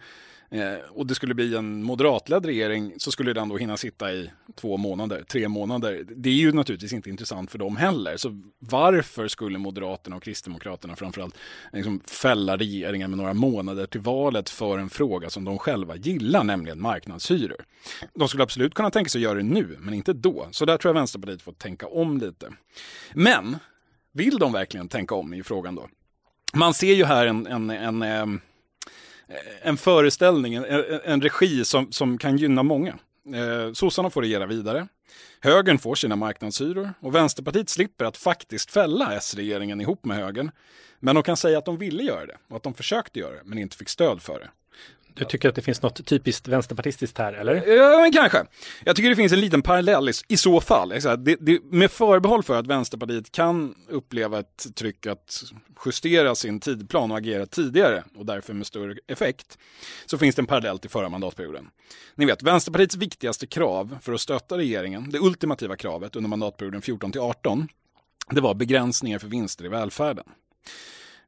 Eh, 0.53 0.91
och 0.91 1.07
det 1.07 1.15
skulle 1.15 1.35
bli 1.35 1.57
en 1.57 1.83
moderatledd 1.83 2.47
regering 2.47 2.93
så 2.97 3.13
skulle 3.13 3.33
den 3.33 3.49
då 3.49 3.57
hinna 3.57 3.77
sitta 3.77 4.13
i 4.13 4.31
två 4.55 4.77
månader, 4.77 5.25
tre 5.29 5.49
månader. 5.49 6.05
Det 6.17 6.29
är 6.29 6.35
ju 6.35 6.53
naturligtvis 6.53 6.93
inte 6.93 7.11
intressant 7.11 7.51
för 7.51 7.59
dem 7.59 7.77
heller. 7.77 8.17
Så 8.17 8.43
varför 8.59 9.29
skulle 9.29 9.59
Moderaterna 9.59 10.17
och 10.17 10.23
Kristdemokraterna 10.23 10.97
framförallt 10.97 11.35
liksom 11.73 12.01
fälla 12.01 12.57
regeringen 12.57 13.11
med 13.11 13.19
några 13.19 13.35
månader 13.35 13.87
till 13.87 14.01
valet 14.01 14.51
för 14.51 14.79
en 14.79 14.91
fråga 14.91 15.31
som 15.31 15.45
de 15.45 15.59
själva 15.59 15.97
gillar, 15.97 16.45
nämligen 16.45 16.81
marknadshyror? 16.81 17.65
De 18.15 18.29
skulle 18.29 18.43
absolut 18.43 18.75
kunna 18.75 18.91
tänka 18.91 19.09
sig 19.09 19.19
att 19.19 19.23
göra 19.23 19.35
det 19.35 19.43
nu, 19.43 19.77
men 19.81 19.95
inte 19.95 20.13
då. 20.13 20.49
Så 20.51 20.65
där 20.65 20.79
tror 20.79 20.89
jag 20.89 20.95
Vänsterpartiet 20.95 21.43
får 21.43 21.53
tänka 21.53 21.87
om 21.87 22.19
lite. 22.19 22.53
Men 23.15 23.57
vill 24.13 24.39
de 24.39 24.53
verkligen 24.53 24.89
tänka 24.89 25.15
om 25.15 25.35
i 25.35 25.43
frågan 25.43 25.75
då? 25.75 25.89
Man 26.53 26.75
ser 26.75 26.95
ju 26.95 27.05
här 27.05 27.27
en, 27.27 27.47
en, 27.47 27.71
en, 27.71 28.03
eh, 28.03 28.27
en 29.62 29.77
föreställning, 29.77 30.55
en, 30.55 30.64
en 31.05 31.23
regi 31.23 31.64
som, 31.64 31.93
som 31.93 32.19
kan 32.19 32.37
gynna 32.37 32.62
många. 32.62 32.99
Eh, 33.35 33.73
sossarna 33.73 34.11
får 34.11 34.23
regera 34.23 34.47
vidare. 34.47 34.88
Högern 35.40 35.79
får 35.79 35.95
sina 35.95 36.16
marknadshyror 36.16 36.95
och 37.01 37.14
Vänsterpartiet 37.14 37.69
slipper 37.69 38.05
att 38.05 38.16
faktiskt 38.16 38.71
fälla 38.71 39.14
S-regeringen 39.14 39.81
ihop 39.81 40.05
med 40.05 40.16
högern. 40.16 40.51
Men 41.01 41.14
de 41.14 41.23
kan 41.23 41.37
säga 41.37 41.59
att 41.59 41.64
de 41.64 41.79
ville 41.79 42.03
göra 42.03 42.27
det 42.27 42.37
och 42.49 42.57
att 42.57 42.62
de 42.62 42.75
försökte 42.75 43.19
göra 43.19 43.33
det 43.33 43.43
men 43.45 43.59
inte 43.59 43.77
fick 43.77 43.88
stöd 43.88 44.23
för 44.23 44.40
det. 44.40 44.49
Du 45.14 45.25
tycker 45.25 45.49
att 45.49 45.55
det 45.55 45.62
finns 45.62 45.83
något 45.83 46.07
typiskt 46.07 46.49
vänsterpartistiskt 46.49 47.18
här, 47.18 47.33
eller? 47.33 47.66
Ja, 47.66 48.01
men 48.01 48.12
kanske. 48.12 48.44
Jag 48.85 48.96
tycker 48.96 49.09
det 49.09 49.16
finns 49.16 49.33
en 49.33 49.40
liten 49.40 49.62
parallell 49.62 50.09
i, 50.09 50.12
i 50.29 50.37
så 50.37 50.61
fall. 50.61 50.88
Det, 50.88 51.37
det, 51.40 51.62
med 51.64 51.90
förbehåll 51.90 52.42
för 52.42 52.59
att 52.59 52.66
Vänsterpartiet 52.66 53.33
kan 53.33 53.75
uppleva 53.88 54.38
ett 54.38 54.66
tryck 54.75 55.07
att 55.07 55.42
justera 55.87 56.35
sin 56.35 56.61
tidplan 56.61 57.11
och 57.11 57.18
agera 57.18 57.46
tidigare 57.46 58.05
och 58.16 58.27
därför 58.27 58.55
med 58.55 58.66
större 58.66 58.96
effekt, 59.07 59.59
så 60.07 60.18
finns 60.18 60.35
det 60.35 60.42
en 60.42 60.46
parallell 60.46 60.79
till 60.79 60.90
förra 60.90 61.09
mandatperioden. 61.09 61.68
Ni 62.14 62.27
vet, 62.27 62.42
Vänsterpartiets 62.42 62.96
viktigaste 62.96 63.46
krav 63.46 63.99
för 64.03 64.12
att 64.12 64.20
stötta 64.20 64.59
regeringen, 64.59 65.11
det 65.11 65.18
ultimativa 65.18 65.77
kravet 65.77 66.16
under 66.16 66.29
mandatperioden 66.29 66.83
14 66.83 67.12
till 67.12 67.20
18, 67.20 67.68
det 68.31 68.40
var 68.40 68.55
begränsningar 68.55 69.18
för 69.18 69.29
vinster 69.29 69.64
i 69.64 69.68
välfärden. 69.68 70.25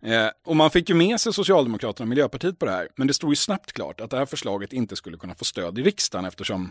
Eh, 0.07 0.29
och 0.45 0.57
man 0.57 0.71
fick 0.71 0.89
ju 0.89 0.95
med 0.95 1.21
sig 1.21 1.33
Socialdemokraterna 1.33 2.05
och 2.05 2.09
Miljöpartiet 2.09 2.59
på 2.59 2.67
det 2.67 2.73
här, 2.73 2.89
men 2.97 3.07
det 3.07 3.15
stod 3.15 3.31
ju 3.31 3.37
snabbt 3.37 3.73
klart 3.73 4.01
att 4.01 4.11
det 4.11 4.17
här 4.17 4.27
förslaget 4.27 4.73
inte 4.73 4.97
skulle 4.97 5.17
kunna 5.17 5.35
få 5.35 5.45
stöd 5.45 5.79
i 5.79 5.83
riksdagen 5.83 6.25
eftersom 6.25 6.71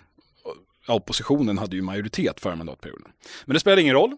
oppositionen 0.88 1.58
hade 1.58 1.76
ju 1.76 1.82
majoritet 1.82 2.40
förra 2.40 2.56
mandatperioden. 2.56 3.12
Men 3.46 3.54
det 3.54 3.60
spelade 3.60 3.82
ingen 3.82 3.96
roll. 3.96 4.18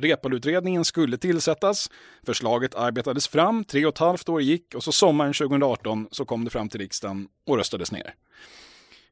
Repalutredningen 0.00 0.84
skulle 0.84 1.18
tillsättas. 1.18 1.90
Förslaget 2.26 2.74
arbetades 2.74 3.28
fram, 3.28 3.64
tre 3.64 3.86
och 3.86 3.94
ett 3.94 3.98
halvt 3.98 4.28
år 4.28 4.42
gick 4.42 4.74
och 4.74 4.84
så 4.84 4.92
sommaren 4.92 5.32
2018 5.32 6.08
så 6.10 6.24
kom 6.24 6.44
det 6.44 6.50
fram 6.50 6.68
till 6.68 6.80
riksdagen 6.80 7.28
och 7.46 7.56
röstades 7.56 7.92
ner. 7.92 8.14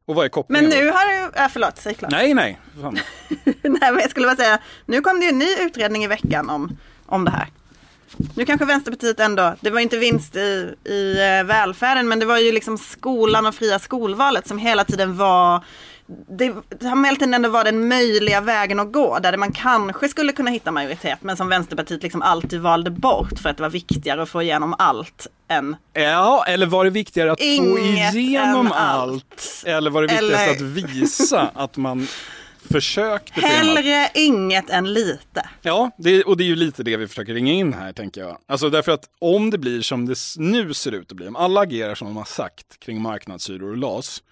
Och 0.06 0.14
vad 0.14 0.24
är 0.24 0.28
kopplingen? 0.28 0.68
Men 0.68 0.78
nu 0.78 0.90
har 0.90 1.30
det, 1.32 1.40
äh, 1.40 1.48
förlåt, 1.48 1.78
säg 1.78 1.94
klart. 1.94 2.10
Nej, 2.10 2.34
nej. 2.34 2.58
nej, 3.62 3.62
men 3.62 3.98
jag 3.98 4.10
skulle 4.10 4.26
bara 4.26 4.36
säga, 4.36 4.58
nu 4.86 5.00
kom 5.00 5.20
det 5.20 5.26
ju 5.26 5.30
en 5.30 5.38
ny 5.38 5.54
utredning 5.60 6.04
i 6.04 6.06
veckan 6.06 6.50
om, 6.50 6.76
om 7.06 7.24
det 7.24 7.30
här. 7.30 7.48
Nu 8.34 8.44
kanske 8.44 8.66
Vänsterpartiet 8.66 9.20
ändå, 9.20 9.54
det 9.60 9.70
var 9.70 9.80
inte 9.80 9.98
vinst 9.98 10.36
i, 10.36 10.74
i 10.84 11.12
eh, 11.12 11.46
välfärden 11.46 12.08
men 12.08 12.18
det 12.18 12.26
var 12.26 12.38
ju 12.38 12.52
liksom 12.52 12.78
skolan 12.78 13.46
och 13.46 13.54
fria 13.54 13.78
skolvalet 13.78 14.48
som 14.48 14.58
hela 14.58 14.84
tiden 14.84 15.16
var 15.16 15.64
det 16.28 16.46
har 16.82 17.04
hela 17.04 17.16
tiden 17.16 17.34
ändå 17.34 17.48
varit 17.48 17.64
den 17.64 17.88
möjliga 17.88 18.40
vägen 18.40 18.80
att 18.80 18.92
gå 18.92 19.18
där 19.18 19.36
man 19.36 19.52
kanske 19.52 20.08
skulle 20.08 20.32
kunna 20.32 20.50
hitta 20.50 20.70
majoritet 20.70 21.18
men 21.20 21.36
som 21.36 21.48
Vänsterpartiet 21.48 22.02
liksom 22.02 22.22
alltid 22.22 22.60
valde 22.60 22.90
bort 22.90 23.38
för 23.38 23.48
att 23.48 23.56
det 23.56 23.62
var 23.62 23.70
viktigare 23.70 24.22
att 24.22 24.28
få 24.28 24.42
igenom 24.42 24.74
allt 24.78 25.26
än 25.48 25.76
Ja, 25.92 26.44
eller 26.48 26.66
var 26.66 26.84
det 26.84 26.90
viktigare 26.90 27.32
att 27.32 27.38
få 27.38 27.44
igenom 28.18 28.72
allt? 28.72 29.12
allt? 29.12 29.62
Eller 29.66 29.90
var 29.90 30.02
det 30.02 30.08
viktigast 30.08 30.42
eller... 30.42 30.52
att 30.52 30.60
visa 30.60 31.50
att 31.54 31.76
man 31.76 32.08
försökte 32.72 33.40
Hellre 33.40 34.10
inget 34.14 34.70
än 34.70 34.92
lite. 34.92 35.48
Ja, 35.62 35.90
det, 35.98 36.24
och 36.24 36.36
det 36.36 36.44
är 36.44 36.48
ju 36.48 36.56
lite 36.56 36.82
det 36.82 36.96
vi 36.96 37.08
försöker 37.08 37.34
ringa 37.34 37.52
in 37.52 37.72
här 37.72 37.92
tänker 37.92 38.20
jag. 38.20 38.38
Alltså 38.46 38.70
därför 38.70 38.92
att 38.92 39.04
om 39.18 39.50
det 39.50 39.58
blir 39.58 39.82
som 39.82 40.06
det 40.06 40.16
nu 40.36 40.74
ser 40.74 40.92
ut 40.92 41.10
att 41.10 41.16
bli, 41.16 41.28
om 41.28 41.36
alla 41.36 41.60
agerar 41.60 41.94
som 41.94 42.08
de 42.08 42.16
har 42.16 42.24
sagt 42.24 42.80
kring 42.80 43.00
marknadshyror 43.00 43.70
och 43.70 43.76
LAS, 43.76 44.22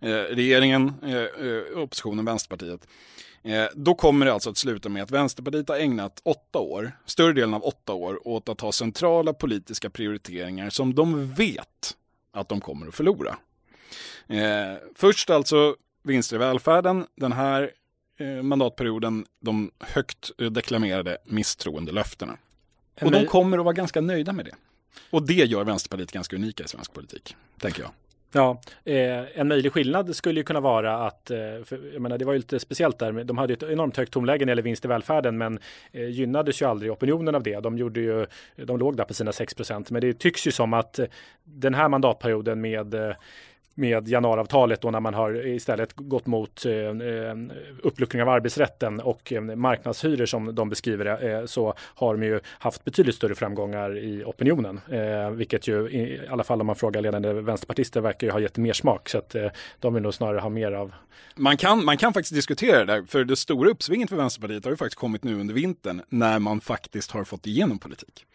eh, 0.00 0.08
regeringen, 0.08 0.94
eh, 1.02 1.46
eh, 1.46 1.82
oppositionen, 1.82 2.24
Vänsterpartiet, 2.24 2.86
eh, 3.42 3.64
då 3.74 3.94
kommer 3.94 4.26
det 4.26 4.32
alltså 4.32 4.50
att 4.50 4.58
sluta 4.58 4.88
med 4.88 5.02
att 5.02 5.10
Vänsterpartiet 5.10 5.68
har 5.68 5.76
ägnat 5.76 6.20
åtta 6.24 6.58
år, 6.58 6.92
större 7.06 7.32
delen 7.32 7.54
av 7.54 7.64
åtta 7.64 7.92
år, 7.92 8.28
åt 8.28 8.48
att 8.48 8.60
ha 8.60 8.72
centrala 8.72 9.32
politiska 9.32 9.90
prioriteringar 9.90 10.70
som 10.70 10.94
de 10.94 11.34
vet 11.34 11.96
att 12.32 12.48
de 12.48 12.60
kommer 12.60 12.88
att 12.88 12.94
förlora. 12.94 13.36
Eh, 14.28 14.78
först 14.94 15.30
alltså 15.30 15.74
vinster 16.02 16.36
i 16.36 16.38
välfärden. 16.38 17.06
Den 17.16 17.32
här 17.32 17.70
mandatperioden 18.42 19.26
de 19.40 19.70
högt 19.80 20.30
deklamerade 20.36 21.18
misstroendelöftena. 21.24 22.36
Och 23.00 23.10
de 23.10 23.26
kommer 23.26 23.58
att 23.58 23.64
vara 23.64 23.74
ganska 23.74 24.00
nöjda 24.00 24.32
med 24.32 24.44
det. 24.44 24.54
Och 25.10 25.26
det 25.26 25.34
gör 25.34 25.64
Vänsterpartiet 25.64 26.12
ganska 26.12 26.36
unika 26.36 26.64
i 26.64 26.68
svensk 26.68 26.92
politik, 26.92 27.36
tänker 27.58 27.82
jag. 27.82 27.90
Ja, 28.32 28.60
eh, 28.84 29.40
en 29.40 29.48
möjlig 29.48 29.72
skillnad 29.72 30.16
skulle 30.16 30.40
ju 30.40 30.44
kunna 30.44 30.60
vara 30.60 31.06
att, 31.06 31.30
eh, 31.30 31.38
för, 31.64 31.92
jag 31.92 32.02
menar, 32.02 32.18
det 32.18 32.24
var 32.24 32.32
ju 32.32 32.38
lite 32.38 32.60
speciellt 32.60 32.98
där, 32.98 33.24
de 33.24 33.38
hade 33.38 33.52
ett 33.52 33.62
enormt 33.62 33.96
högt 33.96 34.12
tonläge 34.12 34.38
när 34.38 34.46
det 34.46 34.50
gäller 34.50 34.62
vinst 34.62 34.84
i 34.84 34.88
välfärden, 34.88 35.38
men 35.38 35.58
eh, 35.92 36.08
gynnades 36.08 36.62
ju 36.62 36.66
aldrig 36.66 36.92
opinionen 36.92 37.34
av 37.34 37.42
det. 37.42 37.60
De 37.60 37.78
gjorde 37.78 38.00
ju, 38.00 38.26
de 38.56 38.78
låg 38.78 38.96
där 38.96 39.04
på 39.04 39.14
sina 39.14 39.30
6% 39.30 39.86
men 39.92 40.00
det 40.00 40.18
tycks 40.18 40.46
ju 40.46 40.50
som 40.50 40.72
att 40.72 41.00
den 41.44 41.74
här 41.74 41.88
mandatperioden 41.88 42.60
med 42.60 42.94
eh, 42.94 43.14
med 43.80 44.08
januariavtalet 44.08 44.80
då 44.80 44.90
när 44.90 45.00
man 45.00 45.14
har 45.14 45.46
istället 45.46 45.92
gått 45.96 46.26
mot 46.26 46.66
eh, 46.66 46.72
eh, 46.72 47.36
uppluckring 47.82 48.22
av 48.22 48.28
arbetsrätten 48.28 49.00
och 49.00 49.32
eh, 49.32 49.42
marknadshyror 49.42 50.26
som 50.26 50.54
de 50.54 50.68
beskriver 50.68 51.04
det 51.04 51.32
eh, 51.32 51.44
så 51.46 51.74
har 51.78 52.14
de 52.14 52.26
ju 52.26 52.40
haft 52.46 52.84
betydligt 52.84 53.14
större 53.14 53.34
framgångar 53.34 53.98
i 53.98 54.24
opinionen. 54.24 54.80
Eh, 54.90 55.30
vilket 55.30 55.68
ju 55.68 55.90
i 55.90 56.20
alla 56.30 56.44
fall 56.44 56.60
om 56.60 56.66
man 56.66 56.76
frågar 56.76 57.00
ledande 57.02 57.32
vänsterpartister 57.32 58.00
verkar 58.00 58.26
ju 58.26 58.32
ha 58.32 58.40
gett 58.40 58.56
mer 58.56 58.72
smak 58.72 59.08
så 59.08 59.18
att 59.18 59.34
eh, 59.34 59.46
de 59.78 59.94
vill 59.94 60.02
nog 60.02 60.14
snarare 60.14 60.38
ha 60.38 60.48
mer 60.48 60.72
av. 60.72 60.92
Man 61.36 61.56
kan, 61.56 61.84
man 61.84 61.96
kan 61.96 62.12
faktiskt 62.12 62.34
diskutera 62.34 62.78
det 62.78 62.92
där 62.92 63.02
för 63.02 63.24
det 63.24 63.36
stora 63.36 63.70
uppsvinget 63.70 64.08
för 64.08 64.16
Vänsterpartiet 64.16 64.64
har 64.64 64.70
ju 64.70 64.76
faktiskt 64.76 64.98
kommit 64.98 65.24
nu 65.24 65.40
under 65.40 65.54
vintern 65.54 66.02
när 66.08 66.38
man 66.38 66.60
faktiskt 66.60 67.10
har 67.10 67.24
fått 67.24 67.46
igenom 67.46 67.78
politik 67.78 68.26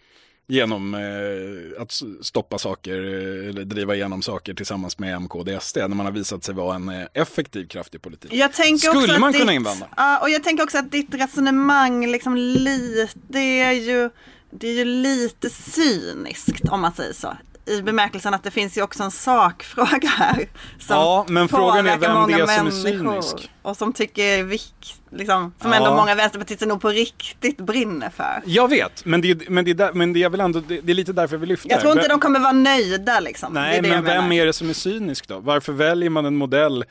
genom 0.47 0.93
eh, 0.93 1.81
att 1.81 2.01
stoppa 2.21 2.58
saker 2.58 2.93
eh, 2.93 3.49
eller 3.49 3.65
driva 3.65 3.95
igenom 3.95 4.21
saker 4.21 4.53
tillsammans 4.53 4.99
med 4.99 5.21
MK 5.21 5.36
och 5.36 5.47
SD 5.62 5.77
när 5.77 5.88
man 5.88 6.05
har 6.05 6.13
visat 6.13 6.43
sig 6.43 6.55
vara 6.55 6.75
en 6.75 6.89
eh, 6.89 7.08
effektiv 7.13 7.67
kraft 7.67 7.95
i 7.95 7.99
politik. 7.99 8.31
Skulle 8.79 9.19
man 9.19 9.34
kunna 9.34 9.53
invända. 9.53 9.88
Ja, 9.97 10.19
och 10.21 10.29
jag 10.29 10.43
tänker 10.43 10.63
också 10.63 10.77
att 10.77 10.91
ditt 10.91 11.13
resonemang 11.13 12.08
liksom 12.08 12.36
lite, 12.38 13.19
det 13.27 13.60
är 13.60 13.71
ju, 13.71 14.10
det 14.49 14.67
är 14.67 14.73
ju 14.73 14.86
lite 14.86 15.49
cyniskt 15.49 16.69
om 16.69 16.81
man 16.81 16.93
säger 16.93 17.13
så. 17.13 17.38
I 17.65 17.82
bemärkelsen 17.82 18.34
att 18.34 18.43
det 18.43 18.51
finns 18.51 18.78
ju 18.78 18.82
också 18.82 19.04
en 19.04 19.12
sakfråga 19.12 20.08
här. 20.08 20.36
Som 20.80 20.95
Ja, 20.95 21.25
men 21.30 21.47
frågan 21.47 21.88
är 21.88 21.97
vem 21.97 22.28
det 22.28 22.34
är 22.34 22.58
som 22.58 22.67
är 22.67 22.71
cynisk. 22.71 23.51
Och 23.62 23.78
som 23.78 23.93
tycker 23.93 24.43
vikt, 24.43 25.01
liksom, 25.12 25.54
som 25.62 25.71
Ja. 25.71 25.78
ändå 25.78 25.95
många 25.95 26.15
vänsterpartister 26.15 26.67
nog 26.67 26.82
på 26.82 26.89
riktigt 26.89 27.58
brinner 27.58 28.10
för. 28.10 28.41
Jag 28.45 28.67
vet, 28.69 29.06
men 29.06 29.21
det, 29.21 29.32
är- 29.32 29.49
men 29.49 29.65
det, 29.65 29.71
är 29.71 29.75
där, 29.75 29.93
men 29.93 30.13
det 30.13 30.23
är 30.23 30.30
väl 30.30 30.39
ändå, 30.39 30.60
det, 30.60 30.82
det 30.82 30.91
är 30.91 30.95
lite 30.95 31.13
därför 31.13 31.38
vill 31.38 31.49
lyfta 31.49 31.69
Jag 31.69 31.80
tror 31.82 31.91
inte 31.91 32.01
Vem- 32.04 32.10
de 32.10 32.19
kommer 32.19 32.39
vara 32.39 32.51
nöjda 32.51 33.19
liksom. 33.19 33.54
Nej, 33.54 33.78
är 33.78 33.82
men 33.82 34.04
vem 34.04 34.32
är 34.32 34.45
det 34.45 34.54
som 34.54 34.69
är 34.69 34.73
cynisk 34.73 35.28
då? 35.28 35.39
Varför 35.39 35.73
väljer 35.73 36.10
man 36.10 36.25
en 36.25 36.36
modell 36.36 36.86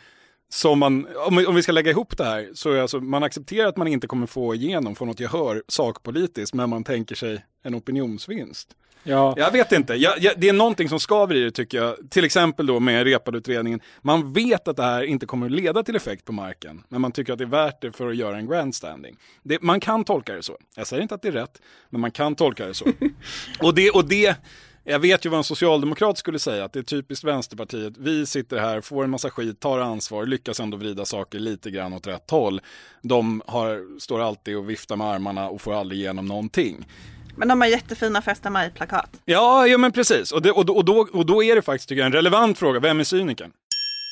som 0.53 0.79
man, 0.79 1.07
om, 1.27 1.37
vi- 1.37 1.47
om 1.47 1.55
vi 1.55 1.63
ska 1.63 1.73
lägga 1.73 1.91
ihop 1.91 2.17
det 2.17 2.25
här, 2.25 2.49
så 2.55 2.71
är 2.73 2.81
alltså, 2.81 3.01
man 3.01 3.23
accepterar 3.23 3.69
att 3.69 3.77
man 3.77 3.87
inte 3.89 4.07
kommer 4.07 4.27
få 4.27 4.55
igenom, 4.55 4.95
få 4.95 5.05
något 5.05 5.21
gehör 5.21 5.63
sakpolitiskt, 5.69 6.55
men 6.55 6.71
man 6.71 6.85
tänker 6.85 7.15
sig 7.15 7.45
en 7.65 7.75
opinionsvinst. 7.75 8.77
Ja, 9.07 9.35
Jag 9.37 9.51
vet 9.51 9.73
inte, 9.73 9.95
jag, 9.95 10.19
jag, 10.19 10.35
det 10.37 10.49
är 10.49 10.53
någonting 10.53 10.89
som 10.89 11.01
skaver 11.01 11.35
i 11.35 11.41
det 11.41 11.51
tycker 11.51 11.79
jag. 11.79 11.97
Till 12.11 12.25
exempel 12.25 12.67
då 12.67 12.81
med 12.81 13.05
Reepaluutredningen. 13.05 13.81
Man 14.03 14.33
vet 14.33 14.69
att 14.69 14.77
det 14.77 14.83
här 14.83 15.03
inte 15.03 15.27
kommer 15.27 15.47
att 15.47 15.53
leda 15.53 15.83
till 15.83 15.97
effekt 15.97 16.25
på 16.25 16.33
marken, 16.33 16.83
men 16.89 17.01
man 17.01 17.13
tycker 17.13 17.33
att 17.33 17.39
det 17.39 17.45
är 17.45 17.49
värt 17.49 17.81
det 17.81 17.93
för 17.93 18.09
att 18.09 18.17
göra 18.17 18.37
en 18.37 18.47
grandstanding. 18.47 19.17
Det, 19.43 19.63
man 19.63 19.81
kan 19.81 20.05
tolka 20.05 20.35
det 20.35 20.43
så. 20.43 20.59
Jag 20.77 20.87
säger 20.87 21.03
inte 21.03 21.15
att 21.15 21.23
det 21.23 21.29
är 21.29 21.33
rätt, 21.33 21.63
men 21.91 22.01
man 22.01 22.11
kan 22.11 22.35
tolka 22.35 22.67
det 22.67 22.75
så. 22.75 22.85
och, 23.61 23.75
det, 23.75 23.91
och 23.91 24.05
det, 24.05 24.37
jag 24.85 24.99
vet 24.99 25.27
ju 25.27 25.31
vad 25.31 25.39
en 25.39 25.45
socialdemokrat 25.45 26.19
skulle 26.19 26.39
säga, 26.39 26.65
att 26.65 26.73
det 26.73 26.79
är 26.79 26.83
typiskt 26.83 27.25
Vänsterpartiet. 27.25 27.95
Vi 27.97 28.27
sitter 28.27 28.59
här, 28.59 28.81
får 28.81 29.05
en 29.05 29.11
massa 29.11 29.31
skit, 29.31 29.61
tar 29.61 29.79
ansvar, 29.79 30.27
lyckas 30.27 30.61
ändå 30.61 30.77
vrida 30.77 31.05
saker 31.05 31.39
lite 31.39 31.71
grann 31.71 31.93
åt 31.93 32.07
rätt 32.07 32.31
håll. 32.31 32.61
De 33.03 33.43
har, 33.47 33.99
står 34.01 34.21
alltid 34.21 34.57
och 34.57 34.71
viftar 34.71 34.97
med 34.97 35.07
armarna 35.07 35.49
och 35.49 35.61
får 35.61 35.75
aldrig 35.75 36.01
igenom 36.01 36.27
någonting. 36.27 36.87
Men 37.37 37.49
de 37.49 37.61
har 37.61 37.69
jättefina 37.69 38.23
första 38.23 38.51
maj-plakat. 38.51 39.11
Ja, 39.25 39.67
ja 39.67 39.79
men 39.79 39.93
precis. 39.93 40.33
Och, 40.33 40.43
det, 40.43 40.51
och, 40.51 40.77
och, 40.77 40.85
då, 40.85 41.09
och 41.13 41.27
då 41.27 41.45
är 41.45 41.55
det 41.55 41.63
faktiskt 41.63 41.89
tycker 41.89 42.01
jag, 42.01 42.07
en 42.07 42.13
relevant 42.13 42.59
fråga. 42.59 42.81
Vem 42.81 43.01
är 43.01 43.05
cynikern? 43.05 43.51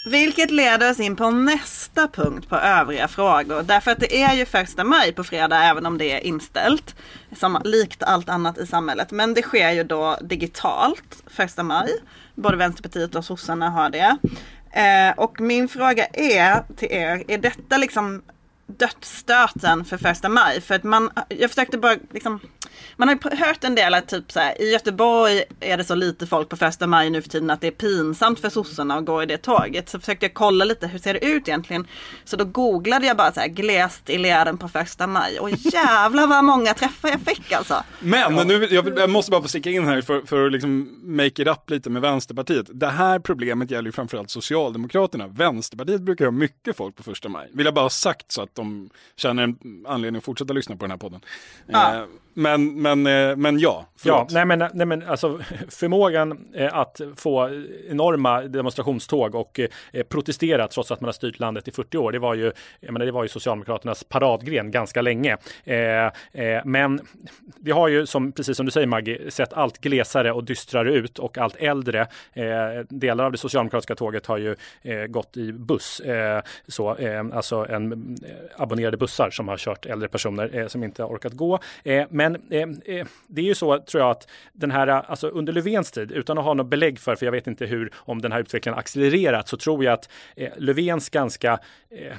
Vilket 0.04 0.50
leder 0.50 0.90
oss 0.90 1.00
in 1.00 1.16
på 1.16 1.30
nästa 1.30 2.08
punkt 2.08 2.48
på 2.48 2.56
övriga 2.56 3.08
frågor. 3.08 3.62
Därför 3.62 3.90
att 3.90 4.00
det 4.00 4.22
är 4.22 4.34
ju 4.34 4.46
första 4.46 4.84
maj 4.84 5.12
på 5.12 5.24
fredag 5.24 5.64
även 5.64 5.86
om 5.86 5.98
det 5.98 6.12
är 6.12 6.20
inställt. 6.20 6.94
Som 7.36 7.60
likt 7.64 8.02
allt 8.02 8.28
annat 8.28 8.58
i 8.58 8.66
samhället. 8.66 9.10
Men 9.10 9.34
det 9.34 9.42
sker 9.42 9.70
ju 9.70 9.84
då 9.84 10.18
digitalt 10.20 11.22
första 11.26 11.62
maj. 11.62 11.90
Både 12.34 12.56
Vänsterpartiet 12.56 13.14
och 13.14 13.24
sossarna 13.24 13.70
har 13.70 13.90
det. 13.90 14.16
Eh, 14.72 15.18
och 15.18 15.40
min 15.40 15.68
fråga 15.68 16.04
är 16.12 16.62
till 16.76 16.88
er, 16.90 17.24
är 17.28 17.38
detta 17.38 17.76
liksom 17.76 18.22
dödsstöten 18.66 19.84
för 19.84 19.96
första 19.96 20.28
maj? 20.28 20.60
För 20.60 20.74
att 20.74 20.84
man, 20.84 21.10
jag 21.28 21.50
försökte 21.50 21.78
bara 21.78 21.96
liksom 22.10 22.40
man 22.96 23.08
har 23.08 23.14
ju 23.14 23.36
hört 23.36 23.64
en 23.64 23.74
del 23.74 23.94
att 23.94 24.08
typ 24.08 24.32
så 24.32 24.40
här, 24.40 24.62
i 24.62 24.72
Göteborg 24.72 25.42
är 25.60 25.76
det 25.76 25.84
så 25.84 25.94
lite 25.94 26.26
folk 26.26 26.48
på 26.48 26.56
första 26.56 26.86
maj 26.86 27.10
nu 27.10 27.22
för 27.22 27.28
tiden 27.28 27.50
att 27.50 27.60
det 27.60 27.66
är 27.66 27.70
pinsamt 27.70 28.40
för 28.40 28.48
sossarna 28.48 28.94
att 28.94 29.04
gå 29.04 29.22
i 29.22 29.26
det 29.26 29.38
tåget. 29.38 29.88
Så 29.88 30.00
försökte 30.00 30.26
jag 30.26 30.34
kolla 30.34 30.64
lite 30.64 30.86
hur 30.86 30.98
ser 30.98 31.14
det 31.14 31.24
ut 31.24 31.48
egentligen. 31.48 31.86
Så 32.24 32.36
då 32.36 32.44
googlade 32.44 33.06
jag 33.06 33.16
bara 33.16 33.32
så 33.32 33.40
här 33.40 33.48
glest 33.48 34.10
i 34.10 34.18
leden 34.18 34.58
på 34.58 34.68
första 34.68 35.06
maj 35.06 35.38
och 35.40 35.50
jävlar 35.50 36.26
vad 36.26 36.44
många 36.44 36.74
träffar 36.74 37.08
jag 37.08 37.20
fick 37.20 37.52
alltså. 37.52 37.84
Men 38.00 38.48
nu, 38.48 38.68
jag, 38.70 38.98
jag 38.98 39.10
måste 39.10 39.30
bara 39.30 39.42
få 39.42 39.48
sticka 39.48 39.70
in 39.70 39.86
här 39.86 40.00
för, 40.00 40.20
för 40.20 40.46
att 40.46 40.52
liksom 40.52 41.00
make 41.02 41.42
it 41.42 41.48
up 41.48 41.70
lite 41.70 41.90
med 41.90 42.02
Vänsterpartiet. 42.02 42.66
Det 42.72 42.88
här 42.88 43.18
problemet 43.18 43.70
gäller 43.70 43.88
ju 43.88 43.92
framförallt 43.92 44.30
Socialdemokraterna. 44.30 45.26
Vänsterpartiet 45.26 46.00
brukar 46.00 46.24
ha 46.24 46.32
mycket 46.32 46.76
folk 46.76 46.96
på 46.96 47.02
första 47.02 47.28
maj. 47.28 47.50
Vill 47.52 47.64
jag 47.64 47.74
bara 47.74 47.84
ha 47.84 47.90
sagt 47.90 48.32
så 48.32 48.42
att 48.42 48.54
de 48.62 48.90
känner 49.16 49.42
en 49.42 49.84
anledning 49.88 50.18
att 50.18 50.24
fortsätta 50.24 50.52
lyssna 50.52 50.76
på 50.76 50.84
den 50.84 50.90
här 50.90 50.98
podden. 50.98 51.20
Ja. 51.66 52.06
Men, 52.34 52.82
men, 52.82 53.06
eh, 53.06 53.36
men 53.36 53.58
ja, 53.58 53.86
Ja, 54.04 54.14
förlåt. 54.14 54.32
nej 54.32 54.44
men, 54.44 54.58
nej 54.74 54.86
men 54.86 55.08
alltså 55.08 55.40
förmågan 55.68 56.48
eh, 56.54 56.76
att 56.76 57.00
få 57.16 57.50
enorma 57.90 58.42
demonstrationståg 58.42 59.34
och 59.34 59.60
eh, 59.92 60.02
protestera 60.02 60.68
trots 60.68 60.90
att 60.90 61.00
man 61.00 61.08
har 61.08 61.12
styrt 61.12 61.38
landet 61.38 61.68
i 61.68 61.72
40 61.72 61.98
år. 61.98 62.12
Det 62.12 62.18
var 62.18 62.34
ju, 62.34 62.52
jag 62.80 62.92
menar, 62.92 63.06
det 63.06 63.12
var 63.12 63.22
ju 63.22 63.28
Socialdemokraternas 63.28 64.04
paradgren 64.04 64.70
ganska 64.70 65.02
länge. 65.02 65.36
Men 66.64 67.00
vi 67.60 67.70
har 67.70 67.88
ju, 67.88 68.06
som, 68.06 68.32
precis 68.32 68.56
som 68.56 68.66
du 68.66 68.72
säger 68.72 68.86
Maggie, 68.86 69.30
sett 69.30 69.52
allt 69.52 69.78
glesare 69.78 70.32
och 70.32 70.44
dystrare 70.44 70.92
ut 70.92 71.18
och 71.18 71.38
allt 71.38 71.56
äldre. 71.56 72.06
Delar 72.88 73.24
av 73.24 73.32
det 73.32 73.38
socialdemokratiska 73.38 73.94
tåget 73.94 74.26
har 74.26 74.38
ju 74.38 74.56
gått 75.08 75.36
i 75.36 75.52
buss, 75.52 76.02
så, 76.68 76.96
alltså 77.32 77.66
en, 77.70 78.16
abonnerade 78.56 78.96
bussar 78.96 79.30
som 79.30 79.48
har 79.48 79.56
kört 79.56 79.86
äldre 79.86 80.08
personer 80.08 80.68
som 80.68 80.84
inte 80.84 81.02
har 81.02 81.10
orkat 81.10 81.32
gå. 81.32 81.58
Eh, 81.84 82.06
men 82.22 82.42
eh, 82.50 82.96
eh, 82.96 83.06
det 83.26 83.40
är 83.40 83.44
ju 83.44 83.54
så, 83.54 83.78
tror 83.78 84.02
jag, 84.02 84.10
att 84.10 84.28
den 84.52 84.70
här, 84.70 84.86
alltså 84.86 85.28
under 85.28 85.52
Löfvens 85.52 85.90
tid, 85.90 86.12
utan 86.12 86.38
att 86.38 86.44
ha 86.44 86.54
något 86.54 86.66
belägg 86.66 86.98
för, 86.98 87.16
för 87.16 87.26
jag 87.26 87.32
vet 87.32 87.46
inte 87.46 87.66
hur, 87.66 87.92
om 87.94 88.22
den 88.22 88.32
här 88.32 88.40
utvecklingen 88.40 88.78
accelererat, 88.78 89.48
så 89.48 89.56
tror 89.56 89.84
jag 89.84 89.92
att 89.92 90.08
eh, 90.36 90.50
Löfvens 90.56 91.08
ganska 91.08 91.58
eh, 91.90 92.16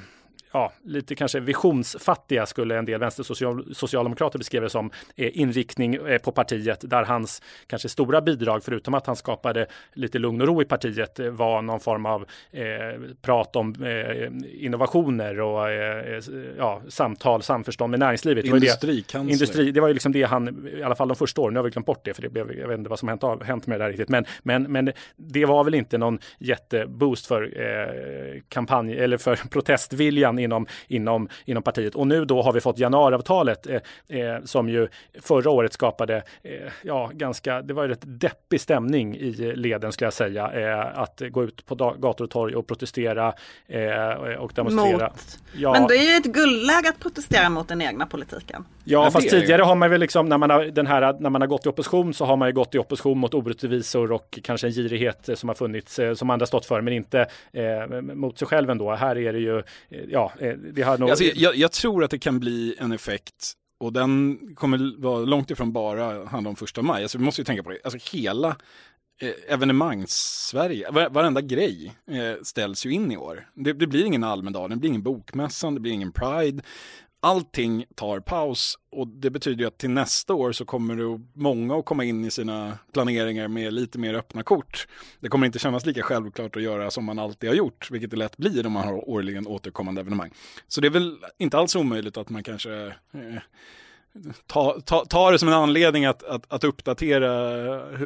ja, 0.54 0.72
lite 0.84 1.14
kanske 1.14 1.40
visionsfattiga 1.40 2.46
skulle 2.46 2.78
en 2.78 2.84
del 2.84 3.00
vänstersocialdemokrater 3.00 4.38
beskriva 4.38 4.64
det 4.64 4.70
som 4.70 4.90
eh, 5.16 5.38
inriktning 5.40 5.94
eh, 5.94 6.18
på 6.18 6.32
partiet 6.32 6.90
där 6.90 7.04
hans 7.04 7.42
kanske 7.66 7.88
stora 7.88 8.20
bidrag, 8.20 8.64
förutom 8.64 8.94
att 8.94 9.06
han 9.06 9.16
skapade 9.16 9.66
lite 9.94 10.18
lugn 10.18 10.40
och 10.40 10.46
ro 10.46 10.62
i 10.62 10.64
partiet, 10.64 11.20
eh, 11.20 11.26
var 11.26 11.62
någon 11.62 11.80
form 11.80 12.06
av 12.06 12.26
eh, 12.52 12.64
prat 13.22 13.56
om 13.56 13.74
eh, 13.84 14.64
innovationer 14.64 15.40
och 15.40 15.70
eh, 15.70 16.22
ja, 16.58 16.82
samtal, 16.88 17.42
samförstånd 17.42 17.90
med 17.90 18.00
näringslivet. 18.00 18.44
Industrikansler. 18.44 19.32
Industri, 19.32 19.70
det 19.70 19.80
var 19.80 19.88
ju 19.88 19.94
liksom 19.94 20.12
det 20.12 20.22
han, 20.22 20.68
i 20.78 20.82
alla 20.82 20.94
fall 20.94 21.08
de 21.08 21.16
första 21.16 21.40
åren, 21.40 21.54
nu 21.54 21.58
har 21.58 21.64
vi 21.64 21.70
glömt 21.70 21.86
bort 21.86 22.04
det 22.04 22.14
för 22.14 22.22
det 22.22 22.28
blev, 22.28 22.58
jag 22.58 22.68
vet 22.68 22.78
inte 22.78 22.90
vad 22.90 22.98
som 22.98 23.08
hänt, 23.08 23.22
hänt 23.42 23.66
med 23.66 23.80
det 23.80 23.84
där 23.84 23.90
riktigt, 23.90 24.08
men, 24.08 24.24
men, 24.42 24.62
men 24.62 24.92
det 25.16 25.44
var 25.44 25.64
väl 25.64 25.74
inte 25.74 25.98
någon 25.98 26.18
jätteboost 26.38 27.26
för 27.26 27.54
kampanj 28.48 28.98
eller 28.98 29.16
för 29.16 29.36
protestviljan 29.50 30.38
inom, 30.44 30.66
inom, 30.88 31.28
inom 31.44 31.62
partiet. 31.62 31.94
Och 31.94 32.06
nu 32.06 32.24
då 32.24 32.42
har 32.42 32.52
vi 32.52 32.60
fått 32.60 32.78
januariavtalet 32.78 33.66
eh, 33.66 34.20
eh, 34.20 34.42
som 34.44 34.68
ju 34.68 34.88
förra 35.20 35.50
året 35.50 35.72
skapade, 35.72 36.22
eh, 36.42 36.52
ja, 36.82 37.10
ganska, 37.12 37.62
det 37.62 37.74
var 37.74 37.82
ju 37.82 37.88
rätt 37.88 38.04
deppig 38.04 38.60
stämning 38.60 39.16
i 39.16 39.32
leden 39.56 39.92
skulle 39.92 40.06
jag 40.06 40.12
säga, 40.12 40.52
eh, 40.52 40.98
att 40.98 41.22
gå 41.30 41.44
ut 41.44 41.66
på 41.66 41.74
gator 41.74 42.24
och 42.24 42.30
torg 42.30 42.54
och 42.54 42.66
protestera 42.66 43.32
eh, 43.66 44.36
och 44.38 44.52
demonstrera. 44.54 45.08
Mot. 45.08 45.38
Ja. 45.56 45.72
Men 45.72 45.86
det 45.86 45.96
är 45.96 46.10
ju 46.10 46.16
ett 46.16 46.24
guldläge 46.24 46.88
att 46.88 47.00
protestera 47.00 47.48
mot 47.48 47.68
den 47.68 47.82
egna 47.82 48.06
politiken. 48.06 48.64
Ja, 48.84 49.04
Ja, 49.04 49.10
fast 49.10 49.30
tidigare 49.30 49.62
har 49.62 49.74
man 49.74 49.90
väl 49.90 50.00
liksom 50.00 50.28
när 50.28 50.38
man 50.38 50.50
har 50.50 50.64
den 50.64 50.86
här 50.86 51.16
när 51.20 51.30
man 51.30 51.40
har 51.40 51.48
gått 51.48 51.66
i 51.66 51.68
opposition 51.68 52.14
så 52.14 52.24
har 52.24 52.36
man 52.36 52.48
ju 52.48 52.52
gått 52.52 52.74
i 52.74 52.78
opposition 52.78 53.18
mot 53.18 53.34
orättvisor 53.34 54.12
och 54.12 54.38
kanske 54.42 54.66
en 54.66 54.72
girighet 54.72 55.28
eh, 55.28 55.34
som 55.34 55.48
har 55.48 55.54
funnits 55.54 56.00
som 56.14 56.30
andra 56.30 56.46
stått 56.46 56.66
för, 56.66 56.80
men 56.80 56.92
inte 56.92 57.26
eh, 57.52 58.00
mot 58.00 58.38
sig 58.38 58.48
själv 58.48 58.70
ändå. 58.70 58.94
Här 58.94 59.18
är 59.18 59.32
det 59.32 59.38
ju, 59.38 59.58
eh, 59.58 59.64
ja, 60.08 60.32
Eh, 60.40 60.52
det 60.52 60.82
har 60.82 60.98
nog. 60.98 61.10
Alltså, 61.10 61.24
jag, 61.24 61.56
jag 61.56 61.72
tror 61.72 62.04
att 62.04 62.10
det 62.10 62.18
kan 62.18 62.40
bli 62.40 62.76
en 62.78 62.92
effekt 62.92 63.52
och 63.78 63.92
den 63.92 64.38
kommer 64.54 65.00
vara 65.02 65.18
långt 65.18 65.50
ifrån 65.50 65.72
bara 65.72 66.24
handla 66.24 66.50
om 66.50 66.56
första 66.56 66.82
maj. 66.82 67.02
Alltså, 67.02 67.18
vi 67.18 67.24
måste 67.24 67.40
ju 67.40 67.44
tänka 67.44 67.62
på 67.62 67.70
det. 67.70 67.78
Alltså 67.84 68.16
hela 68.16 68.56
eh, 69.20 69.54
evenemangs-Sverige, 69.54 70.90
varenda 70.90 71.40
grej 71.40 71.92
eh, 72.10 72.42
ställs 72.42 72.86
ju 72.86 72.90
in 72.90 73.12
i 73.12 73.16
år. 73.16 73.48
Det, 73.54 73.72
det 73.72 73.86
blir 73.86 74.04
ingen 74.04 74.24
Almedalen, 74.24 74.70
det 74.70 74.80
blir 74.80 74.88
ingen 74.88 75.02
Bokmässan, 75.02 75.74
det 75.74 75.80
blir 75.80 75.92
ingen 75.92 76.12
Pride. 76.12 76.62
Allting 77.24 77.84
tar 77.94 78.20
paus 78.20 78.78
och 78.90 79.08
det 79.08 79.30
betyder 79.30 79.60
ju 79.60 79.66
att 79.66 79.78
till 79.78 79.90
nästa 79.90 80.34
år 80.34 80.52
så 80.52 80.64
kommer 80.64 80.96
det 80.96 81.20
många 81.32 81.76
att 81.76 81.84
komma 81.84 82.04
in 82.04 82.24
i 82.24 82.30
sina 82.30 82.78
planeringar 82.92 83.48
med 83.48 83.72
lite 83.72 83.98
mer 83.98 84.14
öppna 84.14 84.42
kort. 84.42 84.88
Det 85.20 85.28
kommer 85.28 85.46
inte 85.46 85.58
kännas 85.58 85.86
lika 85.86 86.02
självklart 86.02 86.56
att 86.56 86.62
göra 86.62 86.90
som 86.90 87.04
man 87.04 87.18
alltid 87.18 87.50
har 87.50 87.54
gjort, 87.54 87.90
vilket 87.90 88.10
det 88.10 88.16
lätt 88.16 88.36
blir 88.36 88.66
om 88.66 88.72
man 88.72 88.84
har 88.84 89.08
årligen 89.08 89.46
återkommande 89.46 90.00
evenemang. 90.00 90.30
Så 90.68 90.80
det 90.80 90.88
är 90.88 90.90
väl 90.90 91.16
inte 91.38 91.58
alls 91.58 91.76
omöjligt 91.76 92.16
att 92.16 92.28
man 92.28 92.42
kanske 92.42 92.86
eh, 92.86 93.42
tar 94.46 94.80
ta, 94.80 95.04
ta 95.04 95.30
det 95.30 95.38
som 95.38 95.48
en 95.48 95.54
anledning 95.54 96.04
att, 96.04 96.22
att, 96.22 96.52
att 96.52 96.64
uppdatera 96.64 97.28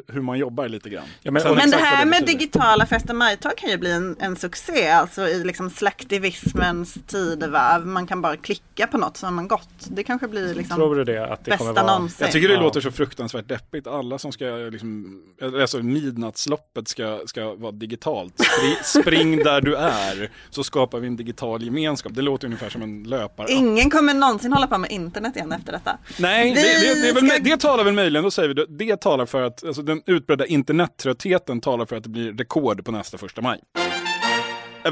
hur, 0.08 0.20
man 0.20 0.38
jobbar 0.38 0.68
lite 0.68 0.90
grann. 0.90 1.04
Ja, 1.22 1.30
men- 1.30 1.54
Men 1.54 1.70
det 1.70 1.76
här 1.76 2.04
med 2.06 2.20
betyder. 2.20 2.38
digitala 2.38 2.86
första 2.86 3.14
maj-tåg 3.14 3.56
kan 3.56 3.70
ju 3.70 3.76
bli 3.78 3.92
en, 3.92 4.16
en 4.20 4.36
succé, 4.36 4.88
alltså 4.90 5.28
i 5.28 5.44
liksom 5.44 5.70
slaktivismens 5.70 6.98
tidevarv. 7.06 7.86
Man 7.86 8.06
kan 8.06 8.22
bara 8.22 8.36
klicka 8.36 8.86
på 8.86 8.98
något 8.98 9.16
så 9.16 9.26
har 9.26 9.32
man 9.32 9.48
gått. 9.48 9.68
Det 9.88 10.04
kanske 10.04 10.28
blir 10.28 10.54
liksom 10.54 10.76
Tror 10.76 10.96
du 10.96 11.04
det? 11.04 11.32
Att 11.32 11.44
det 11.44 11.50
bästa 11.50 11.72
vara... 11.72 11.86
någonsin. 11.86 12.16
Jag 12.24 12.32
tycker 12.32 12.48
det 12.48 12.54
Ja. 12.54 12.60
låter 12.60 12.80
så 12.80 12.90
fruktansvärt 12.90 13.48
deppigt. 13.48 13.86
Alla 13.86 14.18
som 14.18 14.32
ska 14.32 14.44
liksom, 14.44 15.22
alltså 15.60 15.78
midnattsloppet 15.78 16.88
ska, 16.88 17.20
ska 17.26 17.54
vara 17.54 17.72
digitalt. 17.72 18.34
Spri, 18.34 18.76
spring 19.02 19.36
där 19.36 19.60
du 19.60 19.76
är, 19.76 20.30
så 20.50 20.64
skapar 20.64 20.98
vi 21.00 21.06
en 21.06 21.16
digital 21.16 21.62
gemenskap. 21.62 22.12
Det 22.14 22.22
låter 22.22 22.46
ungefär 22.46 22.70
som 22.70 22.82
en 22.82 23.02
löpare. 23.04 23.46
Ingen 23.52 23.90
kommer 23.90 24.14
någonsin 24.14 24.52
hålla 24.52 24.66
på 24.66 24.78
med 24.78 24.90
internet 24.90 25.36
igen 25.36 25.52
efter 25.52 25.72
detta. 25.72 25.97
Nej, 26.18 26.54
det, 26.54 26.60
Vi 26.60 26.94
det, 26.94 27.06
det, 27.06 27.12
väl, 27.12 27.28
ska- 27.30 27.38
det 27.38 27.56
talar 27.56 27.84
väl 27.84 27.94
möjligen, 27.94 28.24
då 28.24 28.30
säger 28.30 28.48
vi 28.48 28.54
det, 28.54 28.66
det 28.68 29.00
talar 29.00 29.26
för 29.26 29.42
att, 29.42 29.64
alltså 29.64 29.82
den 29.82 30.02
utbredda 30.06 30.46
internettröttheten 30.46 31.60
talar 31.60 31.86
för 31.86 31.96
att 31.96 32.02
det 32.02 32.08
blir 32.08 32.32
rekord 32.32 32.84
på 32.84 32.92
nästa 32.92 33.18
första 33.18 33.40
maj. 33.42 33.60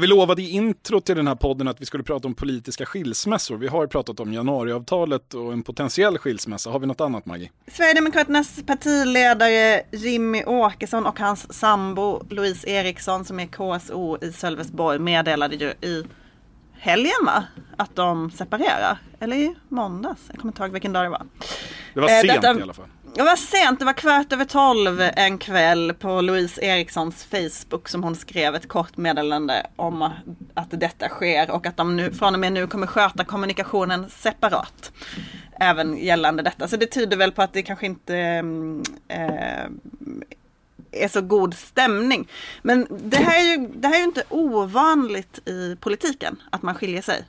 Vill 0.01 0.09
lovade 0.09 0.41
i 0.41 0.49
intro 0.49 1.01
till 1.01 1.15
den 1.15 1.27
här 1.27 1.35
podden 1.35 1.67
att 1.67 1.81
vi 1.81 1.85
skulle 1.85 2.03
prata 2.03 2.27
om 2.27 2.33
politiska 2.35 2.85
skilsmässor. 2.85 3.57
Vi 3.57 3.67
har 3.67 3.87
pratat 3.87 4.19
om 4.19 4.33
januariavtalet 4.33 5.33
och 5.33 5.53
en 5.53 5.63
potentiell 5.63 6.17
skilsmässa. 6.17 6.69
Har 6.69 6.79
vi 6.79 6.87
något 6.87 7.01
annat 7.01 7.25
Maggie? 7.25 7.51
Sverigedemokraternas 7.71 8.59
partiledare 8.67 9.81
Jimmy 9.91 10.43
Åkesson 10.43 11.05
och 11.05 11.19
hans 11.19 11.53
sambo 11.53 12.23
Louise 12.29 12.69
Eriksson 12.69 13.25
som 13.25 13.39
är 13.39 13.45
KSO 13.47 14.17
i 14.21 14.31
Sölvesborg 14.33 14.99
meddelade 14.99 15.55
ju 15.55 15.67
i 15.89 16.03
helgen 16.79 17.25
va? 17.25 17.43
Att 17.77 17.95
de 17.95 18.31
separerar. 18.31 18.97
Eller 19.19 19.35
i 19.35 19.55
måndags. 19.69 20.21
Jag 20.27 20.37
kommer 20.39 20.51
inte 20.51 20.63
ihåg 20.63 20.71
vilken 20.71 20.93
dag 20.93 21.05
det 21.05 21.09
var. 21.09 21.25
Det 21.93 21.99
var 22.01 22.09
Eh, 22.09 22.21
sent 22.21 22.27
detta- 22.41 22.59
i 22.59 22.61
alla 22.61 22.73
fall. 22.73 22.85
Det 23.15 23.23
var 23.23 23.35
sent, 23.35 23.79
det 23.79 23.85
var 23.85 23.93
kvart 23.93 24.33
över 24.33 24.45
tolv 24.45 25.01
en 25.15 25.37
kväll 25.37 25.93
på 25.93 26.21
Louise 26.21 26.61
Erikssons 26.65 27.23
Facebook 27.23 27.89
som 27.89 28.03
hon 28.03 28.15
skrev 28.15 28.55
ett 28.55 28.67
kort 28.67 28.97
meddelande 28.97 29.65
om 29.75 30.01
att 30.53 30.67
detta 30.71 31.09
sker 31.09 31.51
och 31.51 31.65
att 31.65 31.77
de 31.77 31.95
nu, 31.95 32.11
från 32.13 32.33
och 32.33 32.39
med 32.39 32.53
nu 32.53 32.67
kommer 32.67 32.87
sköta 32.87 33.23
kommunikationen 33.23 34.09
separat. 34.09 34.91
Även 35.59 35.97
gällande 35.97 36.43
detta. 36.43 36.67
Så 36.67 36.77
det 36.77 36.85
tyder 36.85 37.17
väl 37.17 37.31
på 37.31 37.41
att 37.41 37.53
det 37.53 37.61
kanske 37.61 37.85
inte 37.85 38.17
mm, 38.17 38.83
eh, 39.07 39.65
är 40.91 41.07
så 41.07 41.21
god 41.21 41.53
stämning. 41.53 42.27
Men 42.61 42.87
det 42.89 43.17
här, 43.17 43.39
är 43.39 43.57
ju, 43.57 43.67
det 43.67 43.87
här 43.87 43.95
är 43.95 43.99
ju 43.99 44.03
inte 44.05 44.23
ovanligt 44.29 45.39
i 45.47 45.75
politiken, 45.79 46.41
att 46.49 46.61
man 46.61 46.75
skiljer 46.75 47.01
sig. 47.01 47.25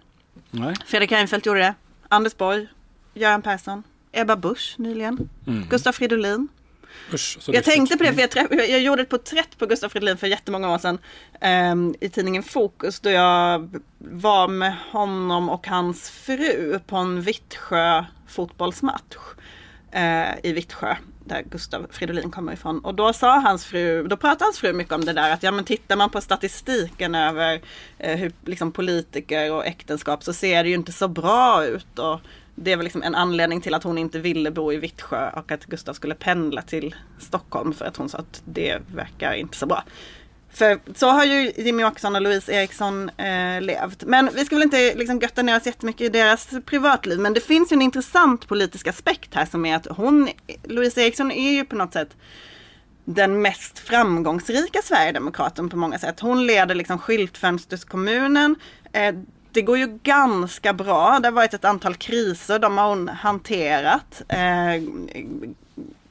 Nej. 0.51 0.75
Fredrik 0.87 1.13
Reinfeldt 1.13 1.47
gjorde 1.47 1.61
det. 1.61 1.75
Anders 2.09 2.37
Borg, 2.37 2.67
Göran 3.15 3.43
Persson, 3.43 3.83
Ebba 4.13 4.37
Busch 4.37 4.75
nyligen, 4.79 5.29
Gustaf 5.71 5.97
Fridolin. 5.97 6.49
Usch, 7.13 7.39
Jag 7.47 7.65
tänkte 7.65 7.97
på 7.97 8.05
det 8.05 8.13
för 8.15 8.21
jag, 8.21 8.31
träff- 8.31 8.55
jag 8.65 8.81
gjorde 8.81 9.03
ett 9.03 9.09
porträtt 9.09 9.59
på 9.59 9.67
Gustaf 9.67 9.93
Fridolin 9.93 10.17
för 10.17 10.27
jättemånga 10.27 10.75
år 10.75 10.79
sedan 10.79 10.99
ehm, 11.41 11.95
i 12.01 12.09
tidningen 12.09 12.43
Fokus 12.43 13.01
då 13.01 13.11
jag 13.11 13.71
var 13.99 14.49
med 14.49 14.75
honom 14.91 15.49
och 15.49 15.67
hans 15.67 16.11
fru 16.11 16.79
på 16.87 16.97
en 16.97 17.23
Vittsjö 17.23 18.05
fotbollsmatch 18.29 19.17
eh, 19.93 20.39
i 20.43 20.53
Vittsjö 20.53 20.97
där 21.29 21.43
Gustav 21.51 21.87
Fridolin 21.91 22.31
kommer 22.31 22.53
ifrån. 22.53 22.79
Och 22.79 22.95
då 22.95 23.13
sa 23.13 23.39
hans 23.39 23.65
fru, 23.65 24.07
då 24.09 24.17
pratade 24.17 24.45
hans 24.45 24.59
fru 24.59 24.73
mycket 24.73 24.93
om 24.93 25.05
det 25.05 25.13
där 25.13 25.33
att 25.33 25.43
ja 25.43 25.51
men 25.51 25.65
tittar 25.65 25.97
man 25.97 26.11
på 26.11 26.21
statistiken 26.21 27.15
över 27.15 27.61
eh, 27.99 28.19
hur 28.19 28.33
liksom 28.45 28.73
politiker 28.73 29.53
och 29.53 29.67
äktenskap 29.67 30.25
så 30.25 30.33
ser 30.33 30.63
det 30.63 30.69
ju 30.69 30.75
inte 30.75 30.93
så 30.93 31.09
bra 31.09 31.65
ut. 31.65 31.99
Och 31.99 32.21
det 32.55 32.77
var 32.77 32.83
liksom 32.83 33.03
en 33.03 33.15
anledning 33.15 33.61
till 33.61 33.75
att 33.75 33.85
hon 33.85 33.99
inte 33.99 34.19
ville 34.19 34.51
bo 34.51 34.73
i 34.73 34.77
Vittsjö 34.77 35.31
och 35.31 35.53
att 35.53 35.67
Gustav 35.67 35.95
skulle 35.95 36.15
pendla 36.15 36.63
till 36.63 36.95
Stockholm 37.19 37.75
för 37.75 37.85
att 37.85 37.97
hon 37.97 38.09
sa 38.09 38.19
att 38.19 38.43
det 38.45 38.79
verkar 38.95 39.33
inte 39.33 39.57
så 39.57 39.67
bra. 39.67 39.85
För 40.59 40.79
så 40.95 41.07
har 41.09 41.25
ju 41.25 41.53
Jimmy 41.57 41.85
Åkesson 41.85 42.17
och 42.17 42.23
Louise 42.23 42.53
Eriksson 42.53 43.09
eh, 43.09 43.61
levt. 43.61 44.05
Men 44.05 44.31
vi 44.35 44.45
ska 44.45 44.57
väl 44.57 44.63
inte 44.63 44.95
liksom 44.95 45.19
götta 45.19 45.43
ner 45.43 45.57
oss 45.57 45.67
jättemycket 45.67 46.01
i 46.01 46.09
deras 46.09 46.49
privatliv. 46.67 47.19
Men 47.19 47.35
det 47.35 47.41
finns 47.41 47.73
ju 47.73 47.75
en 47.75 47.83
intressant 47.83 48.49
politisk 48.49 48.87
aspekt 48.87 49.35
här 49.35 49.47
som 49.47 49.67
är 49.67 49.77
att 49.77 49.87
hon, 49.87 50.29
Louise 50.65 51.03
Eriksson 51.03 51.33
är 51.33 51.53
ju 51.53 51.65
på 51.65 51.77
något 51.77 51.93
sätt 51.93 52.17
den 53.05 53.43
mest 53.43 53.79
framgångsrika 53.79 54.83
Sverigedemokraten 54.83 55.69
på 55.69 55.77
många 55.77 55.99
sätt. 55.99 56.21
Hon 56.21 56.47
leder 56.47 56.75
liksom 56.75 56.99
skyltfönsterskommunen. 56.99 58.57
Eh, 58.93 59.15
det 59.53 59.63
går 59.63 59.79
ju 59.79 59.99
ganska 60.03 60.73
bra. 60.73 61.19
Det 61.23 61.29
har 61.29 61.33
varit 61.33 61.55
ett 61.55 61.65
antal 61.65 61.95
kriser. 61.95 62.59
De 62.59 62.79
har 62.79 62.89
hon 62.89 63.09
hanterat. 63.09 64.23
Eh, 64.29 64.83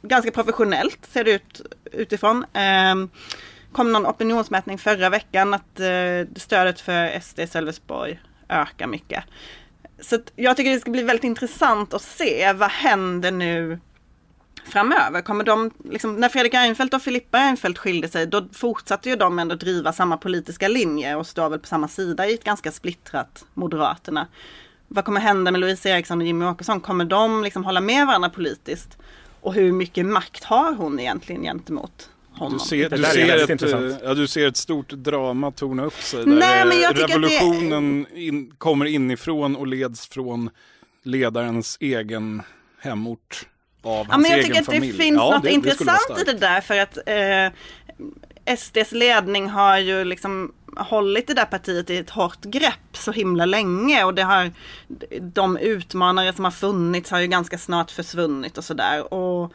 ganska 0.02 0.32
professionellt 0.32 1.00
ser 1.12 1.24
det 1.24 1.32
ut 1.32 1.62
utifrån. 1.92 2.46
Eh, 2.54 2.96
kom 3.78 3.92
någon 3.92 4.08
opinionsmätning 4.08 4.78
förra 4.78 5.10
veckan 5.10 5.54
att 5.54 5.80
eh, 5.80 6.34
stödet 6.36 6.82
för 6.82 7.20
SD 7.20 7.40
i 7.40 7.48
Sölvesborg 7.48 8.20
ökar 8.50 8.88
mycket. 8.88 9.24
Så 10.00 10.16
att 10.16 10.32
jag 10.36 10.58
tycker 10.58 10.72
det 10.72 10.80
ska 10.80 10.92
bli 10.92 11.04
väldigt 11.04 11.24
intressant 11.24 11.94
att 11.94 12.02
se 12.02 12.54
vad 12.54 12.70
händer 12.70 13.32
nu 13.32 13.80
framöver. 14.66 15.22
Kommer 15.22 15.44
de, 15.44 15.72
liksom, 15.90 16.16
när 16.16 16.30
Fredrik 16.30 16.54
Reinfeldt 16.54 16.94
och 16.94 17.02
Filippa 17.02 17.38
Reinfeldt 17.38 17.80
skilde 17.80 18.08
sig, 18.08 18.28
då 18.28 18.48
fortsatte 18.54 19.10
ju 19.10 19.16
de 19.16 19.40
ändå 19.40 19.56
driva 19.56 19.94
samma 19.94 20.18
politiska 20.18 20.68
linje 20.68 21.16
och 21.16 21.28
står 21.28 21.50
väl 21.50 21.60
på 21.60 21.68
samma 21.68 21.88
sida 21.88 22.28
i 22.28 22.34
ett 22.34 22.44
ganska 22.44 22.72
splittrat 22.72 23.46
Moderaterna. 23.54 24.28
Vad 24.88 25.06
kommer 25.06 25.22
hända 25.22 25.52
med 25.52 25.62
Louise 25.62 25.90
Eriksson 25.90 26.22
och 26.22 26.28
Jimmy 26.28 26.46
Åkesson? 26.46 26.82
Kommer 26.82 27.06
de 27.06 27.44
liksom 27.44 27.66
hålla 27.66 27.82
med 27.82 28.08
varandra 28.08 28.30
politiskt? 28.30 28.98
Och 29.42 29.54
hur 29.54 29.72
mycket 29.72 30.06
makt 30.06 30.44
har 30.44 30.74
hon 30.74 31.00
egentligen 31.00 31.42
gentemot 31.42 32.10
honom? 32.38 32.58
Du 32.58 32.66
ser, 32.66 32.90
Det 32.90 32.98
du, 32.98 33.04
ser 33.04 33.44
ett, 33.44 33.50
intressant. 33.50 33.92
eh, 33.92 33.98
ja, 34.04 34.14
du 34.14 34.28
ser 34.28 34.48
ett 34.48 34.58
stort 34.58 34.90
drama 34.90 35.52
torna 35.52 35.84
upp 35.86 36.02
sig. 36.02 36.26
Där 36.26 36.32
Nej, 36.32 36.66
men 36.66 36.80
jag 36.80 36.92
eh, 36.92 37.02
tycker 37.08 37.16
att 37.16 37.22
det- 37.22 37.28
revolutionen 37.38 38.06
in, 38.16 38.52
kommer 38.58 38.86
inifrån 38.86 39.56
och 39.56 39.68
leds 39.68 40.08
från 40.08 40.50
ledarens 41.04 41.78
egen 41.80 42.42
hemort. 42.82 43.46
Av 43.84 43.96
hans 43.96 44.08
Ja, 44.12 44.18
men 44.18 44.32
jag 44.32 44.40
egen 44.40 44.48
tycker 44.48 44.60
att 44.60 44.66
familj. 44.66 44.92
det 44.92 44.98
finns 44.98 45.16
Ja, 45.18 45.32
något 45.32 45.44
det- 45.44 45.50
det 45.50 45.54
intressant 45.54 46.20
i 46.22 46.24
det 46.24 46.34
där 46.38 46.62
för 46.62 46.78
att 46.80 46.98
eh, 46.98 47.60
SDs 48.58 48.92
ledning 48.92 49.50
har 49.50 49.78
ju 49.78 50.04
liksom 50.04 50.54
hållit 50.78 51.28
det 51.28 51.34
där 51.34 51.46
partiet 51.46 51.90
i 51.90 51.98
ett 51.98 52.10
hårt 52.10 52.42
grepp 52.42 52.98
så 52.98 53.12
himla 53.12 53.46
länge 53.46 54.04
och 54.04 54.14
det 54.14 54.24
har 54.24 54.52
de 55.22 55.58
utmanare 55.58 56.34
som 56.34 56.46
har 56.46 56.52
funnits 56.52 57.12
har 57.12 57.20
ju 57.20 57.28
ganska 57.28 57.58
snart 57.58 57.92
försvunnit 57.92 58.58
och 58.58 58.64
sådär. 58.64 59.14
Och 59.14 59.54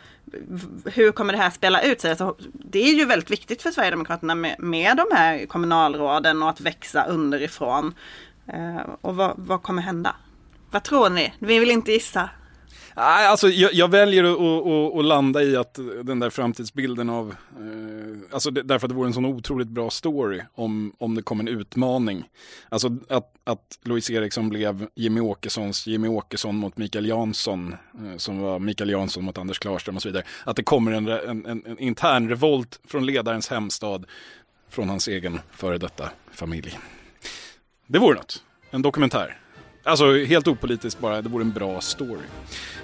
hur 0.84 1.12
kommer 1.12 1.32
det 1.32 1.38
här 1.38 1.50
spela 1.50 1.82
ut 1.82 2.00
sig? 2.00 2.10
Alltså, 2.10 2.36
det 2.52 2.78
är 2.78 2.94
ju 2.94 3.04
väldigt 3.04 3.30
viktigt 3.30 3.62
för 3.62 3.70
Sverigedemokraterna 3.70 4.34
med, 4.34 4.56
med 4.58 4.96
de 4.96 5.16
här 5.16 5.46
kommunalråden 5.46 6.42
och 6.42 6.48
att 6.48 6.60
växa 6.60 7.04
underifrån. 7.04 7.94
Eh, 8.46 8.90
och 9.00 9.16
vad, 9.16 9.32
vad 9.36 9.62
kommer 9.62 9.82
hända? 9.82 10.16
Vad 10.70 10.82
tror 10.82 11.10
ni? 11.10 11.32
Vi 11.38 11.58
vill 11.58 11.70
inte 11.70 11.92
gissa. 11.92 12.30
Nej, 12.96 13.26
alltså 13.26 13.48
jag, 13.48 13.74
jag 13.74 13.90
väljer 13.90 14.24
att, 14.24 14.40
att, 14.40 14.98
att, 14.98 15.04
landa 15.04 15.42
i 15.42 15.56
att 15.56 15.78
den 16.02 16.18
där 16.18 16.30
framtidsbilden 16.30 17.10
av, 17.10 17.34
eh, 17.56 18.34
alltså 18.34 18.50
därför 18.50 18.86
att 18.86 18.90
det 18.90 18.94
vore 18.94 19.06
en 19.06 19.14
sån 19.14 19.24
otroligt 19.24 19.68
bra 19.68 19.90
story 19.90 20.40
om, 20.54 20.92
om 20.98 21.14
det 21.14 21.22
kom 21.22 21.40
en 21.40 21.48
utmaning. 21.48 22.28
Alltså 22.68 22.96
att, 23.08 23.34
att 23.44 23.78
Louise 23.82 24.12
Eriksson 24.12 24.48
blev 24.48 24.86
Jimmy 24.94 25.20
Åkessons 25.20 25.86
Jimmy 25.86 26.08
Åkesson 26.08 26.56
mot 26.56 26.76
Mikael 26.76 27.06
Jansson, 27.06 27.72
eh, 27.72 28.16
som 28.16 28.38
var 28.38 28.58
Mikael 28.58 28.90
Jansson 28.90 29.24
mot 29.24 29.38
Anders 29.38 29.58
Klarström 29.58 29.96
och 29.96 30.02
så 30.02 30.08
vidare. 30.08 30.24
Att 30.44 30.56
det 30.56 30.62
kommer 30.62 30.92
en, 30.92 31.08
en, 31.08 31.46
en, 31.46 31.62
en 31.66 31.78
intern 31.78 32.28
revolt 32.28 32.80
från 32.86 33.06
ledarens 33.06 33.48
hemstad, 33.48 34.06
från 34.70 34.88
hans 34.88 35.08
egen 35.08 35.40
före 35.50 35.78
detta 35.78 36.10
familj. 36.32 36.78
Det 37.86 37.98
vore 37.98 38.14
något, 38.14 38.44
en 38.70 38.82
dokumentär. 38.82 39.41
Alltså 39.84 40.12
helt 40.24 40.48
opolitiskt 40.48 41.00
bara, 41.00 41.22
det 41.22 41.28
vore 41.28 41.44
en 41.44 41.52
bra 41.52 41.80
story. 41.80 42.26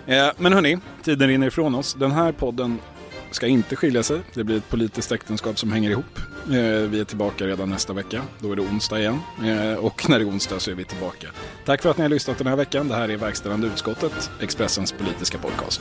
Eh, 0.07 0.29
men 0.39 0.53
hörni, 0.53 0.79
tiden 1.03 1.29
rinner 1.29 1.47
ifrån 1.47 1.75
oss. 1.75 1.95
Den 1.95 2.11
här 2.11 2.33
podden 2.33 2.79
ska 3.31 3.47
inte 3.47 3.77
skilja 3.77 4.03
sig. 4.03 4.21
Det 4.35 4.45
blir 4.45 4.57
ett 4.57 4.71
politiskt 4.71 5.13
äktenskap 5.13 5.59
som 5.59 5.73
hänger 5.73 5.91
ihop. 5.91 6.19
Eh, 6.47 6.89
vi 6.91 7.01
är 7.01 7.05
tillbaka 7.05 7.47
redan 7.47 7.71
nästa 7.71 7.93
vecka. 7.93 8.23
Då 8.39 8.53
är 8.53 8.57
det 8.57 8.63
onsdag 8.63 8.99
igen. 9.01 9.19
Eh, 9.45 9.75
och 9.75 10.11
när 10.11 10.19
det 10.19 10.25
är 10.25 10.29
onsdag 10.29 10.61
så 10.61 10.71
är 10.71 10.75
vi 10.75 10.85
tillbaka. 10.85 11.29
Tack 11.65 11.83
för 11.83 11.91
att 11.91 11.97
ni 11.97 12.03
har 12.03 12.09
lyssnat 12.09 12.39
den 12.39 12.47
här 12.47 12.57
veckan. 12.57 12.89
Det 12.89 12.95
här 12.95 13.09
är 13.09 13.17
Verkställande 13.17 13.67
utskottet, 13.67 14.31
Expressens 14.41 14.93
politiska 14.93 15.39
podcast. 15.39 15.81